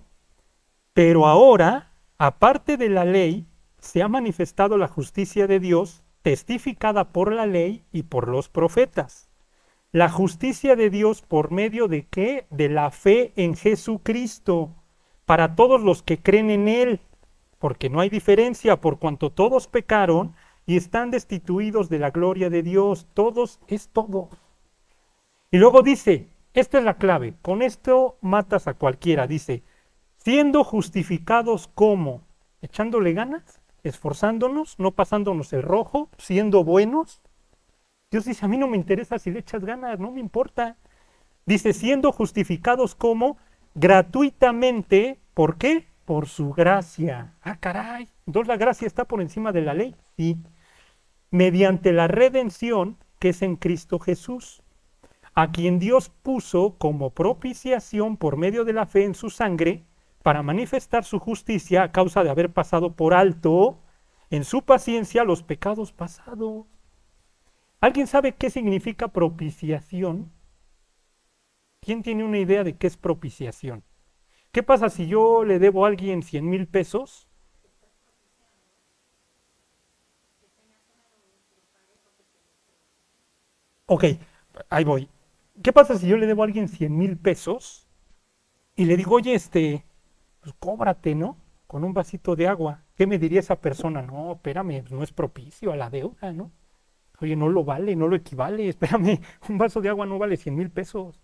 pero 0.93 1.25
ahora, 1.25 1.91
aparte 2.17 2.77
de 2.77 2.89
la 2.89 3.03
ley, 3.03 3.47
se 3.79 4.01
ha 4.01 4.07
manifestado 4.07 4.77
la 4.77 4.87
justicia 4.87 5.47
de 5.47 5.59
Dios, 5.59 6.03
testificada 6.21 7.11
por 7.11 7.31
la 7.31 7.45
ley 7.45 7.83
y 7.91 8.03
por 8.03 8.27
los 8.27 8.49
profetas. 8.49 9.29
La 9.91 10.09
justicia 10.09 10.75
de 10.75 10.89
Dios 10.89 11.21
por 11.21 11.51
medio 11.51 11.87
de 11.87 12.07
qué? 12.07 12.47
De 12.49 12.69
la 12.69 12.91
fe 12.91 13.33
en 13.35 13.55
Jesucristo, 13.55 14.75
para 15.25 15.55
todos 15.55 15.81
los 15.81 16.03
que 16.03 16.21
creen 16.21 16.49
en 16.49 16.67
Él, 16.67 16.99
porque 17.65 17.89
no 17.89 17.99
hay 17.99 18.09
diferencia 18.09 18.79
por 18.79 18.99
cuanto 18.99 19.31
todos 19.31 19.67
pecaron 19.67 20.35
y 20.67 20.77
están 20.77 21.09
destituidos 21.09 21.89
de 21.89 21.97
la 21.97 22.11
gloria 22.11 22.51
de 22.51 22.61
Dios. 22.61 23.07
Todos 23.15 23.59
es 23.67 23.89
todo. 23.89 24.29
Y 25.49 25.57
luego 25.57 25.81
dice, 25.81 26.29
esta 26.53 26.77
es 26.77 26.83
la 26.83 26.99
clave, 26.99 27.33
con 27.41 27.63
esto 27.63 28.19
matas 28.21 28.67
a 28.67 28.75
cualquiera, 28.75 29.25
dice, 29.25 29.63
siendo 30.17 30.63
justificados 30.63 31.67
como, 31.67 32.21
echándole 32.61 33.13
ganas, 33.13 33.59
esforzándonos, 33.81 34.77
no 34.77 34.91
pasándonos 34.91 35.51
el 35.51 35.63
rojo, 35.63 36.11
siendo 36.19 36.63
buenos. 36.63 37.23
Dios 38.11 38.25
dice, 38.25 38.45
a 38.45 38.47
mí 38.47 38.59
no 38.59 38.67
me 38.67 38.77
interesa 38.77 39.17
si 39.17 39.31
le 39.31 39.39
echas 39.39 39.65
ganas, 39.65 39.99
no 39.99 40.11
me 40.11 40.19
importa. 40.19 40.77
Dice, 41.47 41.73
siendo 41.73 42.11
justificados 42.11 42.93
como 42.93 43.39
gratuitamente, 43.73 45.19
¿por 45.33 45.57
qué? 45.57 45.94
Por 46.05 46.27
su 46.27 46.51
gracia. 46.51 47.33
Ah, 47.41 47.57
caray. 47.59 48.07
Entonces 48.27 48.47
la 48.47 48.57
gracia 48.57 48.87
está 48.87 49.05
por 49.05 49.21
encima 49.21 49.51
de 49.51 49.61
la 49.61 49.73
ley. 49.73 49.95
Sí. 50.15 50.37
Mediante 51.31 51.91
la 51.91 52.07
redención 52.07 52.97
que 53.19 53.29
es 53.29 53.41
en 53.41 53.55
Cristo 53.55 53.99
Jesús, 53.99 54.61
a 55.33 55.51
quien 55.51 55.79
Dios 55.79 56.09
puso 56.09 56.75
como 56.77 57.09
propiciación 57.09 58.17
por 58.17 58.37
medio 58.37 58.63
de 58.65 58.73
la 58.73 58.85
fe 58.85 59.03
en 59.03 59.15
su 59.15 59.29
sangre, 59.29 59.85
para 60.23 60.41
manifestar 60.41 61.03
su 61.03 61.19
justicia 61.19 61.83
a 61.83 61.91
causa 61.91 62.23
de 62.23 62.29
haber 62.29 62.51
pasado 62.51 62.95
por 62.95 63.13
alto 63.13 63.79
en 64.29 64.43
su 64.43 64.63
paciencia 64.63 65.23
los 65.23 65.43
pecados 65.43 65.91
pasados. 65.91 66.65
¿Alguien 67.79 68.07
sabe 68.07 68.33
qué 68.33 68.49
significa 68.49 69.09
propiciación? 69.09 70.31
¿Quién 71.79 72.01
tiene 72.01 72.23
una 72.23 72.39
idea 72.39 72.63
de 72.63 72.75
qué 72.75 72.87
es 72.87 72.97
propiciación? 72.97 73.83
¿Qué 74.55 74.63
pasa 74.63 74.89
si 74.89 75.05
yo 75.05 75.43
le 75.43 75.59
debo 75.59 75.83
a 75.83 75.89
alguien 75.89 76.23
100 76.23 76.49
mil 76.49 76.65
pesos? 76.65 77.27
Ok, 83.85 84.05
ahí 84.69 84.85
voy. 84.85 85.09
¿Qué 85.61 85.73
pasa 85.73 85.97
si 85.97 86.07
yo 86.07 86.15
le 86.15 86.25
debo 86.25 86.41
a 86.41 86.45
alguien 86.45 86.69
100 86.69 86.97
mil 86.97 87.17
pesos 87.17 87.85
y 88.77 88.85
le 88.85 88.95
digo, 88.95 89.15
oye, 89.15 89.33
este, 89.33 89.83
pues 90.39 90.55
cóbrate, 90.57 91.15
¿no? 91.15 91.35
Con 91.67 91.83
un 91.83 91.93
vasito 91.93 92.37
de 92.37 92.47
agua. 92.47 92.85
¿Qué 92.95 93.05
me 93.07 93.19
diría 93.19 93.41
esa 93.41 93.59
persona? 93.59 94.03
No, 94.03 94.31
espérame, 94.35 94.85
no 94.89 95.03
es 95.03 95.11
propicio 95.11 95.73
a 95.73 95.75
la 95.75 95.89
deuda, 95.89 96.31
¿no? 96.31 96.53
Oye, 97.19 97.35
no 97.35 97.49
lo 97.49 97.65
vale, 97.65 97.97
no 97.97 98.07
lo 98.07 98.15
equivale, 98.15 98.69
espérame, 98.69 99.19
un 99.49 99.57
vaso 99.57 99.81
de 99.81 99.89
agua 99.89 100.05
no 100.05 100.17
vale 100.17 100.37
100 100.37 100.55
mil 100.55 100.71
pesos. 100.71 101.21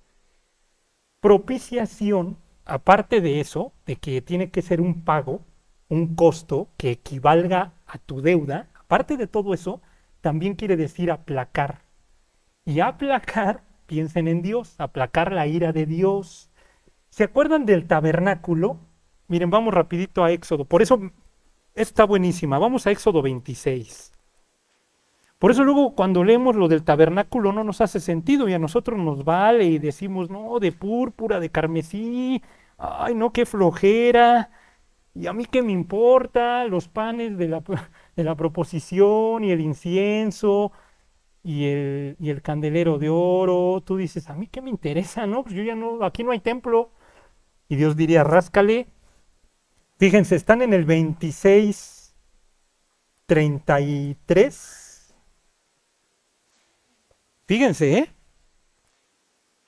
Propiciación, 1.22 2.38
aparte 2.72 3.22
de 3.22 3.40
eso, 3.42 3.74
de 3.86 3.98
que 3.98 4.22
tiene 4.22 4.50
que 4.50 4.62
ser 4.62 4.82
un 4.82 5.04
pago, 5.04 5.42
un 5.90 6.16
costo 6.16 6.70
que 6.78 6.92
equivalga 6.92 7.74
a 7.86 7.98
tu 7.98 8.22
deuda, 8.22 8.70
aparte 8.80 9.18
de 9.18 9.28
todo 9.28 9.54
eso, 9.54 9.82
también 10.22 10.56
quiere 10.56 10.78
decir 10.78 11.12
aplacar. 11.12 11.82
Y 12.66 12.80
aplacar, 12.80 13.64
piensen 13.88 14.28
en 14.28 14.42
Dios, 14.42 14.76
aplacar 14.80 15.34
la 15.34 15.48
ira 15.48 15.74
de 15.74 15.86
Dios. 15.86 16.50
¿Se 17.10 17.26
acuerdan 17.26 17.66
del 17.66 17.88
tabernáculo? 17.88 18.78
Miren, 19.28 19.50
vamos 19.50 19.74
rapidito 19.74 20.24
a 20.24 20.32
Éxodo. 20.32 20.66
Por 20.66 20.82
eso 20.82 21.00
está 21.76 22.06
buenísima. 22.06 22.58
Vamos 22.58 22.88
a 22.88 22.92
Éxodo 22.92 23.22
26. 23.22 24.14
Por 25.40 25.50
eso 25.50 25.64
luego 25.64 25.96
cuando 25.96 26.24
leemos 26.24 26.56
lo 26.56 26.68
del 26.68 26.84
tabernáculo 26.84 27.52
no 27.52 27.64
nos 27.64 27.82
hace 27.82 28.00
sentido 28.00 28.48
y 28.48 28.54
a 28.54 28.60
nosotros 28.60 29.00
nos 29.00 29.26
vale 29.26 29.66
y 29.66 29.80
decimos, 29.80 30.30
no, 30.30 30.60
de 30.60 30.72
púrpura, 30.72 31.40
de 31.40 31.50
carmesí, 31.50 32.44
ay, 32.82 33.16
no, 33.16 33.32
qué 33.34 33.46
flojera. 33.46 34.52
Y 35.14 35.28
a 35.28 35.34
mí 35.34 35.46
qué 35.46 35.62
me 35.62 35.72
importa 35.74 36.66
los 36.66 36.88
panes 36.88 37.38
de 37.38 37.48
la, 37.50 37.64
de 38.16 38.24
la 38.24 38.36
proposición 38.36 39.44
y 39.44 39.52
el 39.52 39.62
incienso 39.62 40.72
y 41.44 41.66
el, 41.66 42.18
y 42.20 42.30
el 42.30 42.42
candelero 42.42 42.98
de 43.00 43.10
oro. 43.10 43.82
Tú 43.86 43.98
dices, 43.98 44.30
a 44.30 44.36
mí 44.36 44.48
qué 44.48 44.62
me 44.62 44.70
interesa, 44.70 45.28
¿no? 45.28 45.44
Pues 45.44 45.56
yo 45.56 45.64
ya 45.64 45.76
no, 45.76 46.04
aquí 46.04 46.24
no 46.24 46.32
hay 46.32 46.40
templo. 46.40 46.92
Y 47.70 47.76
Dios 47.78 47.96
diría, 47.96 48.24
ráscale 48.24 48.88
Fíjense, 50.02 50.36
están 50.36 50.64
en 50.64 50.74
el 50.74 50.84
26, 50.84 52.16
33. 53.28 55.14
Fíjense, 57.46 57.98
¿eh? 58.00 58.12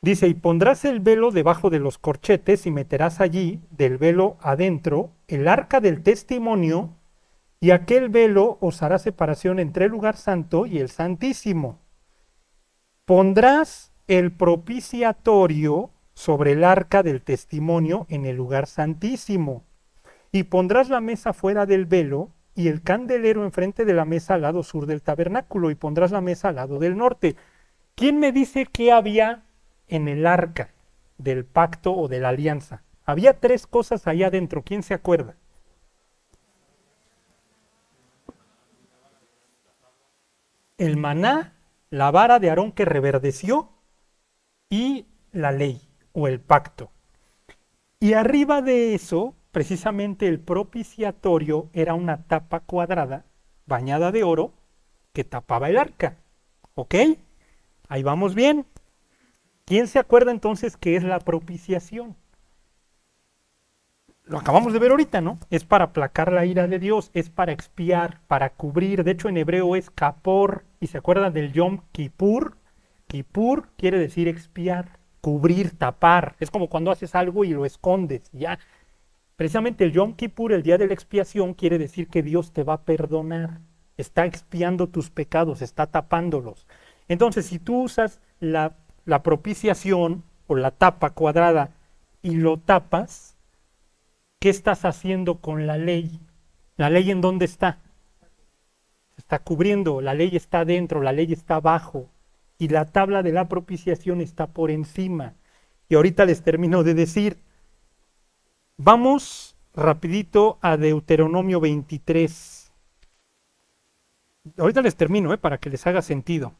Dice, 0.03 0.27
y 0.27 0.33
pondrás 0.33 0.83
el 0.83 0.99
velo 0.99 1.31
debajo 1.31 1.69
de 1.69 1.79
los 1.79 1.97
corchetes 1.97 2.65
y 2.65 2.71
meterás 2.71 3.21
allí, 3.21 3.61
del 3.71 3.97
velo 3.97 4.35
adentro, 4.41 5.11
el 5.29 5.47
arca 5.47 5.79
del 5.79 6.03
testimonio, 6.03 6.97
y 7.61 7.71
aquel 7.71 8.09
velo 8.09 8.57
os 8.59 8.83
hará 8.83 8.99
separación 8.99 9.59
entre 9.59 9.85
el 9.85 9.91
lugar 9.91 10.17
santo 10.17 10.65
y 10.65 10.79
el 10.79 10.89
santísimo. 10.89 11.79
Pondrás 13.05 13.93
el 14.07 14.33
propiciatorio 14.33 15.91
sobre 16.13 16.51
el 16.51 16.65
arca 16.65 17.01
del 17.01 17.21
testimonio 17.21 18.05
en 18.09 18.25
el 18.25 18.35
lugar 18.35 18.67
santísimo 18.67 19.63
y 20.33 20.43
pondrás 20.43 20.89
la 20.89 20.99
mesa 20.99 21.31
fuera 21.31 21.65
del 21.65 21.85
velo 21.85 22.31
y 22.55 22.67
el 22.67 22.81
candelero 22.81 23.45
enfrente 23.45 23.85
de 23.85 23.93
la 23.93 24.03
mesa 24.03 24.33
al 24.33 24.41
lado 24.41 24.63
sur 24.63 24.85
del 24.85 25.01
tabernáculo 25.01 25.71
y 25.71 25.75
pondrás 25.75 26.11
la 26.11 26.19
mesa 26.19 26.49
al 26.49 26.55
lado 26.55 26.77
del 26.77 26.97
norte. 26.97 27.37
¿Quién 27.95 28.19
me 28.19 28.33
dice 28.33 28.65
qué 28.65 28.91
había 28.91 29.42
en 29.87 30.07
el 30.07 30.25
arca 30.25 30.73
del 31.17 31.45
pacto 31.45 31.93
o 31.93 32.07
de 32.07 32.19
la 32.19 32.29
alianza? 32.29 32.83
Había 33.05 33.39
tres 33.39 33.67
cosas 33.67 34.07
allá 34.07 34.27
adentro. 34.27 34.63
¿Quién 34.63 34.83
se 34.83 34.93
acuerda? 34.93 35.35
El 40.77 40.97
maná, 40.97 41.53
la 41.89 42.11
vara 42.11 42.39
de 42.39 42.49
Aarón 42.49 42.71
que 42.71 42.85
reverdeció 42.85 43.69
y 44.69 45.05
la 45.31 45.51
ley 45.51 45.81
o 46.13 46.27
el 46.27 46.39
pacto. 46.39 46.91
Y 47.99 48.13
arriba 48.13 48.61
de 48.61 48.95
eso 48.95 49.35
precisamente 49.51 50.27
el 50.27 50.39
propiciatorio 50.39 51.69
era 51.73 51.93
una 51.93 52.23
tapa 52.23 52.61
cuadrada 52.61 53.25
bañada 53.65 54.11
de 54.11 54.23
oro 54.23 54.53
que 55.13 55.23
tapaba 55.23 55.69
el 55.69 55.77
arca. 55.77 56.17
¿Ok? 56.73 56.95
Ahí 57.87 58.01
vamos 58.03 58.33
bien. 58.33 58.65
¿Quién 59.65 59.87
se 59.87 59.99
acuerda 59.99 60.31
entonces 60.31 60.77
qué 60.77 60.95
es 60.95 61.03
la 61.03 61.19
propiciación? 61.19 62.15
Lo 64.25 64.37
acabamos 64.37 64.73
de 64.73 64.79
ver 64.79 64.91
ahorita, 64.91 65.21
¿no? 65.21 65.39
Es 65.49 65.65
para 65.65 65.85
aplacar 65.85 66.31
la 66.31 66.45
ira 66.45 66.67
de 66.67 66.79
Dios, 66.79 67.11
es 67.13 67.29
para 67.29 67.51
expiar, 67.51 68.21
para 68.27 68.51
cubrir. 68.51 69.03
De 69.03 69.11
hecho, 69.11 69.29
en 69.29 69.37
hebreo 69.37 69.75
es 69.75 69.89
kapor. 69.89 70.65
¿Y 70.79 70.87
se 70.87 70.97
acuerdan 70.97 71.33
del 71.33 71.51
Yom 71.51 71.81
Kippur? 71.91 72.57
Kippur 73.07 73.69
quiere 73.77 73.99
decir 73.99 74.27
expiar, 74.27 74.99
cubrir, 75.21 75.77
tapar. 75.77 76.35
Es 76.39 76.49
como 76.51 76.69
cuando 76.69 76.91
haces 76.91 77.15
algo 77.15 77.43
y 77.43 77.49
lo 77.49 77.65
escondes. 77.65 78.29
Ya 78.31 78.59
Precisamente 79.35 79.83
el 79.83 79.91
Yom 79.91 80.13
Kippur, 80.13 80.53
el 80.53 80.63
día 80.63 80.77
de 80.77 80.87
la 80.87 80.93
expiación, 80.93 81.53
quiere 81.53 81.77
decir 81.77 82.07
que 82.07 82.21
Dios 82.21 82.53
te 82.53 82.63
va 82.63 82.73
a 82.73 82.81
perdonar. 82.83 83.61
está 83.97 84.25
expiando 84.25 84.87
tus 84.87 85.09
pecados, 85.11 85.61
está 85.61 85.87
tapándolos. 85.87 86.65
Entonces, 87.07 87.45
si 87.45 87.59
tú 87.59 87.83
usas 87.83 88.21
la, 88.39 88.75
la 89.05 89.23
propiciación 89.23 90.23
o 90.47 90.55
la 90.55 90.71
tapa 90.71 91.11
cuadrada 91.11 91.71
y 92.21 92.35
lo 92.35 92.57
tapas, 92.57 93.35
¿qué 94.39 94.49
estás 94.49 94.85
haciendo 94.85 95.39
con 95.39 95.67
la 95.67 95.77
ley? 95.77 96.19
¿La 96.77 96.89
ley 96.89 97.11
en 97.11 97.21
dónde 97.21 97.45
está? 97.45 97.79
Se 99.15 99.21
está 99.21 99.39
cubriendo, 99.39 100.01
la 100.01 100.13
ley 100.13 100.35
está 100.35 100.65
dentro, 100.65 101.01
la 101.01 101.11
ley 101.11 101.31
está 101.33 101.55
abajo 101.55 102.09
y 102.57 102.69
la 102.69 102.85
tabla 102.85 103.23
de 103.23 103.31
la 103.31 103.49
propiciación 103.49 104.21
está 104.21 104.47
por 104.47 104.71
encima. 104.71 105.33
Y 105.89 105.95
ahorita 105.95 106.25
les 106.25 106.41
termino 106.41 106.83
de 106.83 106.93
decir, 106.93 107.37
vamos 108.77 109.55
rapidito 109.73 110.57
a 110.61 110.77
Deuteronomio 110.77 111.59
23. 111.59 112.71
Ahorita 114.57 114.81
les 114.81 114.95
termino, 114.95 115.33
¿eh? 115.33 115.37
para 115.37 115.57
que 115.57 115.69
les 115.69 115.85
haga 115.87 116.01
sentido. 116.01 116.53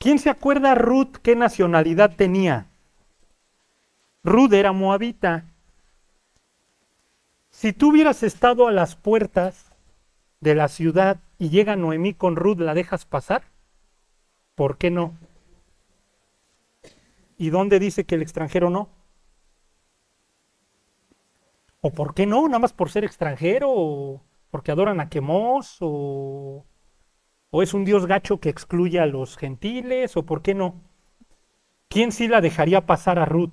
¿Quién 0.00 0.18
se 0.18 0.30
acuerda 0.30 0.74
Ruth 0.74 1.18
qué 1.22 1.36
nacionalidad 1.36 2.16
tenía? 2.16 2.68
Ruth 4.24 4.54
era 4.54 4.72
moabita. 4.72 5.44
Si 7.50 7.74
tú 7.74 7.90
hubieras 7.90 8.22
estado 8.22 8.66
a 8.66 8.72
las 8.72 8.96
puertas 8.96 9.66
de 10.40 10.54
la 10.54 10.68
ciudad 10.68 11.20
y 11.38 11.50
llega 11.50 11.76
Noemí 11.76 12.14
con 12.14 12.36
Ruth, 12.36 12.60
¿la 12.60 12.72
dejas 12.72 13.04
pasar? 13.04 13.42
¿Por 14.54 14.78
qué 14.78 14.90
no? 14.90 15.18
¿Y 17.36 17.50
dónde 17.50 17.78
dice 17.78 18.04
que 18.04 18.14
el 18.14 18.22
extranjero 18.22 18.70
no? 18.70 18.88
¿O 21.82 21.92
por 21.92 22.14
qué 22.14 22.24
no? 22.24 22.48
Nada 22.48 22.58
más 22.58 22.72
por 22.72 22.88
ser 22.88 23.04
extranjero, 23.04 23.68
o 23.70 24.22
porque 24.50 24.72
adoran 24.72 24.98
a 24.98 25.10
Quemos, 25.10 25.76
o, 25.80 26.64
o 27.50 27.62
es 27.62 27.74
un 27.74 27.84
dios 27.84 28.06
gacho 28.06 28.40
que 28.40 28.48
excluye 28.48 29.00
a 29.00 29.06
los 29.06 29.36
gentiles, 29.36 30.16
o 30.16 30.24
por 30.24 30.42
qué 30.42 30.54
no. 30.54 30.80
¿Quién 31.88 32.12
sí 32.12 32.28
la 32.28 32.40
dejaría 32.40 32.86
pasar 32.86 33.18
a 33.18 33.24
Ruth? 33.24 33.52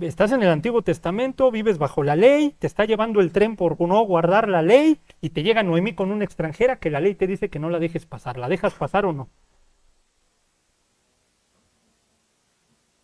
Estás 0.00 0.32
en 0.32 0.42
el 0.42 0.50
Antiguo 0.50 0.82
Testamento, 0.82 1.50
vives 1.50 1.78
bajo 1.78 2.02
la 2.02 2.16
ley, 2.16 2.54
te 2.58 2.66
está 2.66 2.84
llevando 2.84 3.20
el 3.20 3.32
tren 3.32 3.56
por 3.56 3.80
no 3.80 4.00
guardar 4.02 4.46
la 4.46 4.60
ley 4.60 5.00
y 5.22 5.30
te 5.30 5.42
llega 5.42 5.62
Noemí 5.62 5.94
con 5.94 6.10
una 6.10 6.24
extranjera 6.24 6.78
que 6.78 6.90
la 6.90 7.00
ley 7.00 7.14
te 7.14 7.26
dice 7.26 7.48
que 7.48 7.58
no 7.58 7.70
la 7.70 7.78
dejes 7.78 8.04
pasar. 8.04 8.36
¿La 8.36 8.48
dejas 8.48 8.74
pasar 8.74 9.06
o 9.06 9.14
no? 9.14 9.30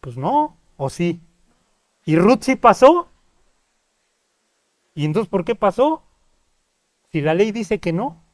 Pues 0.01 0.16
no, 0.18 0.59
o 0.76 0.91
sí. 0.91 1.20
¿Y 2.05 2.16
Ruth 2.16 2.43
sí 2.43 2.57
pasó? 2.57 3.09
¿Y 4.95 5.05
entonces 5.07 5.30
por 5.30 5.45
qué 5.45 5.55
pasó? 5.55 6.03
Si 7.13 7.21
la 7.21 7.35
ley 7.35 7.53
dice 7.53 7.79
que 7.79 7.93
no. 7.93 8.25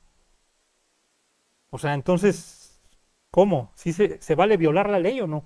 O 1.71 1.79
sea, 1.79 1.95
entonces, 1.95 2.81
¿cómo? 3.31 3.73
¿Sí 3.75 3.93
se, 3.93 4.21
se 4.23 4.35
vale 4.35 4.57
violar 4.57 4.89
la 4.89 4.99
ley 4.99 5.21
o 5.21 5.27
no? 5.27 5.45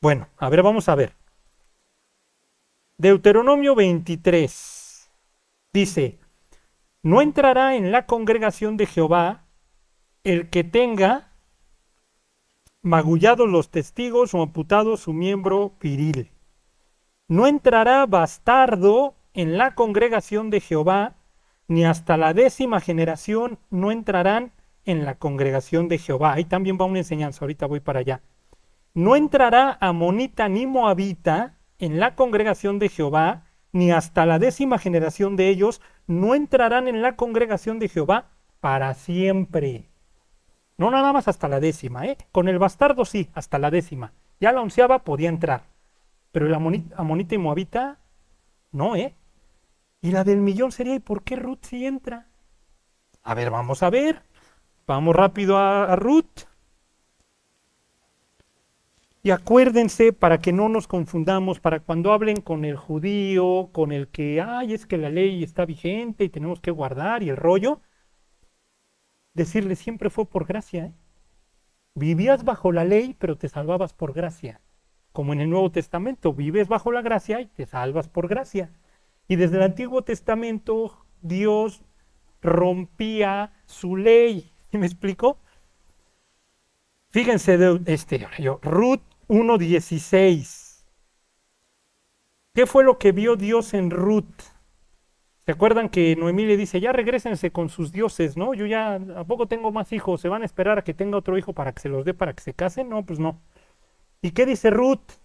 Bueno, 0.00 0.28
a 0.38 0.48
ver, 0.48 0.62
vamos 0.62 0.88
a 0.88 0.94
ver. 0.94 1.14
Deuteronomio 2.96 3.74
23 3.74 5.10
dice, 5.72 6.18
no 7.02 7.22
entrará 7.22 7.76
en 7.76 7.92
la 7.92 8.06
congregación 8.06 8.76
de 8.76 8.86
Jehová 8.86 9.44
el 10.24 10.50
que 10.50 10.64
tenga 10.64 11.32
magullados 12.82 13.48
los 13.48 13.70
testigos 13.70 14.34
o 14.34 14.42
amputado 14.42 14.96
su 14.96 15.12
miembro 15.12 15.72
viril 15.80 16.30
no 17.30 17.46
entrará 17.46 18.04
bastardo 18.06 19.14
en 19.34 19.56
la 19.56 19.76
congregación 19.76 20.50
de 20.50 20.60
Jehová, 20.60 21.14
ni 21.70 21.84
hasta 21.84 22.16
la 22.16 22.34
décima 22.34 22.80
generación 22.80 23.60
no 23.70 23.92
entrarán 23.92 24.50
en 24.84 25.04
la 25.04 25.14
congregación 25.14 25.86
de 25.86 25.98
Jehová. 25.98 26.32
Ahí 26.32 26.44
también 26.44 26.76
va 26.80 26.84
una 26.84 26.98
enseñanza, 26.98 27.44
ahorita 27.44 27.66
voy 27.66 27.78
para 27.78 28.00
allá. 28.00 28.22
No 28.92 29.14
entrará 29.14 29.78
amonita 29.80 30.48
ni 30.48 30.66
moabita 30.66 31.58
en 31.78 32.00
la 32.00 32.16
congregación 32.16 32.80
de 32.80 32.88
Jehová, 32.88 33.44
ni 33.70 33.92
hasta 33.92 34.26
la 34.26 34.40
décima 34.40 34.78
generación 34.78 35.36
de 35.36 35.48
ellos 35.48 35.80
no 36.08 36.34
entrarán 36.34 36.88
en 36.88 37.02
la 37.02 37.14
congregación 37.14 37.78
de 37.78 37.88
Jehová 37.88 38.30
para 38.58 38.92
siempre. 38.94 39.90
No 40.76 40.90
nada 40.90 41.12
más 41.12 41.28
hasta 41.28 41.46
la 41.46 41.60
décima, 41.60 42.04
¿eh? 42.04 42.18
Con 42.32 42.48
el 42.48 42.58
bastardo 42.58 43.04
sí, 43.04 43.30
hasta 43.32 43.60
la 43.60 43.70
décima. 43.70 44.12
Ya 44.40 44.50
la 44.50 44.60
onceava 44.60 45.04
podía 45.04 45.28
entrar. 45.28 45.66
Pero 46.32 46.48
la 46.48 46.56
amonita 46.56 47.34
y 47.36 47.38
moabita, 47.38 48.00
no, 48.72 48.96
¿eh? 48.96 49.14
Y 50.00 50.12
la 50.12 50.24
del 50.24 50.40
millón 50.40 50.72
sería, 50.72 50.94
¿y 50.94 51.00
por 51.00 51.22
qué 51.22 51.36
Ruth 51.36 51.60
sí 51.62 51.86
entra? 51.86 52.28
A 53.22 53.34
ver, 53.34 53.50
vamos 53.50 53.82
a 53.82 53.90
ver. 53.90 54.22
Vamos 54.86 55.14
rápido 55.14 55.56
a, 55.58 55.84
a 55.84 55.96
Ruth. 55.96 56.46
Y 59.22 59.30
acuérdense, 59.30 60.12
para 60.14 60.38
que 60.38 60.52
no 60.52 60.68
nos 60.68 60.88
confundamos, 60.88 61.60
para 61.60 61.80
cuando 61.80 62.12
hablen 62.12 62.40
con 62.40 62.64
el 62.64 62.76
judío, 62.76 63.68
con 63.72 63.92
el 63.92 64.08
que, 64.08 64.40
ay, 64.40 64.72
es 64.72 64.86
que 64.86 64.96
la 64.96 65.10
ley 65.10 65.44
está 65.44 65.66
vigente 65.66 66.24
y 66.24 66.30
tenemos 66.30 66.60
que 66.60 66.70
guardar 66.70 67.22
y 67.22 67.28
el 67.28 67.36
rollo, 67.36 67.82
decirle 69.34 69.76
siempre 69.76 70.08
fue 70.08 70.24
por 70.24 70.46
gracia. 70.46 70.86
¿eh? 70.86 70.92
Vivías 71.94 72.44
bajo 72.44 72.72
la 72.72 72.84
ley, 72.84 73.14
pero 73.18 73.36
te 73.36 73.48
salvabas 73.50 73.92
por 73.92 74.14
gracia 74.14 74.60
como 75.12 75.32
en 75.32 75.40
el 75.40 75.50
Nuevo 75.50 75.70
Testamento, 75.70 76.32
vives 76.32 76.68
bajo 76.68 76.92
la 76.92 77.02
gracia 77.02 77.40
y 77.40 77.46
te 77.46 77.66
salvas 77.66 78.08
por 78.08 78.28
gracia. 78.28 78.70
Y 79.30 79.36
desde 79.36 79.58
el 79.58 79.62
Antiguo 79.62 80.02
Testamento 80.02 81.06
Dios 81.22 81.84
rompía 82.42 83.52
su 83.64 83.96
ley. 83.96 84.50
¿Me 84.72 84.86
explico? 84.86 85.38
Fíjense, 87.10 87.56
de 87.56 87.80
este, 87.86 88.26
yo, 88.40 88.58
Ruth 88.60 89.02
1.16. 89.28 90.84
¿Qué 92.54 92.66
fue 92.66 92.82
lo 92.82 92.98
que 92.98 93.12
vio 93.12 93.36
Dios 93.36 93.72
en 93.72 93.92
Ruth? 93.92 94.42
¿Se 95.46 95.52
acuerdan 95.52 95.90
que 95.90 96.16
Noemí 96.16 96.44
le 96.44 96.56
dice, 96.56 96.80
ya 96.80 96.90
regresense 96.90 97.52
con 97.52 97.68
sus 97.68 97.92
dioses, 97.92 98.36
¿no? 98.36 98.52
Yo 98.52 98.66
ya, 98.66 98.96
¿a 98.96 99.22
poco 99.22 99.46
tengo 99.46 99.70
más 99.70 99.92
hijos? 99.92 100.20
¿Se 100.20 100.28
van 100.28 100.42
a 100.42 100.44
esperar 100.44 100.80
a 100.80 100.82
que 100.82 100.92
tenga 100.92 101.16
otro 101.16 101.38
hijo 101.38 101.52
para 101.52 101.72
que 101.72 101.80
se 101.80 101.88
los 101.88 102.04
dé, 102.04 102.14
para 102.14 102.32
que 102.32 102.42
se 102.42 102.54
casen? 102.54 102.88
No, 102.88 103.06
pues 103.06 103.20
no. 103.20 103.40
¿Y 104.22 104.32
qué 104.32 104.44
dice 104.44 104.70
Ruth? 104.70 105.20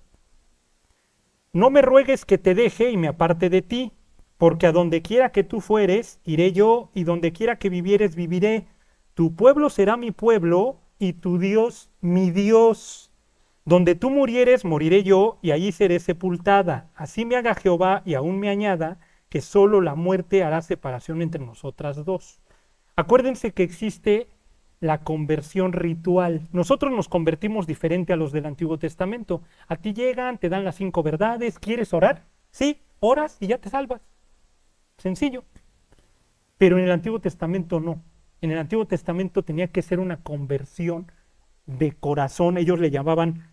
No 1.55 1.69
me 1.69 1.81
ruegues 1.81 2.25
que 2.25 2.37
te 2.37 2.53
deje 2.53 2.91
y 2.91 2.97
me 2.97 3.07
aparte 3.07 3.49
de 3.49 3.61
ti, 3.61 3.93
porque 4.37 4.67
a 4.67 4.73
donde 4.73 5.01
quiera 5.01 5.31
que 5.31 5.45
tú 5.45 5.61
fueres, 5.61 6.19
iré 6.25 6.51
yo, 6.51 6.89
y 6.93 7.05
donde 7.05 7.31
quiera 7.31 7.57
que 7.59 7.69
vivieres, 7.69 8.17
viviré. 8.17 8.67
Tu 9.13 9.37
pueblo 9.37 9.69
será 9.69 9.95
mi 9.95 10.11
pueblo, 10.11 10.81
y 10.99 11.13
tu 11.13 11.39
Dios 11.39 11.89
mi 12.01 12.29
Dios. 12.29 13.09
Donde 13.63 13.95
tú 13.95 14.09
murieres, 14.09 14.65
moriré 14.65 15.03
yo, 15.03 15.39
y 15.41 15.51
allí 15.51 15.71
seré 15.71 16.01
sepultada. 16.01 16.91
Así 16.93 17.23
me 17.23 17.37
haga 17.37 17.55
Jehová, 17.55 18.01
y 18.03 18.15
aún 18.15 18.37
me 18.37 18.49
añada, 18.49 18.99
que 19.29 19.39
solo 19.39 19.79
la 19.79 19.95
muerte 19.95 20.43
hará 20.43 20.61
separación 20.61 21.21
entre 21.21 21.39
nosotras 21.39 22.03
dos. 22.03 22.41
Acuérdense 22.97 23.53
que 23.53 23.63
existe 23.63 24.27
la 24.79 25.03
conversión 25.03 25.73
ritual. 25.73 26.47
Nosotros 26.51 26.91
nos 26.91 27.09
convertimos 27.09 27.67
diferente 27.67 28.13
a 28.13 28.15
los 28.15 28.31
del 28.31 28.45
Antiguo 28.45 28.77
Testamento. 28.77 29.41
A 29.67 29.75
ti 29.77 29.93
llegan, 29.93 30.37
te 30.37 30.49
dan 30.49 30.63
las 30.63 30.75
cinco 30.75 31.03
verdades, 31.03 31.59
¿quieres 31.59 31.93
orar? 31.93 32.25
Sí, 32.51 32.81
oras 32.99 33.37
y 33.39 33.47
ya 33.47 33.57
te 33.57 33.69
salvas. 33.69 34.01
Sencillo. 34.97 35.43
Pero 36.57 36.77
en 36.77 36.85
el 36.85 36.91
Antiguo 36.91 37.19
Testamento 37.19 37.79
no. 37.79 38.01
En 38.41 38.51
el 38.51 38.57
Antiguo 38.57 38.85
Testamento 38.85 39.43
tenía 39.43 39.67
que 39.67 39.81
ser 39.81 39.99
una 39.99 40.17
conversión 40.23 41.11
de 41.65 41.91
corazón. 41.93 42.57
Ellos 42.57 42.79
le 42.79 42.91
llamaban 42.91 43.49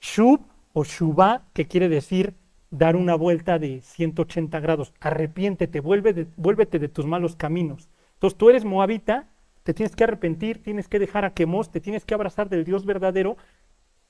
shub 0.00 0.40
o 0.72 0.84
shubá, 0.84 1.48
que 1.52 1.66
quiere 1.66 1.88
decir 1.88 2.34
dar 2.70 2.94
una 2.94 3.16
vuelta 3.16 3.58
de 3.58 3.80
180 3.80 4.60
grados. 4.60 4.94
Arrepiéntete, 5.00 5.80
vuélvete 5.80 6.78
de 6.78 6.88
tus 6.88 7.06
malos 7.06 7.34
caminos. 7.34 7.88
Entonces 8.14 8.38
tú 8.38 8.50
eres 8.50 8.64
moabita, 8.64 9.28
te 9.70 9.74
tienes 9.74 9.94
que 9.94 10.02
arrepentir, 10.02 10.60
tienes 10.60 10.88
que 10.88 10.98
dejar 10.98 11.24
a 11.24 11.32
Quemos, 11.32 11.70
te 11.70 11.80
tienes 11.80 12.04
que 12.04 12.12
abrazar 12.12 12.48
del 12.48 12.64
Dios 12.64 12.84
verdadero 12.84 13.36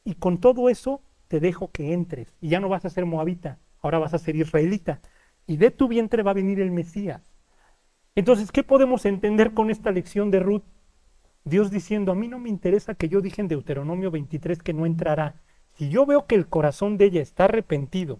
y 0.04 0.14
con 0.14 0.38
todo 0.38 0.70
eso 0.70 1.02
te 1.28 1.38
dejo 1.38 1.70
que 1.70 1.92
entres 1.92 2.34
y 2.40 2.48
ya 2.48 2.61
no 2.61 2.70
vas 2.70 2.86
a 2.86 2.88
ser 2.88 3.04
moabita, 3.04 3.58
ahora 3.82 3.98
vas 3.98 4.14
a 4.14 4.18
ser 4.18 4.36
israelita 4.36 5.02
y 5.46 5.58
de 5.58 5.70
tu 5.70 5.86
vientre 5.86 6.22
va 6.22 6.30
a 6.30 6.34
venir 6.34 6.61
el 6.61 6.70
Mesías. 6.70 7.20
Entonces, 8.14 8.52
¿qué 8.52 8.62
podemos 8.62 9.04
entender 9.04 9.52
con 9.52 9.68
esta 9.68 9.90
lección 9.90 10.30
de 10.30 10.40
Ruth? 10.40 10.64
Dios 11.44 11.70
diciendo, 11.70 12.12
a 12.12 12.14
mí 12.14 12.26
no 12.26 12.38
me 12.38 12.48
interesa 12.48 12.94
que 12.94 13.11
yo 13.11 13.20
dije 13.20 13.42
en 13.42 13.48
Deuteronomio 13.48 14.11
23 14.11 14.62
que 14.62 14.72
no 14.72 14.86
entrará. 14.86 15.42
Si 15.74 15.90
yo 15.90 16.06
veo 16.06 16.24
que 16.26 16.36
el 16.36 16.48
corazón 16.48 16.96
de 16.96 17.04
ella 17.04 17.20
está 17.20 17.44
arrepentido 17.44 18.18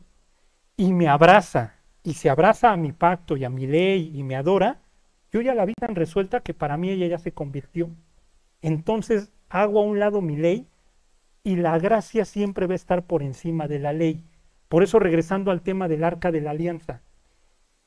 y 0.77 0.93
me 0.93 1.09
abraza 1.09 1.77
y 2.03 2.13
se 2.13 2.29
abraza 2.29 2.71
a 2.71 2.77
mi 2.77 2.93
pacto 2.93 3.39
y 3.39 3.45
a 3.45 3.49
mi 3.49 3.67
ley 3.67 4.13
y 4.15 4.25
me 4.25 4.37
adora, 4.37 4.83
yo 5.33 5.41
ya 5.41 5.55
la 5.55 5.65
vi 5.65 5.75
tan 5.75 5.95
resuelta 5.95 6.41
que 6.41 6.55
para 6.55 6.77
mí 6.77 6.91
ella 6.91 7.07
ya 7.07 7.19
se 7.19 7.33
convirtió. 7.33 7.91
Entonces 8.63 9.33
hago 9.49 9.81
a 9.81 9.85
un 9.85 9.99
lado 9.99 10.21
mi 10.21 10.37
ley 10.37 10.67
y 11.45 11.57
la 11.57 11.79
gracia 11.79 12.25
siempre 12.25 12.67
va 12.67 12.73
a 12.75 12.77
estar 12.77 13.05
por 13.07 13.23
encima 13.23 13.69
de 13.69 13.79
la 13.79 13.93
ley. 13.93 14.25
Por 14.69 14.83
eso 14.83 14.99
regresando 14.99 15.51
al 15.51 15.63
tema 15.63 15.89
del 15.89 16.05
arca 16.05 16.31
de 16.31 16.41
la 16.41 16.51
alianza, 16.53 17.03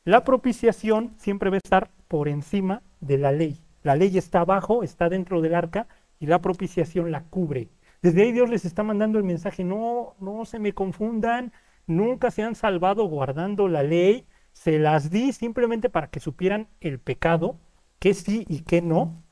La 0.05 0.23
propiciación 0.25 1.13
siempre 1.17 1.49
va 1.49 1.55
a 1.55 1.63
estar 1.63 1.89
por 2.09 2.27
encima 2.27 2.81
de 2.99 3.17
la 3.17 3.31
ley. 3.31 3.61
La 3.83 3.95
ley 3.95 4.17
está 4.17 4.41
abajo, 4.41 4.83
está 4.83 5.09
dentro 5.09 5.41
del 5.41 5.55
arca 5.55 5.87
y 6.19 6.25
la 6.27 6.41
propiciación 6.41 7.11
la 7.11 7.23
cubre. 7.23 7.69
Desde 8.01 8.23
ahí 8.23 8.31
Dios 8.33 8.49
les 8.49 8.65
está 8.65 8.83
mandando 8.83 9.17
el 9.17 9.23
mensaje, 9.23 9.63
no, 9.63 10.15
no 10.19 10.45
se 10.45 10.59
me 10.59 10.73
confundan, 10.73 11.53
nunca 11.87 12.31
se 12.31 12.43
han 12.43 12.55
salvado 12.55 13.05
guardando 13.05 13.67
la 13.69 13.83
ley, 13.83 14.25
se 14.53 14.79
las 14.79 15.09
di 15.09 15.33
simplemente 15.33 15.89
para 15.89 16.07
que 16.07 16.19
supieran 16.19 16.69
el 16.79 16.99
pecado, 16.99 17.59
que 17.99 18.13
sí 18.13 18.45
y 18.47 18.61
que 18.61 18.81
no, 18.81 19.23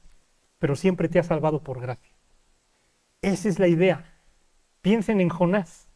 pero 0.59 0.75
siempre 0.75 1.07
te 1.07 1.19
ha 1.19 1.23
salvado 1.23 1.63
por 1.63 1.79
gracia. 1.79 2.13
Esa 3.21 3.49
es 3.49 3.59
la 3.59 3.67
idea. 3.67 4.19
Piensen 4.81 5.21
en 5.21 5.29
Jonás. 5.29 5.87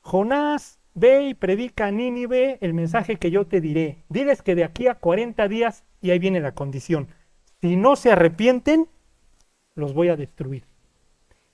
Jonás 0.00 0.80
Ve 0.94 1.28
y 1.28 1.34
predica 1.34 1.86
a 1.86 1.90
Nínive 1.90 2.58
el 2.60 2.74
mensaje 2.74 3.16
que 3.16 3.30
yo 3.30 3.46
te 3.46 3.60
diré. 3.60 4.04
Diles 4.08 4.42
que 4.42 4.54
de 4.54 4.64
aquí 4.64 4.88
a 4.88 4.96
40 4.96 5.48
días, 5.48 5.84
y 6.02 6.10
ahí 6.10 6.18
viene 6.18 6.40
la 6.40 6.54
condición, 6.54 7.08
si 7.60 7.76
no 7.76 7.96
se 7.96 8.12
arrepienten, 8.12 8.88
los 9.74 9.94
voy 9.94 10.08
a 10.08 10.16
destruir. 10.16 10.66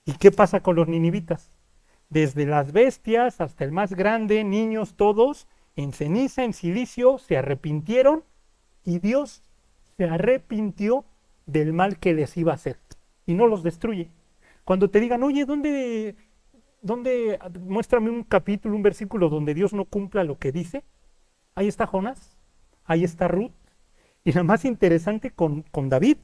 ¿Y 0.03 0.13
qué 0.13 0.31
pasa 0.31 0.61
con 0.61 0.75
los 0.75 0.87
ninivitas? 0.87 1.51
Desde 2.09 2.45
las 2.45 2.73
bestias 2.73 3.39
hasta 3.39 3.63
el 3.63 3.71
más 3.71 3.93
grande, 3.93 4.43
niños 4.43 4.95
todos, 4.95 5.47
en 5.81 5.93
ceniza, 5.93 6.43
en 6.43 6.53
silicio, 6.53 7.17
se 7.17 7.37
arrepintieron 7.37 8.23
y 8.83 8.99
Dios 8.99 9.43
se 9.97 10.05
arrepintió 10.05 11.05
del 11.45 11.73
mal 11.73 11.99
que 11.99 12.13
les 12.13 12.37
iba 12.37 12.51
a 12.51 12.55
hacer 12.55 12.79
y 13.25 13.33
no 13.33 13.47
los 13.47 13.63
destruye. 13.63 14.11
Cuando 14.63 14.89
te 14.89 14.99
digan, 14.99 15.23
oye, 15.23 15.45
¿dónde 15.45 16.15
¿Dónde? 16.81 17.39
Muéstrame 17.59 18.09
un 18.09 18.23
capítulo, 18.23 18.75
un 18.75 18.83
versículo 18.83 19.29
donde 19.29 19.53
Dios 19.53 19.73
no 19.73 19.85
cumpla 19.85 20.23
lo 20.23 20.37
que 20.37 20.51
dice. 20.51 20.83
Ahí 21.55 21.67
está 21.67 21.85
Jonás, 21.85 22.37
ahí 22.85 23.03
está 23.03 23.27
Ruth. 23.27 23.51
Y 24.23 24.31
lo 24.31 24.43
más 24.43 24.65
interesante 24.65 25.31
con, 25.31 25.63
con 25.63 25.89
David. 25.89 26.17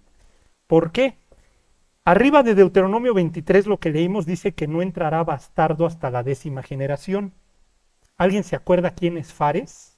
¿Por 0.67 0.91
qué? 0.91 1.17
Arriba 2.05 2.43
de 2.43 2.55
Deuteronomio 2.55 3.13
23 3.13 3.67
lo 3.67 3.79
que 3.79 3.89
leímos 3.89 4.25
dice 4.25 4.53
que 4.53 4.67
no 4.67 4.81
entrará 4.81 5.23
bastardo 5.23 5.85
hasta 5.85 6.09
la 6.09 6.23
décima 6.23 6.63
generación. 6.63 7.33
¿Alguien 8.17 8.43
se 8.43 8.55
acuerda 8.55 8.95
quién 8.95 9.17
es 9.17 9.33
Fares? 9.33 9.97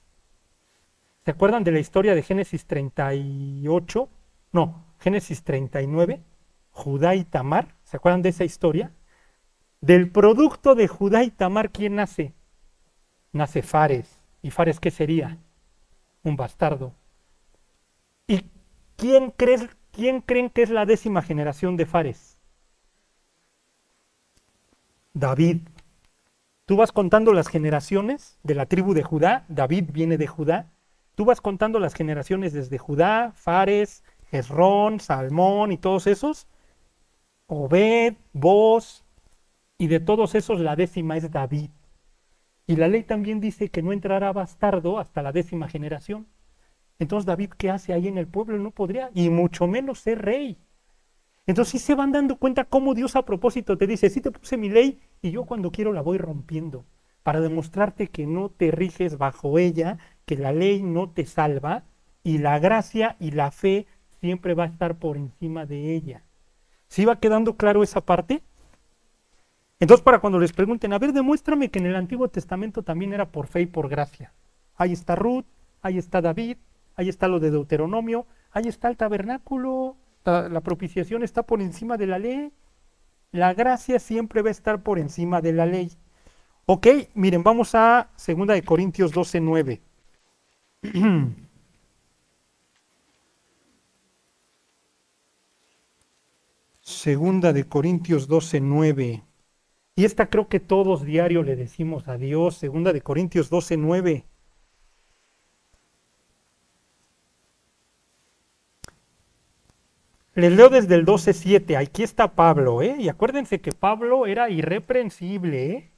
¿Se 1.24 1.30
acuerdan 1.30 1.62
de 1.62 1.72
la 1.72 1.78
historia 1.78 2.14
de 2.14 2.22
Génesis 2.22 2.66
38? 2.66 4.08
No, 4.52 4.84
Génesis 4.98 5.44
39, 5.44 6.22
Judá 6.70 7.14
y 7.14 7.24
Tamar. 7.24 7.76
¿Se 7.84 7.96
acuerdan 7.96 8.22
de 8.22 8.30
esa 8.30 8.44
historia? 8.44 8.92
Del 9.80 10.10
producto 10.10 10.74
de 10.74 10.88
Judá 10.88 11.22
y 11.22 11.30
Tamar, 11.30 11.70
¿quién 11.70 11.96
nace? 11.96 12.34
Nace 13.32 13.62
Fares. 13.62 14.22
¿Y 14.42 14.50
Fares 14.50 14.80
qué 14.80 14.90
sería? 14.90 15.38
Un 16.22 16.36
bastardo. 16.36 16.94
¿Y 18.26 18.44
quién, 18.96 19.32
quién 19.92 20.20
creen 20.22 20.50
que 20.50 20.62
es 20.62 20.70
la 20.70 20.86
décima 20.86 21.22
generación 21.22 21.76
de 21.76 21.86
Fares? 21.86 22.38
David. 25.12 25.60
Tú 26.68 26.76
vas 26.76 26.92
contando 26.92 27.32
las 27.32 27.48
generaciones 27.48 28.38
de 28.42 28.54
la 28.54 28.66
tribu 28.66 28.92
de 28.92 29.02
Judá, 29.02 29.46
David 29.48 29.88
viene 29.90 30.18
de 30.18 30.26
Judá. 30.26 30.70
Tú 31.14 31.24
vas 31.24 31.40
contando 31.40 31.78
las 31.78 31.94
generaciones 31.94 32.52
desde 32.52 32.76
Judá, 32.76 33.32
Fares, 33.34 34.04
Esrón, 34.32 35.00
Salmón 35.00 35.72
y 35.72 35.78
todos 35.78 36.06
esos. 36.06 36.46
Obed, 37.46 38.16
Boz, 38.34 39.02
y 39.78 39.86
de 39.86 39.98
todos 39.98 40.34
esos 40.34 40.60
la 40.60 40.76
décima 40.76 41.16
es 41.16 41.30
David. 41.30 41.70
Y 42.66 42.76
la 42.76 42.88
ley 42.88 43.02
también 43.02 43.40
dice 43.40 43.70
que 43.70 43.80
no 43.80 43.94
entrará 43.94 44.30
bastardo 44.34 44.98
hasta 44.98 45.22
la 45.22 45.32
décima 45.32 45.68
generación. 45.68 46.26
Entonces 46.98 47.24
David, 47.24 47.48
¿qué 47.56 47.70
hace 47.70 47.94
ahí 47.94 48.08
en 48.08 48.18
el 48.18 48.26
pueblo? 48.26 48.58
No 48.58 48.72
podría, 48.72 49.10
y 49.14 49.30
mucho 49.30 49.66
menos 49.68 50.00
ser 50.00 50.20
rey. 50.20 50.58
Entonces 51.48 51.72
sí 51.72 51.78
se 51.78 51.94
van 51.94 52.12
dando 52.12 52.36
cuenta 52.36 52.64
cómo 52.64 52.92
Dios 52.92 53.16
a 53.16 53.24
propósito 53.24 53.78
te 53.78 53.86
dice, 53.86 54.10
sí 54.10 54.20
te 54.20 54.30
puse 54.30 54.58
mi 54.58 54.68
ley 54.68 55.00
y 55.22 55.30
yo 55.30 55.46
cuando 55.46 55.72
quiero 55.72 55.94
la 55.94 56.02
voy 56.02 56.18
rompiendo, 56.18 56.84
para 57.22 57.40
demostrarte 57.40 58.08
que 58.08 58.26
no 58.26 58.50
te 58.50 58.70
riges 58.70 59.16
bajo 59.16 59.58
ella, 59.58 59.96
que 60.26 60.36
la 60.36 60.52
ley 60.52 60.82
no 60.82 61.08
te 61.08 61.24
salva 61.24 61.84
y 62.22 62.36
la 62.36 62.58
gracia 62.58 63.16
y 63.18 63.30
la 63.30 63.50
fe 63.50 63.86
siempre 64.20 64.52
va 64.52 64.64
a 64.64 64.66
estar 64.66 64.98
por 64.98 65.16
encima 65.16 65.64
de 65.64 65.94
ella. 65.94 66.22
¿Sí 66.86 67.06
va 67.06 67.18
quedando 67.18 67.56
claro 67.56 67.82
esa 67.82 68.02
parte? 68.02 68.42
Entonces, 69.80 70.04
para 70.04 70.18
cuando 70.18 70.38
les 70.38 70.52
pregunten, 70.52 70.92
a 70.92 70.98
ver, 70.98 71.14
demuéstrame 71.14 71.70
que 71.70 71.78
en 71.78 71.86
el 71.86 71.96
Antiguo 71.96 72.28
Testamento 72.28 72.82
también 72.82 73.14
era 73.14 73.30
por 73.32 73.46
fe 73.46 73.62
y 73.62 73.66
por 73.66 73.88
gracia. 73.88 74.34
Ahí 74.76 74.92
está 74.92 75.16
Ruth, 75.16 75.46
ahí 75.80 75.96
está 75.96 76.20
David, 76.20 76.58
ahí 76.94 77.08
está 77.08 77.26
lo 77.26 77.40
de 77.40 77.50
Deuteronomio, 77.50 78.26
ahí 78.50 78.68
está 78.68 78.90
el 78.90 78.98
tabernáculo, 78.98 79.96
la, 80.50 80.60
propiciación 80.60 81.22
está 81.22 81.42
por 81.42 81.60
encima 81.60 81.96
de 81.96 82.06
la 82.06 82.18
ley. 82.18 82.52
La 83.32 83.54
gracia 83.54 83.98
siempre 83.98 84.42
va 84.42 84.48
a 84.48 84.52
estar 84.52 84.82
por 84.82 84.98
encima 84.98 85.40
de 85.40 85.52
la 85.52 85.66
ley. 85.66 85.92
Ok, 86.66 86.86
miren, 87.14 87.42
vamos 87.42 87.74
a 87.74 88.10
2 88.26 88.46
de 88.48 88.62
Corintios 88.62 89.12
12, 89.12 89.40
9. 89.40 89.82
Segunda 96.80 97.52
de 97.52 97.64
Corintios 97.64 98.28
12, 98.28 98.60
9. 98.60 99.24
Y 99.98 100.04
esta 100.04 100.30
creo 100.30 100.48
que 100.48 100.60
todos 100.60 101.04
diario 101.04 101.42
le 101.42 101.56
decimos 101.56 102.06
a 102.06 102.16
Dios, 102.16 102.54
segunda 102.56 102.92
de 102.92 103.00
Corintios 103.00 103.50
12, 103.50 103.76
9. 103.78 104.26
Les 110.38 110.52
leo 110.52 110.68
desde 110.68 110.94
el 110.94 111.04
12.7, 111.04 111.76
aquí 111.76 112.04
está 112.04 112.36
Pablo, 112.36 112.80
¿eh? 112.80 112.94
Y 112.96 113.08
acuérdense 113.08 113.60
que 113.60 113.72
Pablo 113.72 114.24
era 114.24 114.50
irreprensible, 114.50 115.66
¿eh? 115.66 115.92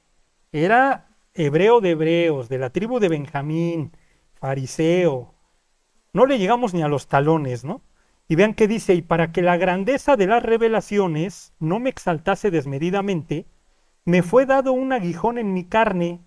Era 0.51 1.09
hebreo 1.35 1.79
de 1.79 1.91
hebreos, 1.91 2.49
de 2.49 2.57
la 2.57 2.71
tribu 2.71 2.99
de 2.99 3.07
Benjamín, 3.07 3.91
fariseo. 4.33 5.35
No 6.11 6.25
le 6.25 6.39
llegamos 6.39 6.73
ni 6.73 6.81
a 6.81 6.87
los 6.87 7.07
talones, 7.07 7.63
¿no? 7.63 7.83
Y 8.27 8.33
vean 8.33 8.55
qué 8.55 8.67
dice, 8.67 8.95
y 8.95 9.03
para 9.03 9.31
que 9.31 9.43
la 9.43 9.57
grandeza 9.57 10.15
de 10.15 10.25
las 10.25 10.41
revelaciones 10.41 11.53
no 11.59 11.79
me 11.79 11.91
exaltase 11.91 12.49
desmedidamente, 12.49 13.45
me 14.05 14.23
fue 14.23 14.47
dado 14.47 14.71
un 14.73 14.91
aguijón 14.91 15.37
en 15.37 15.53
mi 15.53 15.65
carne, 15.65 16.19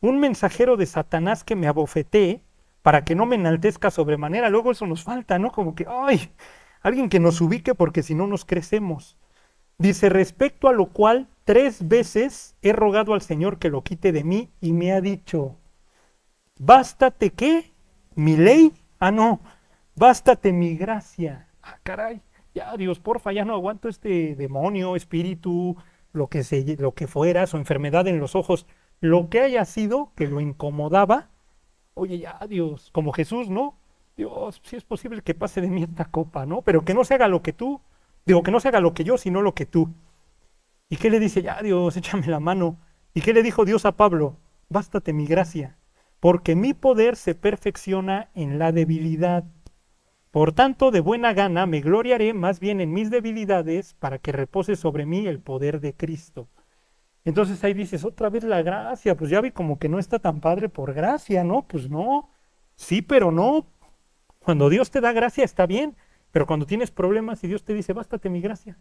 un 0.00 0.18
mensajero 0.18 0.76
de 0.76 0.86
Satanás 0.86 1.44
que 1.44 1.54
me 1.54 1.68
abofeté 1.68 2.42
para 2.82 3.04
que 3.04 3.14
no 3.14 3.26
me 3.26 3.36
enaltezca 3.36 3.92
sobremanera. 3.92 4.50
Luego 4.50 4.72
eso 4.72 4.88
nos 4.88 5.04
falta, 5.04 5.38
¿no? 5.38 5.52
Como 5.52 5.76
que, 5.76 5.86
ay, 5.88 6.32
alguien 6.84 7.08
que 7.08 7.18
nos 7.18 7.40
ubique 7.40 7.74
porque 7.74 8.04
si 8.04 8.14
no 8.14 8.28
nos 8.28 8.44
crecemos. 8.44 9.16
Dice, 9.78 10.08
respecto 10.08 10.68
a 10.68 10.72
lo 10.72 10.86
cual 10.86 11.28
tres 11.44 11.88
veces 11.88 12.54
he 12.62 12.72
rogado 12.72 13.14
al 13.14 13.22
Señor 13.22 13.58
que 13.58 13.70
lo 13.70 13.82
quite 13.82 14.12
de 14.12 14.22
mí 14.22 14.50
y 14.60 14.72
me 14.72 14.92
ha 14.92 15.00
dicho, 15.00 15.56
bástate 16.60 17.30
qué, 17.30 17.72
mi 18.14 18.36
ley, 18.36 18.72
ah 19.00 19.10
no, 19.10 19.40
bástate 19.96 20.52
mi 20.52 20.76
gracia. 20.76 21.48
Ah, 21.62 21.78
caray, 21.82 22.20
ya 22.54 22.76
Dios, 22.76 23.00
porfa, 23.00 23.32
ya 23.32 23.44
no 23.44 23.54
aguanto 23.54 23.88
este 23.88 24.36
demonio, 24.36 24.94
espíritu, 24.94 25.76
lo 26.12 26.28
que, 26.28 26.44
se, 26.44 26.76
lo 26.76 26.92
que 26.92 27.08
fuera, 27.08 27.46
su 27.46 27.56
enfermedad 27.56 28.06
en 28.06 28.20
los 28.20 28.36
ojos, 28.36 28.66
lo 29.00 29.30
que 29.30 29.40
haya 29.40 29.64
sido 29.64 30.12
que 30.14 30.28
lo 30.28 30.40
incomodaba, 30.40 31.30
oye 31.94 32.18
ya 32.18 32.38
Dios, 32.46 32.90
como 32.92 33.12
Jesús, 33.12 33.48
¿no? 33.48 33.78
Dios, 34.16 34.60
si 34.64 34.76
es 34.76 34.84
posible 34.84 35.22
que 35.22 35.34
pase 35.34 35.60
de 35.60 35.68
mí 35.68 35.82
esta 35.82 36.04
copa, 36.04 36.46
¿no? 36.46 36.62
Pero 36.62 36.84
que 36.84 36.94
no 36.94 37.04
se 37.04 37.14
haga 37.14 37.28
lo 37.28 37.42
que 37.42 37.52
tú, 37.52 37.80
digo, 38.24 38.42
que 38.42 38.50
no 38.50 38.60
se 38.60 38.68
haga 38.68 38.80
lo 38.80 38.94
que 38.94 39.04
yo, 39.04 39.18
sino 39.18 39.42
lo 39.42 39.54
que 39.54 39.66
tú. 39.66 39.92
¿Y 40.88 40.96
qué 40.96 41.10
le 41.10 41.20
dice? 41.20 41.42
Ya 41.42 41.60
Dios, 41.62 41.96
échame 41.98 42.26
la 42.26 42.40
mano. 42.40 42.78
¿Y 43.14 43.20
qué 43.20 43.32
le 43.32 43.42
dijo 43.42 43.64
Dios 43.64 43.84
a 43.84 43.92
Pablo? 43.96 44.36
Bástate 44.68 45.12
mi 45.12 45.26
gracia, 45.26 45.78
porque 46.20 46.56
mi 46.56 46.74
poder 46.74 47.16
se 47.16 47.34
perfecciona 47.34 48.30
en 48.34 48.58
la 48.58 48.72
debilidad. 48.72 49.44
Por 50.30 50.52
tanto, 50.52 50.90
de 50.90 51.00
buena 51.00 51.32
gana 51.32 51.66
me 51.66 51.80
gloriaré 51.80 52.34
más 52.34 52.58
bien 52.58 52.80
en 52.80 52.92
mis 52.92 53.10
debilidades 53.10 53.94
para 53.94 54.18
que 54.18 54.32
repose 54.32 54.74
sobre 54.74 55.06
mí 55.06 55.26
el 55.26 55.38
poder 55.40 55.80
de 55.80 55.94
Cristo. 55.94 56.48
Entonces 57.24 57.62
ahí 57.64 57.72
dices, 57.72 58.04
otra 58.04 58.28
vez 58.30 58.44
la 58.44 58.62
gracia, 58.62 59.16
pues 59.16 59.30
ya 59.30 59.40
vi 59.40 59.50
como 59.50 59.78
que 59.78 59.88
no 59.88 59.98
está 59.98 60.18
tan 60.18 60.40
padre 60.40 60.68
por 60.68 60.92
gracia, 60.92 61.44
¿no? 61.44 61.62
Pues 61.66 61.88
no, 61.88 62.30
sí, 62.74 63.00
pero 63.00 63.30
no. 63.30 63.66
Cuando 64.44 64.68
Dios 64.68 64.90
te 64.90 65.00
da 65.00 65.12
gracia 65.12 65.42
está 65.42 65.66
bien, 65.66 65.96
pero 66.30 66.46
cuando 66.46 66.66
tienes 66.66 66.90
problemas 66.90 67.42
y 67.44 67.48
Dios 67.48 67.64
te 67.64 67.72
dice, 67.72 67.94
bástate 67.94 68.28
mi 68.28 68.42
gracia. 68.42 68.78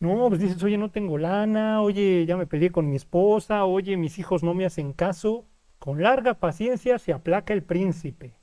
No, 0.00 0.28
pues 0.28 0.40
dices, 0.40 0.62
oye, 0.62 0.78
no 0.78 0.90
tengo 0.90 1.18
lana, 1.18 1.82
oye, 1.82 2.24
ya 2.26 2.36
me 2.36 2.46
peleé 2.46 2.70
con 2.70 2.88
mi 2.88 2.96
esposa, 2.96 3.64
oye, 3.64 3.96
mis 3.96 4.18
hijos 4.18 4.42
no 4.42 4.54
me 4.54 4.64
hacen 4.64 4.92
caso. 4.94 5.44
Con 5.78 6.02
larga 6.02 6.34
paciencia 6.34 6.98
se 6.98 7.12
aplaca 7.12 7.52
el 7.52 7.62
príncipe. 7.62 8.34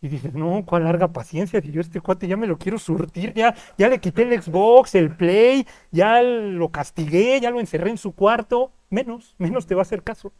Y 0.00 0.08
dices, 0.08 0.32
no, 0.34 0.64
cuál 0.64 0.84
larga 0.84 1.12
paciencia, 1.12 1.60
si 1.60 1.70
yo 1.72 1.80
este 1.80 2.00
cuate 2.00 2.28
ya 2.28 2.36
me 2.36 2.46
lo 2.46 2.56
quiero 2.56 2.78
surtir, 2.78 3.34
ya, 3.34 3.54
ya 3.76 3.88
le 3.88 3.98
quité 3.98 4.22
el 4.22 4.40
Xbox, 4.40 4.94
el 4.94 5.14
Play, 5.16 5.66
ya 5.90 6.22
lo 6.22 6.70
castigué, 6.70 7.40
ya 7.40 7.50
lo 7.50 7.60
encerré 7.60 7.90
en 7.90 7.98
su 7.98 8.12
cuarto, 8.12 8.70
menos, 8.90 9.34
menos 9.38 9.66
te 9.66 9.74
va 9.74 9.80
a 9.80 9.82
hacer 9.82 10.02
caso. 10.02 10.32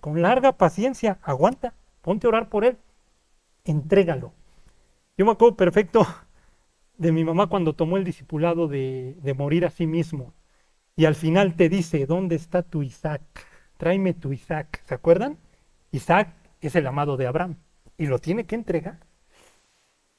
Con 0.00 0.20
larga 0.20 0.52
paciencia, 0.52 1.18
aguanta, 1.22 1.74
ponte 2.02 2.26
a 2.26 2.30
orar 2.30 2.48
por 2.48 2.64
él. 2.64 2.76
Entrégalo. 3.64 4.32
Yo 5.16 5.24
me 5.24 5.32
acuerdo 5.32 5.56
perfecto 5.56 6.06
de 6.96 7.12
mi 7.12 7.24
mamá 7.24 7.48
cuando 7.48 7.74
tomó 7.74 7.96
el 7.96 8.04
discipulado 8.04 8.68
de, 8.68 9.34
morir 9.36 9.64
a 9.64 9.70
sí 9.70 9.86
mismo. 9.86 10.34
Y 10.96 11.06
al 11.06 11.14
final 11.14 11.56
te 11.56 11.68
dice, 11.68 12.06
¿dónde 12.06 12.36
está 12.36 12.62
tu 12.62 12.82
Isaac? 12.82 13.22
Tráeme 13.78 14.14
tu 14.14 14.32
Isaac. 14.32 14.82
¿Se 14.86 14.94
acuerdan? 14.94 15.38
Isaac 15.90 16.34
es 16.60 16.76
el 16.76 16.86
amado 16.86 17.16
de 17.16 17.26
Abraham 17.26 17.56
y 17.98 18.06
lo 18.06 18.18
tiene 18.18 18.44
que 18.44 18.54
entregar. 18.54 19.00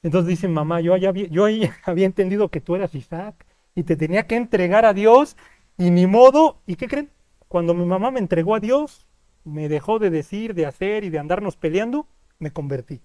Entonces 0.02 0.28
dice 0.28 0.48
mamá, 0.48 0.80
yo, 0.80 0.94
había, 0.94 1.12
yo 1.12 1.44
ahí 1.44 1.68
había 1.84 2.06
entendido 2.06 2.50
que 2.50 2.60
tú 2.60 2.76
eras 2.76 2.94
Isaac 2.94 3.46
y 3.74 3.84
te 3.84 3.96
tenía 3.96 4.26
que 4.26 4.36
entregar 4.36 4.84
a 4.84 4.92
Dios 4.92 5.36
y 5.78 5.90
ni 5.90 6.06
modo. 6.06 6.60
¿Y 6.66 6.76
qué 6.76 6.88
creen? 6.88 7.10
Cuando 7.48 7.74
mi 7.74 7.84
mamá 7.84 8.10
me 8.10 8.20
entregó 8.20 8.54
a 8.54 8.60
Dios, 8.60 9.06
me 9.44 9.68
dejó 9.68 9.98
de 9.98 10.10
decir, 10.10 10.54
de 10.54 10.66
hacer 10.66 11.04
y 11.04 11.10
de 11.10 11.18
andarnos 11.18 11.56
peleando, 11.56 12.06
me 12.38 12.50
convertí. 12.50 13.00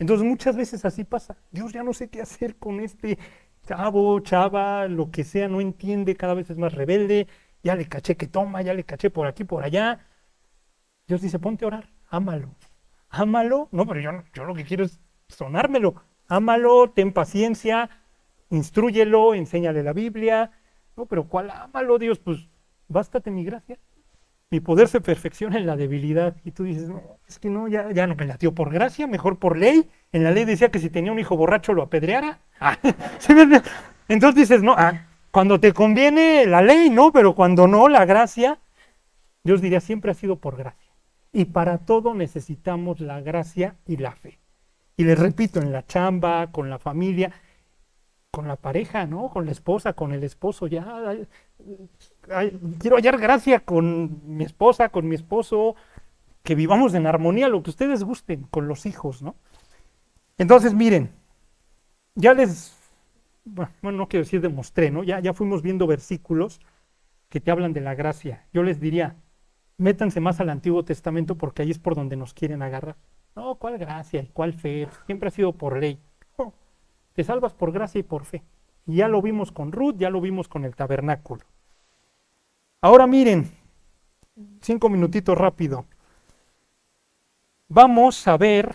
Entonces 0.00 0.26
muchas 0.26 0.56
veces 0.56 0.84
así 0.86 1.04
pasa. 1.04 1.36
Dios 1.52 1.72
ya 1.72 1.82
no 1.82 1.92
sé 1.92 2.08
qué 2.08 2.22
hacer 2.22 2.56
con 2.56 2.80
este 2.80 3.18
chavo, 3.66 4.18
chava, 4.20 4.88
lo 4.88 5.10
que 5.10 5.24
sea, 5.24 5.46
no 5.46 5.60
entiende, 5.60 6.16
cada 6.16 6.32
vez 6.32 6.48
es 6.48 6.56
más 6.56 6.72
rebelde, 6.72 7.28
ya 7.62 7.74
le 7.76 7.86
caché 7.86 8.16
que 8.16 8.26
toma, 8.26 8.62
ya 8.62 8.72
le 8.72 8.84
caché 8.84 9.10
por 9.10 9.26
aquí, 9.26 9.44
por 9.44 9.62
allá. 9.62 10.00
Dios 11.06 11.20
dice, 11.20 11.38
ponte 11.38 11.66
a 11.66 11.68
orar, 11.68 11.90
ámalo. 12.08 12.54
Ámalo. 13.10 13.68
No, 13.72 13.86
pero 13.86 14.00
yo, 14.00 14.10
yo 14.32 14.44
lo 14.44 14.54
que 14.54 14.64
quiero 14.64 14.84
es 14.84 15.00
sonármelo. 15.28 15.94
Ámalo, 16.28 16.90
ten 16.90 17.12
paciencia, 17.12 17.90
instruyelo, 18.48 19.34
enséñale 19.34 19.82
la 19.82 19.92
Biblia. 19.92 20.50
No, 20.96 21.04
pero 21.04 21.28
¿cuál 21.28 21.50
ámalo, 21.50 21.98
Dios? 21.98 22.18
Pues 22.18 22.48
bástate 22.88 23.30
mi 23.30 23.44
gracia. 23.44 23.78
Mi 24.50 24.58
poder 24.60 24.88
se 24.88 25.00
perfecciona 25.00 25.58
en 25.58 25.66
la 25.66 25.76
debilidad. 25.76 26.36
Y 26.44 26.50
tú 26.50 26.64
dices, 26.64 26.88
no, 26.88 27.00
es 27.28 27.38
que 27.38 27.48
no, 27.48 27.68
ya, 27.68 27.92
ya 27.92 28.06
no 28.06 28.16
me 28.16 28.26
latió 28.26 28.52
por 28.54 28.72
gracia, 28.72 29.06
mejor 29.06 29.38
por 29.38 29.56
ley. 29.56 29.88
En 30.12 30.24
la 30.24 30.32
ley 30.32 30.44
decía 30.44 30.70
que 30.70 30.80
si 30.80 30.90
tenía 30.90 31.12
un 31.12 31.20
hijo 31.20 31.36
borracho 31.36 31.72
lo 31.72 31.82
apedreara. 31.82 32.40
Ah, 32.62 32.76
Entonces 34.08 34.34
dices, 34.34 34.62
no, 34.62 34.74
ah, 34.76 35.06
cuando 35.30 35.58
te 35.60 35.72
conviene 35.72 36.44
la 36.44 36.60
ley, 36.60 36.90
no, 36.90 37.10
pero 37.10 37.34
cuando 37.34 37.66
no, 37.66 37.88
la 37.88 38.04
gracia, 38.04 38.58
Dios 39.44 39.62
diría, 39.62 39.80
siempre 39.80 40.10
ha 40.10 40.14
sido 40.14 40.36
por 40.36 40.56
gracia. 40.58 40.92
Y 41.32 41.46
para 41.46 41.78
todo 41.78 42.12
necesitamos 42.12 43.00
la 43.00 43.22
gracia 43.22 43.76
y 43.86 43.96
la 43.96 44.12
fe. 44.12 44.40
Y 44.96 45.04
les 45.04 45.18
repito, 45.18 45.60
en 45.60 45.72
la 45.72 45.86
chamba, 45.86 46.52
con 46.52 46.68
la 46.68 46.78
familia, 46.78 47.32
con 48.30 48.46
la 48.46 48.56
pareja, 48.56 49.06
¿no? 49.06 49.30
Con 49.30 49.46
la 49.46 49.52
esposa, 49.52 49.94
con 49.94 50.12
el 50.12 50.24
esposo, 50.24 50.66
ya. 50.66 50.84
Quiero 52.78 52.96
hallar 52.96 53.18
gracia 53.18 53.60
con 53.60 54.20
mi 54.24 54.44
esposa, 54.44 54.88
con 54.88 55.08
mi 55.08 55.14
esposo, 55.14 55.76
que 56.42 56.54
vivamos 56.54 56.94
en 56.94 57.06
armonía, 57.06 57.48
lo 57.48 57.62
que 57.62 57.70
ustedes 57.70 58.04
gusten, 58.04 58.44
con 58.44 58.68
los 58.68 58.86
hijos, 58.86 59.22
¿no? 59.22 59.34
Entonces, 60.38 60.74
miren, 60.74 61.10
ya 62.14 62.34
les, 62.34 62.76
bueno, 63.44 63.70
no 63.82 64.08
quiero 64.08 64.24
decir 64.24 64.40
demostré, 64.40 64.90
¿no? 64.90 65.02
Ya, 65.04 65.20
ya 65.20 65.34
fuimos 65.34 65.62
viendo 65.62 65.86
versículos 65.86 66.60
que 67.28 67.40
te 67.40 67.50
hablan 67.50 67.72
de 67.72 67.80
la 67.80 67.94
gracia. 67.94 68.46
Yo 68.52 68.62
les 68.62 68.80
diría, 68.80 69.16
métanse 69.76 70.20
más 70.20 70.40
al 70.40 70.50
Antiguo 70.50 70.84
Testamento 70.84 71.36
porque 71.36 71.62
ahí 71.62 71.70
es 71.70 71.78
por 71.78 71.94
donde 71.94 72.16
nos 72.16 72.34
quieren 72.34 72.62
agarrar. 72.62 72.96
No, 73.36 73.54
¿cuál 73.56 73.78
gracia? 73.78 74.26
¿Cuál 74.32 74.52
fe? 74.52 74.88
Siempre 75.06 75.28
ha 75.28 75.32
sido 75.32 75.52
por 75.52 75.78
ley. 75.78 76.00
Te 77.12 77.24
salvas 77.24 77.54
por 77.54 77.72
gracia 77.72 77.98
y 77.98 78.02
por 78.02 78.24
fe. 78.24 78.42
Y 78.86 78.96
ya 78.96 79.08
lo 79.08 79.20
vimos 79.20 79.52
con 79.52 79.72
Ruth, 79.72 79.96
ya 79.98 80.10
lo 80.10 80.20
vimos 80.20 80.48
con 80.48 80.64
el 80.64 80.74
tabernáculo. 80.74 81.44
Ahora 82.82 83.06
miren, 83.06 83.40
cinco 84.60 84.88
minutitos 84.88 85.36
rápido. 85.36 85.86
Vamos 87.68 88.26
a 88.28 88.36
ver. 88.36 88.74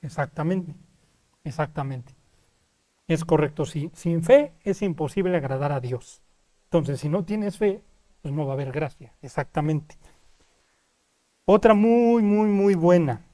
Exactamente, 0.00 0.74
exactamente. 1.44 2.14
Es 3.08 3.24
correcto, 3.24 3.66
sí. 3.66 3.90
Sin 3.94 4.22
fe 4.22 4.54
es 4.64 4.82
imposible 4.82 5.36
agradar 5.36 5.72
a 5.72 5.80
Dios. 5.80 6.22
Entonces, 6.64 7.00
si 7.00 7.08
no 7.08 7.24
tienes 7.24 7.58
fe, 7.58 7.82
pues 8.22 8.34
no 8.34 8.46
va 8.46 8.52
a 8.52 8.56
haber 8.56 8.72
gracia. 8.72 9.14
Exactamente. 9.22 9.96
Otra 11.44 11.72
muy, 11.74 12.20
muy, 12.24 12.48
muy 12.48 12.74
buena. 12.74 13.24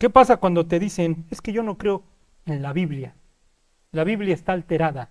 ¿Qué 0.00 0.08
pasa 0.08 0.38
cuando 0.38 0.66
te 0.66 0.78
dicen, 0.78 1.26
es 1.30 1.42
que 1.42 1.52
yo 1.52 1.62
no 1.62 1.76
creo 1.76 2.04
en 2.46 2.62
la 2.62 2.72
Biblia? 2.72 3.16
La 3.92 4.02
Biblia 4.02 4.32
está 4.32 4.54
alterada. 4.54 5.10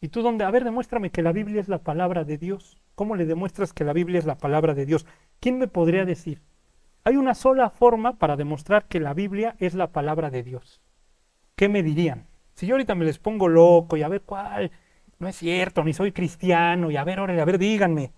¿Y 0.00 0.10
tú 0.10 0.22
dónde? 0.22 0.44
A 0.44 0.50
ver, 0.52 0.62
demuéstrame 0.62 1.10
que 1.10 1.22
la 1.22 1.32
Biblia 1.32 1.60
es 1.60 1.66
la 1.66 1.82
palabra 1.82 2.22
de 2.22 2.38
Dios. 2.38 2.80
¿Cómo 2.94 3.16
le 3.16 3.26
demuestras 3.26 3.72
que 3.72 3.82
la 3.82 3.92
Biblia 3.92 4.20
es 4.20 4.24
la 4.24 4.38
palabra 4.38 4.74
de 4.74 4.86
Dios? 4.86 5.06
¿Quién 5.40 5.58
me 5.58 5.66
podría 5.66 6.04
decir? 6.04 6.40
Hay 7.02 7.16
una 7.16 7.34
sola 7.34 7.68
forma 7.68 8.16
para 8.16 8.36
demostrar 8.36 8.84
que 8.84 9.00
la 9.00 9.12
Biblia 9.12 9.56
es 9.58 9.74
la 9.74 9.88
palabra 9.88 10.30
de 10.30 10.44
Dios. 10.44 10.80
¿Qué 11.56 11.68
me 11.68 11.82
dirían? 11.82 12.28
Si 12.54 12.68
yo 12.68 12.74
ahorita 12.74 12.94
me 12.94 13.04
les 13.04 13.18
pongo 13.18 13.48
loco 13.48 13.96
y 13.96 14.04
a 14.04 14.08
ver 14.08 14.22
cuál, 14.22 14.70
no 15.18 15.26
es 15.26 15.34
cierto, 15.34 15.82
ni 15.82 15.94
soy 15.94 16.12
cristiano, 16.12 16.92
y 16.92 16.96
a 16.96 17.02
ver, 17.02 17.18
órale, 17.18 17.40
a 17.40 17.44
ver, 17.44 17.58
díganme. 17.58 18.12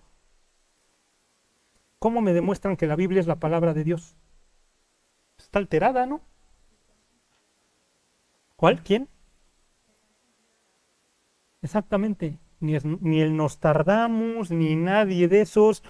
¿Cómo 1.97 2.21
me 2.21 2.33
demuestran 2.33 2.77
que 2.77 2.85
la 2.85 2.95
Biblia 2.95 3.21
es 3.21 3.25
la 3.25 3.39
palabra 3.39 3.73
de 3.73 3.83
Dios? 3.83 4.15
Alterada, 5.55 6.05
¿no? 6.05 6.21
¿Cuál? 8.55 8.83
¿Quién? 8.83 9.09
Exactamente. 11.61 12.39
Ni, 12.59 12.77
ni 12.83 13.21
el 13.21 13.35
Nos 13.35 13.59
Tardamos, 13.59 14.51
ni 14.51 14.75
nadie 14.75 15.27
de 15.27 15.41
esos. 15.41 15.83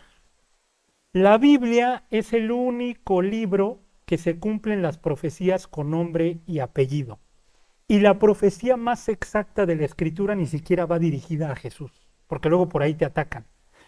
La 1.13 1.37
Biblia 1.37 2.03
es 2.09 2.33
el 2.33 2.51
único 2.51 3.21
libro 3.21 3.79
que 4.05 4.17
se 4.17 4.39
cumplen 4.39 4.81
las 4.81 4.97
profecías 4.97 5.67
con 5.67 5.91
nombre 5.91 6.39
y 6.45 6.59
apellido. 6.59 7.19
Y 7.87 7.99
la 7.99 8.19
profecía 8.19 8.77
más 8.77 9.09
exacta 9.09 9.65
de 9.65 9.75
la 9.75 9.85
escritura 9.85 10.35
ni 10.35 10.45
siquiera 10.45 10.85
va 10.85 10.99
dirigida 10.99 11.51
a 11.51 11.55
Jesús, 11.55 12.07
porque 12.27 12.49
luego 12.49 12.67
por 12.67 12.81
ahí 12.81 12.95
te 12.95 13.05
atacan. 13.05 13.45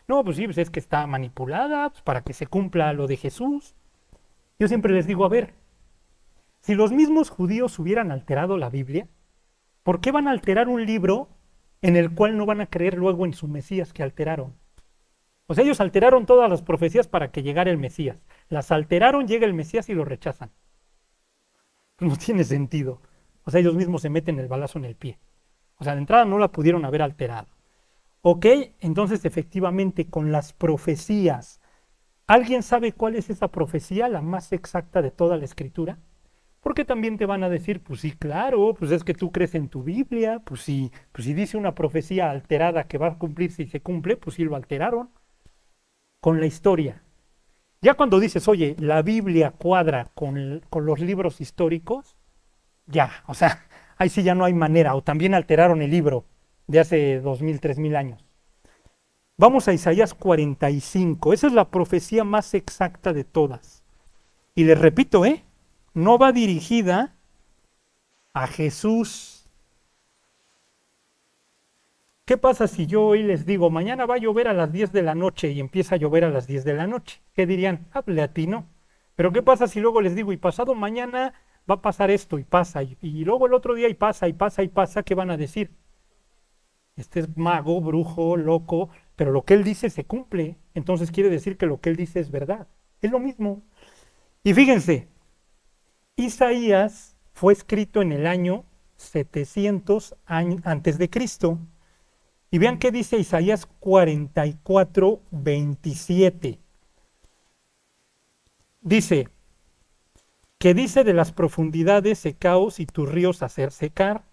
No, 0.07 0.23
pues 0.23 0.37
sí, 0.37 0.45
pues 0.45 0.57
es 0.57 0.69
que 0.69 0.79
está 0.79 1.05
manipulada 1.07 1.89
pues, 1.89 2.01
para 2.01 2.21
que 2.21 2.33
se 2.33 2.47
cumpla 2.47 2.93
lo 2.93 3.07
de 3.07 3.17
Jesús. 3.17 3.75
Yo 4.59 4.67
siempre 4.67 4.93
les 4.93 5.05
digo, 5.07 5.25
a 5.25 5.29
ver, 5.29 5.53
si 6.67 6.75
los 6.75 6.91
mismos 6.91 7.29
judíos 7.29 7.79
hubieran 7.79 8.11
alterado 8.11 8.57
la 8.57 8.69
Biblia, 8.69 9.07
¿por 9.83 10.01
qué 10.01 10.11
van 10.11 10.27
a 10.27 10.31
alterar 10.31 10.67
un 10.67 10.85
libro 10.85 11.29
en 11.81 11.95
el 11.95 12.13
cual 12.13 12.35
no 12.35 12.45
van 12.45 12.59
a 12.59 12.65
creer 12.65 12.97
luego 12.97 13.25
en 13.25 13.31
su 13.31 13.47
Mesías 13.47 13.93
que 13.93 14.03
alteraron? 14.03 14.53
O 15.45 15.53
sea, 15.53 15.63
ellos 15.63 15.79
alteraron 15.79 16.25
todas 16.25 16.49
las 16.49 16.63
profecías 16.63 17.07
para 17.07 17.31
que 17.31 17.41
llegara 17.41 17.71
el 17.71 17.77
Mesías. 17.77 18.17
Las 18.49 18.69
alteraron, 18.73 19.29
llega 19.29 19.45
el 19.45 19.53
Mesías 19.53 19.87
y 19.87 19.93
lo 19.93 20.03
rechazan. 20.03 20.51
No 22.01 22.17
tiene 22.17 22.43
sentido. 22.43 23.01
O 23.45 23.51
sea, 23.51 23.61
ellos 23.61 23.75
mismos 23.75 24.01
se 24.01 24.09
meten 24.09 24.37
el 24.37 24.49
balazo 24.49 24.77
en 24.77 24.83
el 24.83 24.97
pie. 24.97 25.19
O 25.77 25.85
sea, 25.85 25.93
de 25.93 25.99
entrada 26.01 26.25
no 26.25 26.37
la 26.37 26.51
pudieron 26.51 26.83
haber 26.83 27.01
alterado. 27.01 27.47
Ok, 28.19 28.45
entonces 28.81 29.23
efectivamente 29.23 30.09
con 30.09 30.33
las 30.33 30.51
profecías, 30.51 31.61
¿alguien 32.25 32.61
sabe 32.61 32.91
cuál 32.91 33.15
es 33.15 33.29
esa 33.29 33.47
profecía, 33.53 34.09
la 34.09 34.21
más 34.21 34.51
exacta 34.51 35.01
de 35.01 35.11
toda 35.11 35.37
la 35.37 35.45
escritura? 35.45 35.99
Porque 36.67 36.83
también 36.83 37.17
te 37.17 37.25
van 37.25 37.45
a 37.45 37.49
decir, 37.49 37.81
pues 37.81 38.01
sí, 38.01 38.11
claro, 38.11 38.75
pues 38.77 38.91
es 38.91 39.05
que 39.05 39.13
tú 39.13 39.31
crees 39.31 39.55
en 39.55 39.69
tu 39.69 39.83
Biblia, 39.83 40.41
pues 40.43 40.59
sí, 40.59 40.91
pues 41.13 41.23
si 41.23 41.33
dice 41.33 41.55
una 41.55 41.73
profecía 41.73 42.29
alterada 42.29 42.89
que 42.89 42.97
va 42.97 43.07
a 43.07 43.17
cumplir 43.17 43.53
si 43.53 43.67
se 43.67 43.79
cumple, 43.79 44.17
pues 44.17 44.35
sí 44.35 44.43
lo 44.43 44.53
alteraron. 44.53 45.09
Con 46.19 46.41
la 46.41 46.45
historia. 46.45 47.01
Ya 47.79 47.93
cuando 47.93 48.19
dices, 48.19 48.49
oye, 48.49 48.75
la 48.79 49.01
Biblia 49.01 49.51
cuadra 49.51 50.11
con, 50.13 50.61
con 50.69 50.85
los 50.85 50.99
libros 50.99 51.39
históricos, 51.39 52.17
ya, 52.85 53.23
o 53.27 53.33
sea, 53.33 53.63
ahí 53.97 54.09
sí 54.09 54.21
ya 54.21 54.35
no 54.35 54.43
hay 54.43 54.53
manera, 54.53 54.93
o 54.95 55.01
también 55.01 55.35
alteraron 55.35 55.81
el 55.81 55.91
libro 55.91 56.25
de 56.67 56.81
hace 56.81 57.21
dos 57.21 57.41
mil, 57.41 57.61
tres 57.61 57.79
mil 57.79 57.95
años. 57.95 58.25
Vamos 59.37 59.69
a 59.69 59.73
Isaías 59.73 60.13
45, 60.13 61.31
esa 61.31 61.47
es 61.47 61.53
la 61.53 61.69
profecía 61.69 62.25
más 62.25 62.53
exacta 62.53 63.13
de 63.13 63.23
todas. 63.23 63.85
Y 64.53 64.65
les 64.65 64.77
repito, 64.77 65.23
¿eh? 65.25 65.45
No 65.97 66.19
va 66.19 66.31
dirigida 66.31 67.15
a 68.31 68.45
Jesús. 68.45 69.49
¿Qué 72.23 72.37
pasa 72.37 72.67
si 72.67 72.85
yo 72.85 73.03
hoy 73.03 73.23
les 73.23 73.47
digo, 73.47 73.71
mañana 73.71 74.05
va 74.05 74.13
a 74.13 74.19
llover 74.19 74.47
a 74.47 74.53
las 74.53 74.71
10 74.71 74.91
de 74.91 75.01
la 75.01 75.15
noche 75.15 75.49
y 75.49 75.59
empieza 75.59 75.95
a 75.95 75.97
llover 75.97 76.23
a 76.23 76.29
las 76.29 76.45
10 76.45 76.65
de 76.65 76.75
la 76.75 76.85
noche? 76.85 77.23
¿Qué 77.33 77.47
dirían? 77.47 77.87
Hable 77.93 78.21
a 78.21 78.31
ti, 78.31 78.45
¿no? 78.45 78.67
Pero 79.15 79.31
¿qué 79.31 79.41
pasa 79.41 79.67
si 79.67 79.79
luego 79.79 80.01
les 80.01 80.13
digo, 80.13 80.31
y 80.31 80.37
pasado 80.37 80.75
mañana 80.75 81.33
va 81.67 81.75
a 81.75 81.81
pasar 81.81 82.11
esto 82.11 82.37
y 82.37 82.43
pasa, 82.43 82.83
y, 82.83 83.25
luego 83.25 83.47
el 83.47 83.55
otro 83.55 83.73
día 83.73 83.89
y 83.89 83.95
pasa 83.95 84.27
y 84.27 84.33
pasa 84.33 84.61
y 84.61 84.67
pasa, 84.67 85.01
¿qué 85.01 85.15
van 85.15 85.31
a 85.31 85.37
decir? 85.37 85.71
Este 86.95 87.21
es 87.21 87.35
mago, 87.35 87.81
brujo, 87.81 88.37
loco, 88.37 88.89
pero 89.15 89.31
lo 89.31 89.45
que 89.45 89.55
él 89.55 89.63
dice 89.63 89.89
se 89.89 90.05
cumple, 90.05 90.59
entonces 90.75 91.09
quiere 91.09 91.31
decir 91.31 91.57
que 91.57 91.65
lo 91.65 91.81
que 91.81 91.89
él 91.89 91.95
dice 91.95 92.19
es 92.19 92.29
verdad. 92.29 92.67
Es 93.01 93.09
lo 93.09 93.17
mismo. 93.17 93.63
Y 94.43 94.53
fíjense, 94.53 95.07
Isaías 96.17 97.15
fue 97.31 97.53
escrito 97.53 98.01
en 98.01 98.11
el 98.11 98.25
año 98.25 98.65
700 98.95 100.15
antes 100.25 100.97
de 100.97 101.09
Cristo. 101.09 101.59
Y 102.49 102.57
vean 102.57 102.79
qué 102.79 102.91
dice 102.91 103.17
Isaías 103.17 103.67
44, 103.79 105.21
27. 105.29 106.59
Dice, 108.81 109.29
que 110.57 110.73
dice 110.73 111.03
de 111.03 111.13
las 111.13 111.31
profundidades 111.31 112.17
secaos 112.17 112.79
y 112.79 112.87
tus 112.87 113.07
ríos 113.07 113.43
hacer 113.43 113.71
secar, 113.71 114.23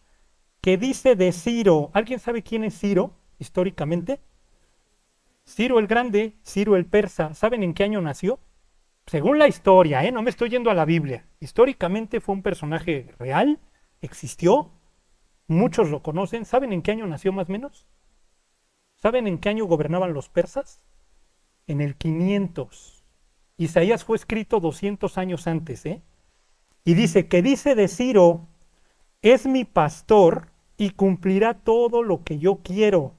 que 0.62 0.78
dice 0.78 1.16
de 1.16 1.32
Ciro, 1.32 1.90
¿alguien 1.92 2.18
sabe 2.18 2.42
quién 2.42 2.64
es 2.64 2.78
Ciro 2.78 3.12
históricamente? 3.38 4.20
Ciro 5.46 5.78
el 5.78 5.86
Grande, 5.86 6.32
Ciro 6.42 6.76
el 6.76 6.86
Persa, 6.86 7.34
¿saben 7.34 7.62
en 7.62 7.74
qué 7.74 7.84
año 7.84 8.00
nació? 8.00 8.38
Según 9.06 9.38
la 9.38 9.48
historia, 9.48 10.04
¿eh? 10.04 10.12
no 10.12 10.22
me 10.22 10.30
estoy 10.30 10.48
yendo 10.48 10.70
a 10.70 10.74
la 10.74 10.84
Biblia, 10.84 11.26
históricamente 11.40 12.20
fue 12.20 12.34
un 12.34 12.42
personaje 12.42 13.14
real, 13.18 13.60
existió, 14.00 14.70
muchos 15.46 15.90
lo 15.90 16.02
conocen, 16.02 16.44
¿saben 16.44 16.72
en 16.72 16.82
qué 16.82 16.92
año 16.92 17.06
nació 17.06 17.32
más 17.32 17.48
o 17.48 17.52
menos? 17.52 17.86
¿Saben 18.96 19.26
en 19.26 19.38
qué 19.38 19.50
año 19.50 19.66
gobernaban 19.66 20.14
los 20.14 20.30
persas? 20.30 20.80
En 21.66 21.82
el 21.82 21.96
500. 21.96 23.04
Isaías 23.58 24.04
fue 24.04 24.16
escrito 24.16 24.60
200 24.60 25.18
años 25.18 25.46
antes, 25.46 25.84
¿eh? 25.84 26.02
Y 26.84 26.94
dice 26.94 27.28
que 27.28 27.42
dice 27.42 27.74
de 27.74 27.88
Ciro, 27.88 28.48
es 29.22 29.46
mi 29.46 29.64
pastor 29.64 30.48
y 30.76 30.90
cumplirá 30.90 31.54
todo 31.54 32.02
lo 32.02 32.24
que 32.24 32.38
yo 32.38 32.60
quiero. 32.62 33.14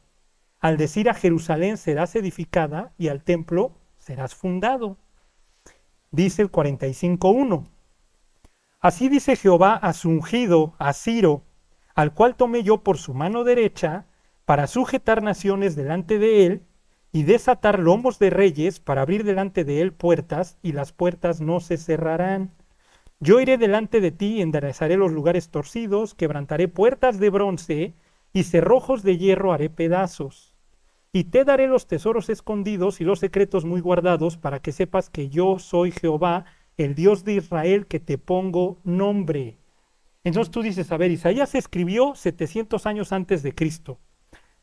Al 0.60 0.78
decir 0.78 1.10
a 1.10 1.14
Jerusalén 1.14 1.78
serás 1.78 2.16
edificada 2.16 2.94
y 2.98 3.08
al 3.08 3.24
templo 3.24 3.72
serás 3.98 4.36
fundado. 4.36 4.98
Dice 6.16 6.44
el 6.44 6.50
45.1. 6.50 7.66
Así 8.80 9.10
dice 9.10 9.36
Jehová 9.36 9.76
a 9.76 9.92
su 9.92 10.08
ungido, 10.10 10.74
a 10.80 10.94
Ciro, 10.94 11.44
al 11.94 12.14
cual 12.14 12.38
tomé 12.38 12.64
yo 12.64 12.84
por 12.84 12.98
su 12.98 13.14
mano 13.14 13.44
derecha, 13.44 14.06
para 14.46 14.68
sujetar 14.68 15.22
naciones 15.22 15.76
delante 15.76 16.18
de 16.18 16.46
él 16.46 16.62
y 17.12 17.24
desatar 17.24 17.80
lomos 17.80 18.18
de 18.18 18.30
reyes 18.30 18.80
para 18.80 19.02
abrir 19.02 19.26
delante 19.26 19.66
de 19.66 19.82
él 19.82 19.92
puertas 19.92 20.58
y 20.62 20.72
las 20.72 20.94
puertas 20.94 21.42
no 21.42 21.60
se 21.60 21.76
cerrarán. 21.76 22.52
Yo 23.20 23.42
iré 23.42 23.58
delante 23.58 24.00
de 24.00 24.12
ti 24.12 24.38
y 24.38 24.42
enderezaré 24.42 24.96
los 24.96 25.12
lugares 25.12 25.50
torcidos, 25.50 26.16
quebrantaré 26.16 26.70
puertas 26.70 27.20
de 27.20 27.30
bronce 27.30 27.94
y 28.32 28.44
cerrojos 28.44 29.04
de 29.04 29.18
hierro 29.18 29.52
haré 29.52 29.70
pedazos. 29.70 30.55
Y 31.16 31.24
te 31.24 31.46
daré 31.46 31.68
los 31.68 31.88
tesoros 31.88 32.30
escondidos 32.30 33.00
y 33.00 33.06
los 33.06 33.20
secretos 33.20 33.64
muy 33.64 33.80
guardados 33.80 34.36
para 34.36 34.60
que 34.60 34.74
sepas 34.74 35.10
que 35.10 35.30
yo 35.30 35.60
soy 35.60 35.92
Jehová, 35.92 36.44
el 36.76 36.94
Dios 36.94 37.24
de 37.24 37.36
Israel, 37.36 37.86
que 37.86 38.02
te 38.02 38.18
pongo 38.18 38.80
nombre. 38.84 39.58
Entonces 40.26 40.52
tú 40.52 40.62
dices, 40.62 40.92
a 40.92 40.98
ver, 40.98 41.12
Isaías 41.12 41.56
escribió 41.56 42.16
700 42.16 42.86
años 42.86 43.14
antes 43.14 43.44
de 43.44 43.56
Cristo. 43.56 43.98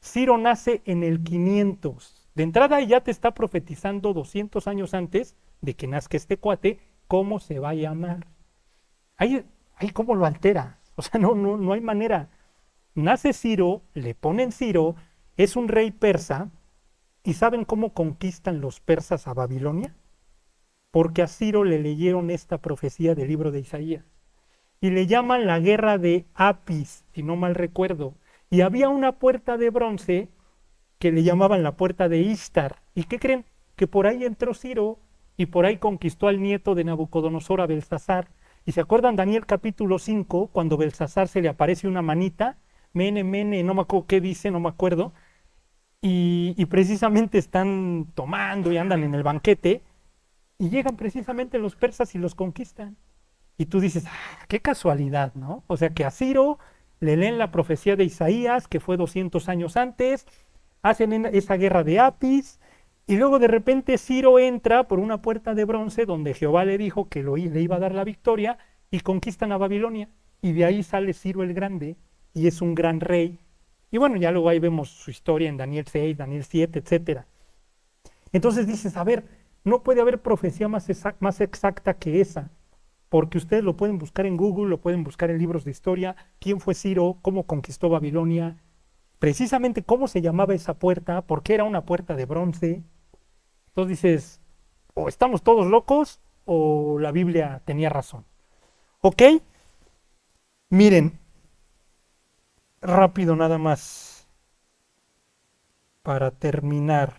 Ciro 0.03 0.37
nace 0.37 0.83
en 0.85 1.05
el 1.05 1.23
500. 1.23 2.29
De 2.35 2.43
entrada 2.43 2.83
ya 2.83 3.01
te 3.01 3.11
está 3.11 3.33
profetizando 3.33 4.13
200 4.13 4.69
años 4.69 4.93
antes 4.93 5.37
de 5.63 5.73
que 5.73 5.87
nazca 5.87 6.19
este 6.19 6.37
cuate, 6.37 6.81
cómo 7.09 7.41
se 7.41 7.61
va 7.61 7.71
a 7.71 7.75
llamar. 7.75 8.27
Ahí, 9.17 9.43
ahí 9.77 9.89
cómo 9.89 10.15
lo 10.15 10.27
altera. 10.27 10.81
O 10.97 11.01
sea, 11.01 11.19
no, 11.19 11.35
no, 11.35 11.57
no 11.57 11.73
hay 11.73 11.81
manera. 11.81 12.29
Nace 12.95 13.33
Ciro, 13.33 13.81
le 13.95 14.15
ponen 14.15 14.53
Ciro, 14.53 14.97
es 15.37 15.57
un 15.57 15.69
rey 15.69 15.91
persa, 15.91 16.51
¿y 17.25 17.35
saben 17.35 17.65
cómo 17.65 17.95
conquistan 17.95 18.61
los 18.61 18.81
persas 18.81 19.27
a 19.27 19.35
Babilonia? 19.35 19.97
Porque 20.91 21.23
a 21.23 21.27
Ciro 21.27 21.65
le 21.65 21.79
leyeron 21.79 22.31
esta 22.31 22.59
profecía 22.59 23.15
del 23.15 23.29
libro 23.29 23.51
de 23.51 23.61
Isaías. 23.61 24.05
Y 24.81 24.91
le 24.91 25.07
llaman 25.07 25.47
la 25.47 25.61
guerra 25.61 25.97
de 25.97 26.27
Apis, 26.35 27.05
si 27.15 27.23
no 27.23 27.37
mal 27.37 27.55
recuerdo. 27.55 28.15
Y 28.51 28.61
había 28.61 28.89
una 28.89 29.19
puerta 29.19 29.57
de 29.57 29.71
bronce 29.71 30.29
que 30.99 31.13
le 31.13 31.23
llamaban 31.23 31.63
la 31.63 31.77
puerta 31.77 32.09
de 32.09 32.19
Istar. 32.19 32.83
¿Y 32.95 33.05
qué 33.05 33.19
creen? 33.19 33.47
Que 33.77 33.87
por 33.87 34.07
ahí 34.07 34.25
entró 34.25 34.55
Ciro 34.55 34.99
y 35.37 35.47
por 35.47 35.65
ahí 35.65 35.79
conquistó 35.79 36.29
al 36.29 36.43
nieto 36.43 36.75
de 36.75 36.85
Nabucodonosor 36.85 37.61
a 37.61 37.67
Belsasar. 37.67 38.29
¿Y 38.65 38.73
se 38.73 38.81
acuerdan 38.81 39.17
Daniel 39.17 39.47
capítulo 39.47 39.99
5, 39.99 40.49
cuando 40.53 40.77
Belsasar 40.77 41.29
se 41.29 41.41
le 41.41 41.49
aparece 41.49 41.89
una 41.89 42.03
manita? 42.03 42.59
Mene, 42.93 43.25
mene, 43.25 43.63
no 43.63 43.75
me 43.75 43.83
acuerdo 43.83 44.07
qué 44.07 44.21
dice, 44.21 44.51
no 44.51 44.61
me 44.61 44.69
acuerdo. 44.69 45.13
Y, 46.01 46.67
precisamente 46.67 47.39
están 47.39 48.09
tomando 48.15 48.73
y 48.73 48.77
andan 48.77 49.05
en 49.05 49.15
el 49.15 49.23
banquete. 49.23 49.83
Y 50.59 50.71
llegan 50.71 50.97
precisamente 50.97 51.59
los 51.59 51.77
persas 51.77 52.15
y 52.15 52.19
los 52.19 52.35
conquistan. 52.35 52.97
Y 53.59 53.67
tú 53.67 53.81
dices, 53.81 54.05
ah, 54.07 54.45
qué 54.49 54.61
casualidad, 54.61 55.35
¿no? 55.35 55.65
O 55.67 55.77
sea 55.77 55.91
que 55.91 56.05
a 56.05 56.11
Ciro 56.11 56.59
le 57.01 57.17
leen 57.17 57.39
la 57.39 57.51
profecía 57.51 57.97
de 57.97 58.05
Isaías, 58.05 58.69
que 58.69 58.81
fue 58.81 58.97
200 58.97 59.49
años 59.49 59.77
antes, 59.77 60.27
hacen 60.83 61.27
esa 61.27 61.57
guerra 61.57 61.85
de 61.85 62.01
Apis, 62.01 62.61
y 63.07 63.17
luego 63.17 63.39
de 63.39 63.49
repente 63.49 63.99
Ciro 63.99 64.39
entra 64.39 64.87
por 64.89 65.01
una 65.01 65.21
puerta 65.21 65.55
de 65.55 65.65
bronce 65.65 66.07
donde 66.07 66.35
Jehová 66.35 66.65
le 66.65 66.79
dijo 66.79 67.09
que 67.09 67.23
le 67.23 67.61
iba 67.61 67.77
a 67.77 67.81
dar 67.81 67.95
la 67.95 68.05
victoria, 68.05 68.59
y 68.93 69.01
conquistan 69.01 69.51
a 69.51 69.57
Babilonia. 69.57 70.09
Y 70.43 70.53
de 70.53 70.65
ahí 70.65 70.83
sale 70.85 71.13
Ciro 71.15 71.43
el 71.43 71.55
Grande, 71.55 71.97
y 72.35 72.47
es 72.47 72.63
un 72.63 72.75
gran 72.75 73.01
rey. 73.01 73.39
Y 73.91 73.99
bueno, 73.99 74.17
ya 74.17 74.31
luego 74.31 74.49
ahí 74.49 74.59
vemos 74.59 74.89
su 74.89 75.11
historia 75.11 75.49
en 75.49 75.57
Daniel 75.57 75.87
6, 75.91 76.17
Daniel 76.17 76.45
7, 76.45 76.79
etc. 76.79 77.21
Entonces 78.33 78.67
dices, 78.67 78.97
a 78.97 79.05
ver, 79.05 79.25
no 79.65 79.83
puede 79.83 80.01
haber 80.01 80.23
profecía 80.23 80.69
más, 80.69 80.89
más 81.21 81.41
exacta 81.41 81.95
que 81.95 82.21
esa 82.21 82.51
porque 83.13 83.37
ustedes 83.37 83.63
lo 83.63 83.77
pueden 83.77 83.99
buscar 83.99 84.25
en 84.25 84.39
Google, 84.39 84.71
lo 84.71 84.81
pueden 84.81 85.05
buscar 85.05 85.31
en 85.31 85.37
libros 85.37 85.67
de 85.67 85.71
historia, 85.71 86.17
quién 86.39 86.61
fue 86.61 86.75
Ciro, 86.75 87.19
cómo 87.21 87.43
conquistó 87.47 87.91
Babilonia, 87.91 88.57
precisamente 89.19 89.83
cómo 89.83 90.09
se 90.09 90.23
llamaba 90.23 90.55
esa 90.55 90.79
puerta, 90.79 91.21
por 91.21 91.43
qué 91.43 91.53
era 91.53 91.65
una 91.65 91.85
puerta 91.85 92.17
de 92.17 92.25
bronce. 92.25 92.83
Entonces 93.69 94.01
dices, 94.01 94.41
o 94.95 95.11
estamos 95.11 95.43
todos 95.43 95.67
locos 95.67 96.23
o 96.47 96.99
la 96.99 97.13
Biblia 97.13 97.61
tenía 97.67 97.91
razón. 97.91 98.25
¿Ok? 99.03 99.23
Miren, 100.71 101.19
rápido 102.83 103.37
nada 103.37 103.59
más, 103.59 104.27
para 106.03 106.31
terminar. 106.31 107.17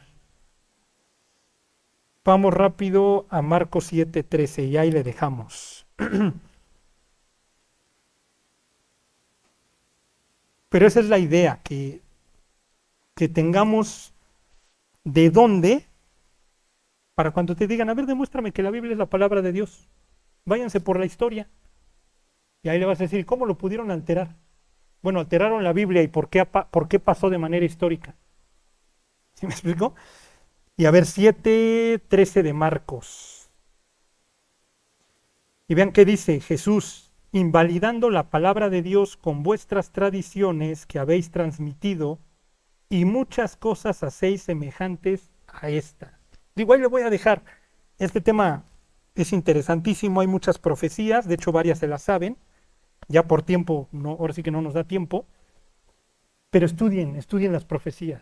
Vamos 2.26 2.54
rápido 2.54 3.26
a 3.30 3.42
Marcos 3.42 3.86
7:13 3.92 4.66
y 4.66 4.78
ahí 4.78 4.92
le 4.92 5.04
dejamos. 5.04 5.86
Pero 10.70 10.88
esa 10.88 11.00
es 11.00 11.08
la 11.08 11.20
idea, 11.20 11.62
que, 11.64 12.02
que 13.16 13.30
tengamos 13.30 14.14
de 15.04 15.30
dónde, 15.30 15.86
para 17.14 17.32
cuando 17.32 17.56
te 17.56 17.68
digan, 17.68 17.90
a 17.90 17.94
ver, 17.94 18.08
demuéstrame 18.08 18.52
que 18.52 18.64
la 18.64 18.72
Biblia 18.72 18.94
es 18.94 18.98
la 18.98 19.06
palabra 19.06 19.42
de 19.42 19.52
Dios. 19.52 19.88
Váyanse 20.46 20.80
por 20.82 21.00
la 21.00 21.06
historia. 21.06 21.48
Y 22.64 22.70
ahí 22.70 22.80
le 22.80 22.86
vas 22.86 23.00
a 23.00 23.04
decir, 23.04 23.26
¿cómo 23.26 23.46
lo 23.46 23.56
pudieron 23.58 23.92
alterar? 23.92 24.36
Bueno, 25.04 25.20
alteraron 25.20 25.64
la 25.66 25.74
Biblia 25.74 26.02
y 26.02 26.08
por 26.08 26.30
qué, 26.30 26.46
pasó 27.00 27.30
de 27.30 27.38
manera 27.38 27.66
histórica. 27.66 28.16
¿Sí 29.34 29.46
me 29.46 29.54
explico? 29.54 29.96
Y 30.78 30.86
a 30.86 30.92
ver, 30.92 31.04
7.13 31.04 32.42
de 32.42 32.54
Marcos. 32.54 33.52
Y 35.68 35.76
vean 35.76 35.92
qué 35.92 36.06
dice 36.06 36.40
Jesús, 36.40 37.12
invalidando 37.34 38.10
la 38.10 38.30
palabra 38.30 38.70
de 38.70 38.82
Dios 38.82 39.18
con 39.18 39.44
vuestras 39.44 39.92
tradiciones 39.92 40.86
que 40.86 41.00
habéis 41.00 41.32
transmitido, 41.32 42.20
y 42.90 43.06
muchas 43.06 43.58
cosas 43.58 44.04
hacéis 44.04 44.44
semejantes 44.44 45.32
a 45.48 45.70
esta. 45.70 46.20
Digo, 46.56 46.74
ahí 46.74 46.80
le 46.80 46.88
voy 46.88 47.02
a 47.02 47.10
dejar. 47.10 47.44
Este 47.98 48.22
tema 48.22 48.66
es 49.16 49.34
interesantísimo, 49.34 50.22
hay 50.22 50.28
muchas 50.28 50.60
profecías, 50.60 51.28
de 51.28 51.36
hecho 51.36 51.52
varias 51.52 51.80
se 51.80 51.88
las 51.88 52.04
saben, 52.04 52.38
ya 53.08 53.28
por 53.28 53.44
tiempo, 53.44 53.90
no, 53.92 54.12
ahora 54.12 54.34
sí 54.34 54.44
que 54.44 54.52
no 54.52 54.62
nos 54.62 54.74
da 54.74 54.84
tiempo, 54.84 55.26
pero 56.50 56.66
estudien, 56.66 57.16
estudien 57.16 57.52
las 57.52 57.66
profecías, 57.66 58.22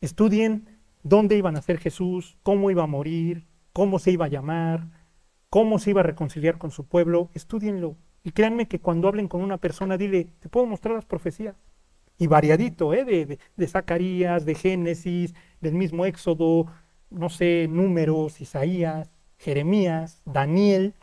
estudien 0.00 0.68
dónde 1.02 1.36
iban 1.36 1.56
a 1.56 1.62
ser 1.62 1.78
Jesús, 1.78 2.36
cómo 2.42 2.70
iba 2.70 2.82
a 2.82 2.88
morir, 2.88 3.46
cómo 3.72 3.98
se 3.98 4.10
iba 4.10 4.26
a 4.26 4.28
llamar, 4.28 4.90
cómo 5.50 5.78
se 5.78 5.90
iba 5.90 6.00
a 6.00 6.04
reconciliar 6.04 6.58
con 6.58 6.70
su 6.70 6.86
pueblo, 6.86 7.30
estudienlo. 7.34 7.96
Y 8.24 8.32
créanme 8.32 8.66
que 8.66 8.80
cuando 8.80 9.08
hablen 9.08 9.28
con 9.28 9.40
una 9.40 9.58
persona, 9.58 9.96
dile, 9.96 10.32
te 10.40 10.48
puedo 10.48 10.66
mostrar 10.66 10.94
las 10.94 11.04
profecías. 11.04 11.56
Y 12.18 12.26
variadito, 12.26 12.92
¿eh? 12.92 13.04
de, 13.04 13.38
de, 13.56 13.66
Zacarías, 13.68 14.44
de 14.44 14.54
Génesis, 14.54 15.34
del 15.60 15.74
mismo 15.74 16.06
Éxodo, 16.06 16.66
no 17.10 17.28
sé, 17.28 17.68
números, 17.70 18.40
Isaías, 18.40 19.10
Jeremías, 19.38 20.22
Daniel. 20.24 20.94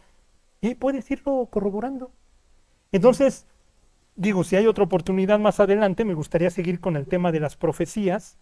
Y 0.59 0.75
puedes 0.75 1.09
irlo 1.11 1.47
corroborando. 1.51 2.11
Entonces, 2.93 3.47
digo, 4.15 4.43
si 4.43 4.55
hay 4.55 4.67
otra 4.67 4.85
oportunidad 4.85 5.39
más 5.39 5.59
adelante, 5.59 6.05
me 6.05 6.13
gustaría 6.13 6.51
seguir 6.51 6.79
con 6.79 6.95
el 6.95 7.07
tema 7.07 7.31
de 7.31 7.41
las 7.41 7.57
profecías, 7.57 8.37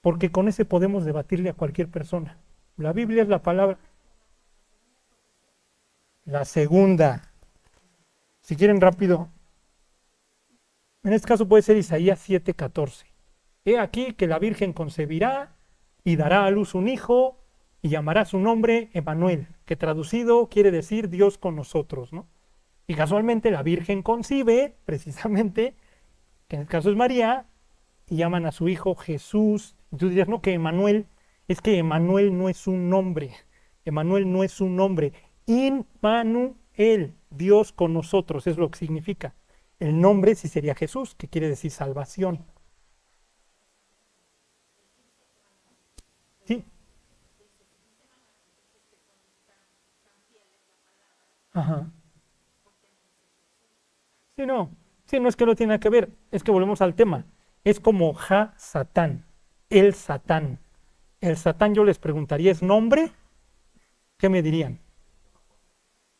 porque 0.00 0.32
con 0.32 0.48
ese 0.48 0.64
podemos 0.64 1.04
debatirle 1.04 1.50
a 1.50 1.54
cualquier 1.54 1.88
persona. 1.88 2.38
La 2.76 2.92
Biblia 2.92 3.22
es 3.22 3.28
la 3.28 3.42
palabra, 3.42 3.78
la 6.24 6.44
segunda, 6.44 7.30
si 8.40 8.56
quieren 8.56 8.80
rápido, 8.80 9.28
en 11.04 11.12
este 11.12 11.28
caso 11.28 11.46
puede 11.46 11.62
ser 11.62 11.76
Isaías 11.76 12.20
7:14. 12.20 13.06
he 13.64 13.78
aquí 13.78 14.14
que 14.14 14.26
la 14.26 14.38
Virgen 14.38 14.72
concebirá 14.72 15.56
y 16.04 16.16
dará 16.16 16.46
a 16.46 16.50
luz 16.50 16.74
un 16.74 16.88
hijo 16.88 17.38
y 17.82 17.90
llamará 17.90 18.24
su 18.24 18.38
nombre 18.38 18.90
Emanuel, 18.94 19.48
que 19.66 19.76
traducido 19.76 20.48
quiere 20.48 20.70
decir 20.70 21.10
Dios 21.10 21.36
con 21.36 21.54
nosotros, 21.54 22.12
¿no? 22.12 22.26
Y 22.88 22.94
casualmente 22.94 23.50
la 23.50 23.62
Virgen 23.62 24.02
concibe, 24.02 24.74
precisamente, 24.86 25.76
que 26.48 26.56
en 26.56 26.62
el 26.62 26.68
caso 26.68 26.90
es 26.90 26.96
María, 26.96 27.46
y 28.08 28.16
llaman 28.16 28.46
a 28.46 28.52
su 28.52 28.68
hijo 28.68 28.94
Jesús. 28.94 29.76
Y 29.92 29.98
tú 29.98 30.08
dirías, 30.08 30.26
no, 30.26 30.40
que 30.40 30.54
Emanuel, 30.54 31.06
es 31.48 31.60
que 31.60 31.76
Emanuel 31.78 32.36
no 32.36 32.48
es 32.48 32.66
un 32.66 32.88
nombre. 32.88 33.34
Emanuel 33.84 34.32
no 34.32 34.42
es 34.42 34.60
un 34.62 34.74
nombre. 34.74 35.12
Inmanuel, 35.46 37.14
Dios 37.30 37.72
con 37.72 37.92
nosotros, 37.92 38.46
es 38.46 38.56
lo 38.56 38.70
que 38.70 38.78
significa. 38.78 39.34
El 39.78 40.00
nombre 40.00 40.34
sí 40.34 40.48
sería 40.48 40.74
Jesús, 40.74 41.14
que 41.14 41.28
quiere 41.28 41.48
decir 41.48 41.70
salvación. 41.70 42.46
Sí. 46.46 46.64
Ajá. 51.52 51.90
Sí, 54.38 54.46
no. 54.46 54.70
Sí, 55.04 55.18
no 55.18 55.28
es 55.28 55.34
que 55.34 55.46
no 55.46 55.56
tiene 55.56 55.80
que 55.80 55.88
ver, 55.88 56.10
es 56.30 56.44
que 56.44 56.52
volvemos 56.52 56.80
al 56.80 56.94
tema. 56.94 57.26
Es 57.64 57.80
como 57.80 58.14
Ja 58.14 58.54
Satán, 58.56 59.24
el 59.68 59.94
Satán. 59.94 60.60
El 61.20 61.36
Satán 61.36 61.74
yo 61.74 61.82
les 61.82 61.98
preguntaría, 61.98 62.52
¿es 62.52 62.62
nombre? 62.62 63.10
¿Qué 64.16 64.28
me 64.28 64.40
dirían? 64.42 64.78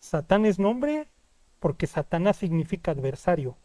Satán 0.00 0.46
es 0.46 0.58
nombre 0.58 1.06
porque 1.60 1.86
Satanás 1.86 2.38
significa 2.38 2.90
adversario. 2.90 3.56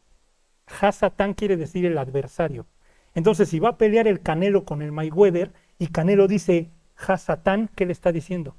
Ja 0.68 0.92
Satán 0.92 1.34
quiere 1.34 1.58
decir 1.58 1.88
el 1.88 1.98
adversario. 1.98 2.68
Entonces, 3.16 3.50
si 3.50 3.60
va 3.60 3.70
a 3.70 3.78
pelear 3.80 4.08
el 4.08 4.22
Canelo 4.22 4.66
con 4.66 4.84
el 4.84 4.92
Mayweather 4.92 5.52
y 5.80 5.88
Canelo 5.88 6.28
dice 6.28 6.70
Ja 6.94 7.18
Satán, 7.18 7.72
¿qué 7.76 7.88
le 7.88 7.92
está 7.94 8.12
diciendo? 8.12 8.56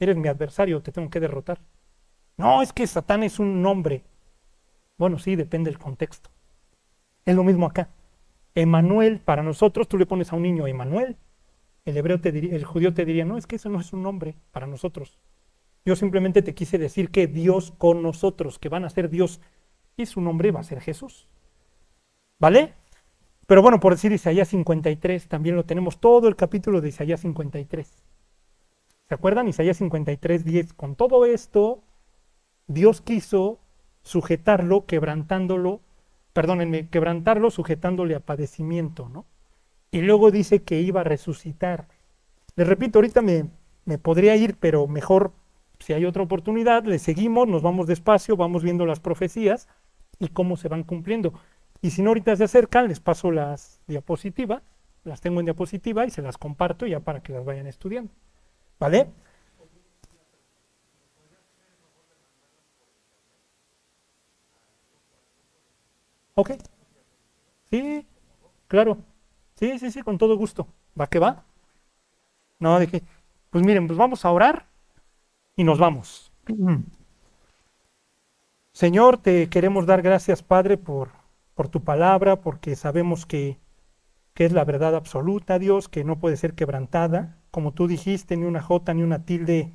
Eres 0.00 0.18
mi 0.18 0.28
adversario, 0.28 0.82
te 0.82 0.92
tengo 0.92 1.08
que 1.08 1.20
derrotar. 1.20 1.60
No, 2.36 2.60
es 2.60 2.74
que 2.74 2.86
Satán 2.86 3.22
es 3.22 3.38
un 3.38 3.62
nombre. 3.62 4.04
Bueno, 4.98 5.18
sí, 5.18 5.36
depende 5.36 5.70
del 5.70 5.78
contexto. 5.78 6.30
Es 7.24 7.34
lo 7.34 7.44
mismo 7.44 7.66
acá. 7.66 7.88
Emanuel, 8.54 9.20
para 9.20 9.42
nosotros, 9.42 9.88
tú 9.88 9.96
le 9.96 10.06
pones 10.06 10.32
a 10.32 10.36
un 10.36 10.42
niño 10.42 10.66
Emanuel. 10.66 11.16
El 11.84 11.96
hebreo 11.96 12.20
te 12.20 12.32
diría, 12.32 12.54
el 12.54 12.64
judío 12.64 12.92
te 12.92 13.04
diría, 13.04 13.24
no, 13.24 13.38
es 13.38 13.46
que 13.46 13.56
eso 13.56 13.68
no 13.68 13.80
es 13.80 13.92
un 13.92 14.02
nombre 14.02 14.36
para 14.50 14.66
nosotros. 14.66 15.18
Yo 15.84 15.96
simplemente 15.96 16.42
te 16.42 16.54
quise 16.54 16.76
decir 16.76 17.10
que 17.10 17.28
Dios 17.28 17.72
con 17.78 18.02
nosotros, 18.02 18.58
que 18.58 18.68
van 18.68 18.84
a 18.84 18.90
ser 18.90 19.08
Dios, 19.08 19.40
y 19.96 20.06
su 20.06 20.20
nombre 20.20 20.50
va 20.50 20.60
a 20.60 20.64
ser 20.64 20.80
Jesús. 20.80 21.28
¿Vale? 22.38 22.74
Pero 23.46 23.62
bueno, 23.62 23.80
por 23.80 23.94
decir 23.94 24.12
Isaías 24.12 24.48
53, 24.48 25.28
también 25.28 25.56
lo 25.56 25.64
tenemos 25.64 26.00
todo 26.00 26.28
el 26.28 26.36
capítulo 26.36 26.80
de 26.80 26.90
Isaías 26.90 27.20
53. 27.20 28.04
¿Se 29.08 29.14
acuerdan? 29.14 29.48
Isaías 29.48 29.78
53, 29.78 30.44
10. 30.44 30.74
Con 30.74 30.94
todo 30.94 31.24
esto, 31.24 31.82
Dios 32.66 33.00
quiso 33.00 33.58
sujetarlo, 34.08 34.86
quebrantándolo, 34.86 35.80
perdónenme, 36.32 36.88
quebrantarlo, 36.88 37.50
sujetándole 37.50 38.14
a 38.14 38.20
padecimiento, 38.20 39.10
¿no? 39.10 39.26
Y 39.90 40.00
luego 40.00 40.30
dice 40.30 40.62
que 40.62 40.80
iba 40.80 41.02
a 41.02 41.04
resucitar. 41.04 41.88
Les 42.56 42.66
repito, 42.66 42.98
ahorita 42.98 43.20
me, 43.20 43.50
me 43.84 43.98
podría 43.98 44.34
ir, 44.34 44.56
pero 44.58 44.86
mejor, 44.86 45.32
si 45.78 45.92
hay 45.92 46.06
otra 46.06 46.22
oportunidad, 46.22 46.84
le 46.84 46.98
seguimos, 46.98 47.46
nos 47.48 47.60
vamos 47.60 47.86
despacio, 47.86 48.36
vamos 48.36 48.62
viendo 48.62 48.86
las 48.86 48.98
profecías 48.98 49.68
y 50.18 50.28
cómo 50.28 50.56
se 50.56 50.68
van 50.68 50.84
cumpliendo. 50.84 51.34
Y 51.82 51.90
si 51.90 52.00
no, 52.00 52.10
ahorita 52.10 52.34
se 52.34 52.44
acercan, 52.44 52.88
les 52.88 53.00
paso 53.00 53.30
las 53.30 53.80
diapositivas, 53.86 54.62
las 55.04 55.20
tengo 55.20 55.40
en 55.40 55.46
diapositiva 55.46 56.06
y 56.06 56.10
se 56.10 56.22
las 56.22 56.38
comparto 56.38 56.86
ya 56.86 57.00
para 57.00 57.20
que 57.22 57.34
las 57.34 57.44
vayan 57.44 57.66
estudiando. 57.66 58.10
¿Vale? 58.80 59.08
Ok. 66.38 66.52
Sí, 67.70 68.06
claro. 68.68 68.98
Sí, 69.56 69.78
sí, 69.80 69.90
sí, 69.90 70.02
con 70.02 70.18
todo 70.18 70.36
gusto. 70.36 70.68
¿Va 70.98 71.08
que 71.08 71.18
va? 71.18 71.44
No, 72.60 72.78
que. 72.86 73.02
Pues 73.50 73.64
miren, 73.64 73.88
pues 73.88 73.98
vamos 73.98 74.24
a 74.24 74.30
orar 74.30 74.66
y 75.56 75.64
nos 75.64 75.78
vamos. 75.80 76.30
Señor, 78.72 79.18
te 79.18 79.48
queremos 79.48 79.86
dar 79.86 80.00
gracias, 80.00 80.44
Padre, 80.44 80.76
por, 80.76 81.10
por 81.54 81.68
tu 81.68 81.82
palabra, 81.82 82.40
porque 82.40 82.76
sabemos 82.76 83.26
que, 83.26 83.58
que 84.34 84.44
es 84.44 84.52
la 84.52 84.64
verdad 84.64 84.94
absoluta, 84.94 85.58
Dios, 85.58 85.88
que 85.88 86.04
no 86.04 86.20
puede 86.20 86.36
ser 86.36 86.54
quebrantada. 86.54 87.36
Como 87.50 87.72
tú 87.72 87.88
dijiste, 87.88 88.36
ni 88.36 88.44
una 88.44 88.62
jota 88.62 88.94
ni 88.94 89.02
una 89.02 89.24
tilde 89.24 89.72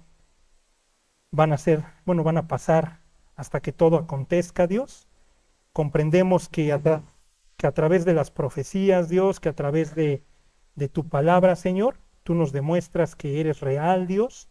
van 1.32 1.51
a 1.51 1.57
ser, 1.57 1.84
bueno, 2.05 2.24
van 2.24 2.38
a 2.38 2.47
pasar 2.47 3.01
hasta 3.36 3.59
que 3.59 3.74
todo 3.74 3.97
acontezca, 3.97 4.66
Dios 4.66 5.09
comprendemos 5.74 6.47
que 6.47 6.71
a, 6.71 6.80
través 7.74 8.05
de 8.05 8.13
las 8.13 8.32
profecías, 8.32 9.09
Dios, 9.09 9.39
que 9.39 9.49
a 9.49 9.55
través 9.55 9.95
de, 9.95 10.24
de 10.76 10.88
tu 10.88 11.09
palabra, 11.09 11.55
Señor, 11.55 11.99
tú 12.24 12.36
nos 12.36 12.51
demuestras 12.51 13.15
que 13.15 13.39
eres 13.39 13.59
real, 13.59 14.07
Dios, 14.07 14.49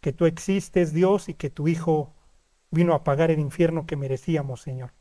que 0.00 0.12
tú 0.12 0.26
existes, 0.26 0.92
Dios, 0.92 1.28
y 1.28 1.34
que 1.34 1.50
tu 1.50 1.68
Hijo 1.68 2.14
vino 2.70 2.94
a 2.94 3.04
pagar 3.04 3.30
el 3.30 3.38
infierno 3.38 3.86
que 3.86 3.96
merecíamos, 3.96 4.60
Señor. 4.60 4.92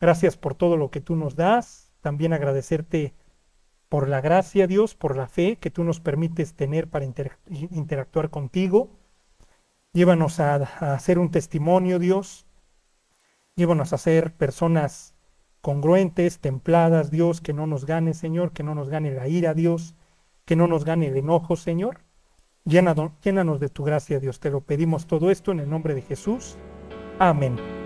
Gracias 0.00 0.36
por 0.36 0.54
todo 0.54 0.76
lo 0.76 0.90
que 0.90 1.00
tú 1.00 1.16
nos 1.16 1.34
das. 1.34 1.92
También 2.02 2.34
agradecerte 2.34 3.14
por 3.88 4.08
la 4.08 4.20
gracia, 4.20 4.66
Dios, 4.66 4.94
por 4.94 5.16
la 5.16 5.28
fe 5.28 5.56
que 5.56 5.70
tú 5.70 5.82
nos 5.82 6.00
permites 6.00 6.54
tener 6.54 6.88
para 6.88 7.06
interactuar 7.06 8.28
contigo. 8.28 8.90
Llévanos 9.92 10.40
a 10.40 10.56
hacer 10.94 11.18
un 11.18 11.30
testimonio, 11.30 11.98
Dios, 11.98 12.46
Llévanos 13.56 13.92
a 13.92 13.98
ser 13.98 14.34
personas 14.34 15.14
congruentes, 15.60 16.40
templadas, 16.40 17.10
Dios, 17.10 17.40
que 17.40 17.52
no 17.52 17.66
nos 17.66 17.86
gane, 17.86 18.12
Señor, 18.12 18.52
que 18.52 18.64
no 18.64 18.74
nos 18.74 18.88
gane 18.88 19.12
la 19.12 19.28
ira, 19.28 19.54
Dios, 19.54 19.94
que 20.44 20.56
no 20.56 20.66
nos 20.66 20.84
gane 20.84 21.06
el 21.06 21.16
enojo, 21.16 21.56
Señor. 21.56 22.00
Llénanos, 22.64 23.60
de 23.60 23.68
tu 23.68 23.84
gracia, 23.84 24.18
Dios. 24.18 24.40
Te 24.40 24.50
lo 24.50 24.62
pedimos 24.62 25.06
todo 25.06 25.30
esto 25.30 25.52
en 25.52 25.60
el 25.60 25.70
nombre 25.70 25.94
de 25.94 26.02
Jesús. 26.02 26.56
Amén. 27.18 27.83